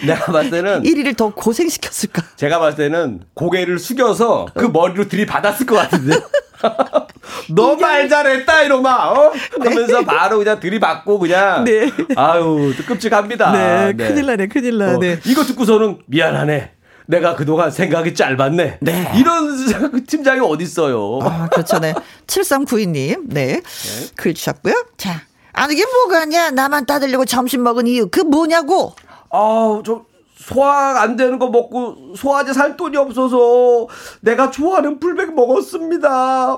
[0.05, 2.23] 내가 봤을 때는 1위를 더 고생시켰을까?
[2.35, 6.19] 제가 봤을 때는 고개를 숙여서 그 머리로 들이받았을 것 같은데.
[7.53, 9.31] 너말 잘했다 이놈아 어?
[9.61, 9.69] 네.
[9.69, 11.91] 하면서 바로 그냥 들이받고 그냥 네.
[12.15, 13.51] 아유 끔찍합니다.
[13.51, 14.07] 네, 네.
[14.07, 15.13] 큰일 나네 큰일 나네.
[15.13, 16.71] 어, 이거 듣고서는 미안하네.
[17.05, 18.79] 내가 그동안 생각이 짧았네.
[18.81, 19.11] 네.
[19.15, 21.19] 이런 팀장이 어딨어요.
[21.21, 21.79] 아, 그렇죠.
[21.79, 21.93] 네.
[22.25, 23.21] 7392님.
[23.27, 23.61] 네.
[23.61, 23.61] 네.
[24.15, 24.73] 글 주셨고요.
[24.97, 25.21] 자.
[25.57, 26.51] 아니, 이게 뭐가냐?
[26.51, 28.07] 나만 따들리고 점심 먹은 이유.
[28.09, 28.93] 그 뭐냐고?
[29.31, 30.01] 아우, 저,
[30.37, 33.87] 소화 안 되는 거 먹고 소화제 살 돈이 없어서
[34.21, 36.57] 내가 좋아하는 풀백 먹었습니다.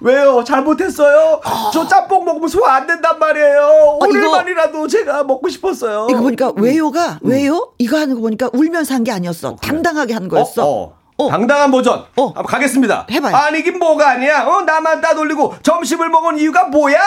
[0.00, 0.44] 왜요?
[0.44, 1.40] 잘못했어요?
[1.44, 1.70] 어.
[1.72, 3.62] 저 짬뽕 먹으면 소화 안 된단 말이에요.
[3.62, 6.08] 어, 오늘만이라도 제가 먹고 싶었어요.
[6.10, 7.30] 이거 보니까 왜요가 음.
[7.30, 7.72] 왜요?
[7.78, 9.48] 이거 하는 거 보니까 울면서 한 게 아니었어.
[9.50, 9.70] 어, 그래.
[9.70, 10.68] 당당하게 한 거였어.
[10.68, 11.28] 어, 어.
[11.30, 12.04] 당당한 버전.
[12.16, 12.24] 어.
[12.26, 13.06] 한번 가겠습니다.
[13.10, 13.34] 해봐요.
[13.34, 14.44] 아니긴 뭐가 아니야.
[14.46, 16.98] 어, 나만 따돌리고 점심을 먹은 이유가 뭐야?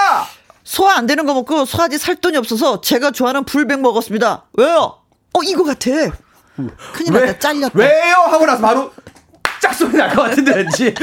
[0.63, 4.45] 소화 안 되는 거 먹고 소화제 살 돈이 없어서 제가 좋아하는 불백 먹었습니다.
[4.53, 4.97] 왜요?
[5.33, 5.89] 어, 이거 같아.
[6.93, 7.39] 큰일 났다.
[7.39, 7.71] 잘렸다.
[7.77, 8.15] 왜요?
[8.27, 8.91] 하고 나서 바로
[9.59, 10.93] 짝소리 날 것 같은데 왠지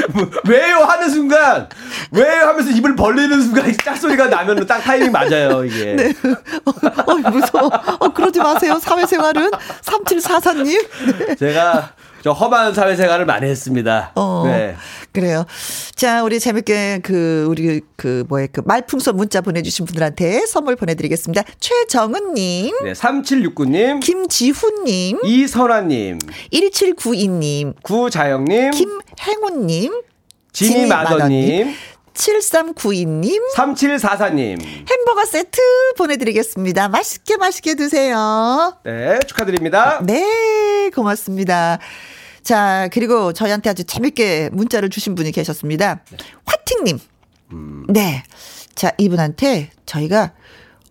[0.47, 1.67] 왜요 하는 순간
[2.13, 6.13] 왜요 하면서 입을 벌리는 순간 짝소리가 나면 딱 타이밍 맞아요 이게 네.
[6.67, 7.71] 어, 어 무서워
[8.01, 9.51] 어 그러지 마세요 사회생활은
[9.83, 10.89] 3744님
[11.27, 11.35] 네.
[11.37, 14.13] 제가 저 험한 사회생활을 많이 했습니다.
[14.15, 14.75] 어, 네.
[15.13, 15.45] 그래요.
[15.95, 21.43] 자, 우리 재밌게 그, 우리 그, 뭐에 그 말풍선 문자 보내주신 분들한테 선물 보내드리겠습니다.
[21.59, 22.75] 최정은님.
[22.85, 24.01] 네, 3769님.
[24.01, 25.21] 김지훈님.
[25.25, 26.19] 이선아님.
[26.53, 27.75] 1792님.
[27.83, 28.71] 구자영님.
[28.73, 30.03] 김행훈님.
[30.53, 31.75] 지미마더님.
[32.21, 33.41] 7392님.
[33.57, 34.61] 3744님.
[34.91, 35.61] 햄버거 세트
[35.97, 36.89] 보내드리겠습니다.
[36.89, 38.79] 맛있게 맛있게 드세요.
[38.85, 40.01] 네, 축하드립니다.
[40.05, 41.79] 네, 고맙습니다.
[42.43, 46.03] 자, 그리고 저희한테 아주 재밌게 문자를 주신 분이 계셨습니다.
[46.11, 46.17] 네.
[46.45, 46.99] 화팅님.
[47.53, 47.87] 음.
[47.89, 48.23] 네.
[48.75, 50.33] 자, 이분한테 저희가,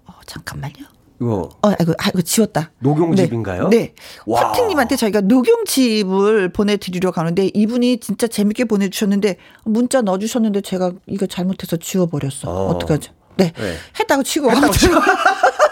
[0.06, 0.86] 어, 잠깐만요.
[1.22, 2.72] 어, 아이고, 아이고, 지웠다.
[2.80, 3.68] 녹용집인가요?
[3.70, 3.94] 네.
[4.26, 4.34] 네.
[4.34, 12.46] 화팅님한테 저희가 녹용집을 보내드리려 가는데 이분이 진짜 재밌게 보내주셨는데 문자 넣어주셨는데 제가 이거 잘못해서 지워버렸어.
[12.46, 12.68] 어.
[12.70, 13.12] 어떡하죠?
[13.38, 13.52] 네.
[13.56, 13.74] 네.
[14.00, 14.52] 했다고 치고.
[14.52, 14.96] 했다고 치고.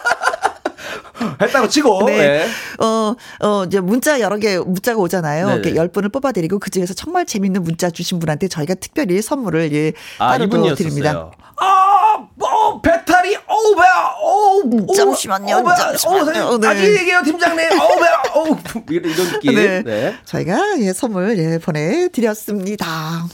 [1.42, 2.04] 했다고 치고.
[2.06, 2.18] 네.
[2.18, 2.48] 네.
[2.80, 5.48] 어, 어, 이제 문자 여러 개 문자가 오잖아요.
[5.48, 5.60] 네네.
[5.60, 9.94] 이렇게 열 분을 뽑아드리고 그 중에서 정말 재밌는 문자 주신 분한테 저희가 특별히 선물을 예,
[10.20, 11.32] 아, 따로 드립니다.
[11.60, 16.44] 아, 뭐, 배탈이, 어우, 배야, 어우, 잠시만요, 어우, 잠시만요.
[16.46, 16.68] 어우, 네.
[16.68, 17.80] 아직 얘기해요, 팀장님.
[17.80, 18.58] 어우, 배야, 어우,
[18.90, 19.56] 이런, 이런 느낌.
[19.56, 19.82] 네.
[19.84, 20.16] 네.
[20.26, 23.26] 저희가 예, 선물 예, 보내드렸습니다.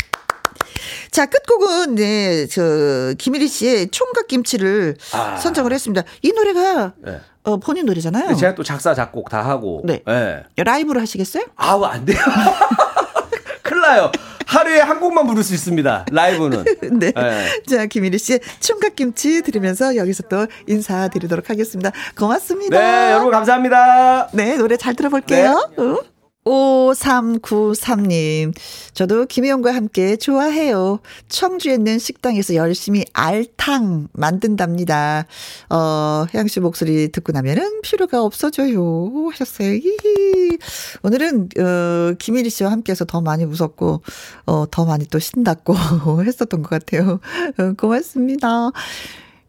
[1.13, 5.35] 자, 끝곡은, 네, 저, 김일희 씨의 총각 김치를 아.
[5.37, 6.01] 선정을 했습니다.
[6.23, 7.21] 이 노래가, 네.
[7.43, 8.35] 어, 본인 노래잖아요.
[8.35, 9.83] 제가 또 작사, 작곡 다 하고.
[9.85, 10.01] 네.
[10.07, 10.43] 네.
[10.57, 11.43] 라이브로 하시겠어요?
[11.55, 12.17] 아우, 안 돼요.
[13.61, 14.11] 큰일 나요.
[14.47, 16.05] 하루에 한 곡만 부를 수 있습니다.
[16.11, 16.63] 라이브는.
[16.97, 17.11] 네.
[17.11, 17.61] 네.
[17.67, 21.91] 자, 김일희 씨의 총각김치 들으면서 여기서 또 인사드리도록 하겠습니다.
[22.17, 22.79] 고맙습니다.
[22.79, 24.29] 네, 여러분 감사합니다.
[24.31, 25.69] 네, 노래 잘 들어볼게요.
[25.77, 25.83] 네.
[25.83, 26.12] 어?
[26.45, 28.53] 5393님,
[28.93, 30.99] 저도 김혜영과 함께 좋아해요.
[31.29, 35.25] 청주에 있는 식당에서 열심히 알탕 만든답니다.
[35.69, 39.29] 어, 혜영 씨 목소리 듣고 나면은 필요가 없어져요.
[39.31, 39.73] 하셨어요.
[39.73, 40.57] 히히.
[41.03, 44.01] 오늘은, 어, 김일희 씨와 함께해서 더 많이 웃었고,
[44.45, 45.73] 어, 더 많이 또 신났고
[46.25, 47.19] 했었던 것 같아요.
[47.57, 48.71] 어, 고맙습니다.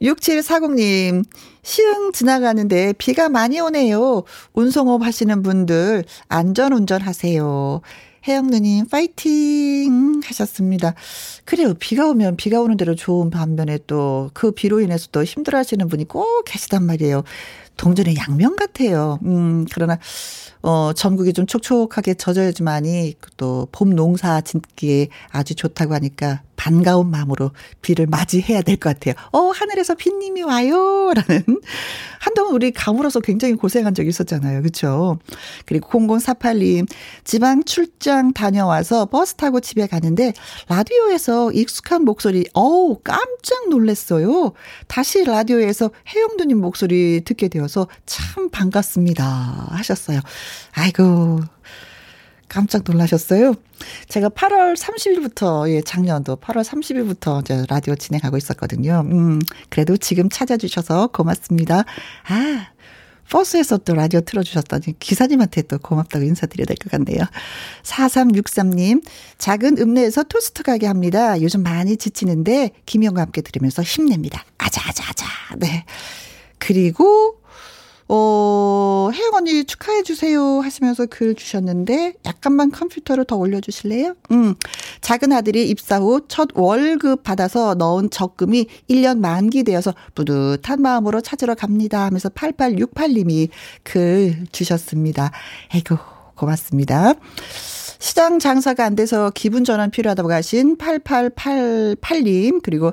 [0.05, 1.25] 6740님,
[1.63, 4.25] 시흥 지나가는데 비가 많이 오네요.
[4.53, 7.81] 운송업 하시는 분들 안전 운전하세요.
[8.29, 10.95] 혜영 누님 파이팅 하셨습니다.
[11.45, 11.75] 그래요.
[11.79, 16.07] 비가 오면 비가 오는 대로 좋은 반면에 또 그 비로 인해서 또 힘들어 하시는 분이
[16.09, 17.23] 꼭 계시단 말이에요.
[17.77, 19.19] 동전의 양면 같아요.
[19.25, 19.99] 음, 그러나
[20.63, 27.51] 어, 전국이 좀 촉촉하게 젖어야지만이 또 봄 농사 짓기에 아주 좋다고 하니까 반가운 마음으로
[27.83, 29.15] 비를 맞이해야 될 것 같아요.
[29.33, 31.13] 어, 하늘에서 빗님이 와요.
[31.15, 31.61] 라는.
[32.21, 34.63] 한동안 우리 가물어서 굉장히 고생한 적이 있었잖아요.
[34.63, 35.19] 그쵸?
[35.67, 36.89] 그리고 0048님,
[37.23, 40.33] 지방 출장 다녀와서 버스 타고 집에 가는데
[40.69, 44.53] 라디오에서 익숙한 목소리, 어우, 깜짝 놀랐어요.
[44.89, 49.25] 다시 라디오에서 혜영두님 목소리 듣게 되어서 참 반갑습니다.
[49.71, 50.21] 하셨어요.
[50.73, 51.41] 아이고.
[52.55, 53.55] 깜짝 놀라셨어요?
[54.09, 59.03] 제가 8월 30일부터, 예, 작년도 8월 30일부터 이제 라디오 진행하고 있었거든요.
[59.11, 59.41] 음,
[59.71, 61.85] 그래도 지금 찾아주셔서 고맙습니다.
[62.29, 62.67] 아,
[63.29, 67.25] 버스에서 또 라디오 틀어주셨더니 기사님한테 또 고맙다고 인사드려야 될 것 같네요.
[67.83, 69.03] 4363님,
[69.39, 71.41] 작은 읍내에서 토스트 가게 합니다.
[71.43, 74.45] 요즘 많이 지치는데, 김영과 함께 들으면서 힘냅니다.
[74.59, 75.27] 아자, 아자, 아자.
[75.59, 75.85] 네.
[76.59, 77.41] 그리고,
[78.09, 84.15] 어, 혜영 언니 축하해주세요 하시면서 글 주셨는데, 약간만 컴퓨터를 더 올려주실래요?
[84.31, 84.55] 음,
[85.01, 92.05] 작은 아들이 입사 후 첫 월급 받아서 넣은 적금이 1년 만기되어서 뿌듯한 마음으로 찾으러 갑니다
[92.05, 93.49] 하면서 8868님이
[93.83, 95.31] 글 주셨습니다.
[95.73, 95.97] 아이고,
[96.35, 97.15] 고맙습니다.
[98.05, 102.93] 시장 장사가 안 돼서 기분 전환 필요하다고 하신 8888님, 그리고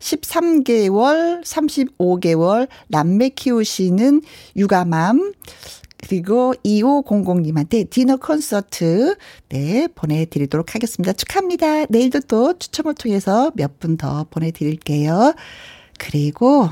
[0.00, 4.20] 13개월, 35개월 남매 키우시는
[4.56, 5.32] 육아맘,
[5.96, 9.16] 그리고 2500님한테 디너 콘서트,
[9.48, 11.14] 네, 보내드리도록 하겠습니다.
[11.14, 11.86] 축하합니다.
[11.86, 15.32] 내일도 또 추첨을 통해서 몇 분 더 보내드릴게요.
[15.98, 16.68] 그리고,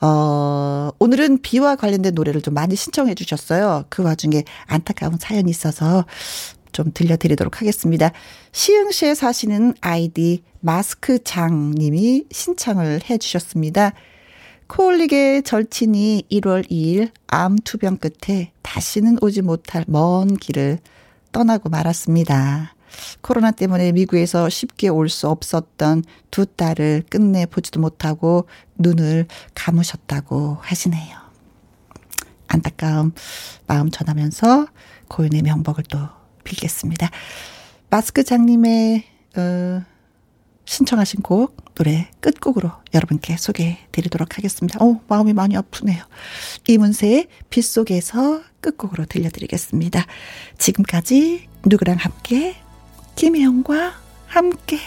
[0.00, 3.84] 어, 오늘은 비와 관련된 노래를 좀 많이 신청해 주셨어요.
[3.88, 6.04] 그 와중에 안타까운 사연이 있어서
[6.78, 8.12] 좀 들려드리도록 하겠습니다.
[8.52, 13.94] 시흥시에 사시는 아이디 마스크장 님이 신청을 해 주셨습니다.
[14.68, 20.78] 코올릭의 절친이 1월 2일 암 투병 끝에 다시는 오지 못할 먼 길을
[21.32, 22.76] 떠나고 말았습니다.
[23.22, 28.46] 코로나 때문에 미국에서 쉽게 올 수 없었던 두 딸을 끝내 보지도 못하고
[28.76, 29.26] 눈을
[29.56, 31.18] 감으셨다고 하시네요.
[32.46, 33.14] 안타까움
[33.66, 34.68] 마음 전하면서
[35.08, 36.17] 고인의 명복을 또
[36.48, 37.10] 빌겠습니다.
[37.90, 39.04] 마스크 장님의
[39.36, 39.82] 어,
[40.64, 44.84] 신청하신 곡 노래 끝곡으로 여러분께 소개해 드리도록 하겠습니다.
[44.84, 46.02] 어, 마음이 많이 아프네요.
[46.66, 50.04] 이문세의 빗속에서 끝곡으로 들려드리겠습니다.
[50.58, 52.56] 지금까지 누구랑 함께
[53.16, 53.94] 김혜영과
[54.26, 54.78] 함께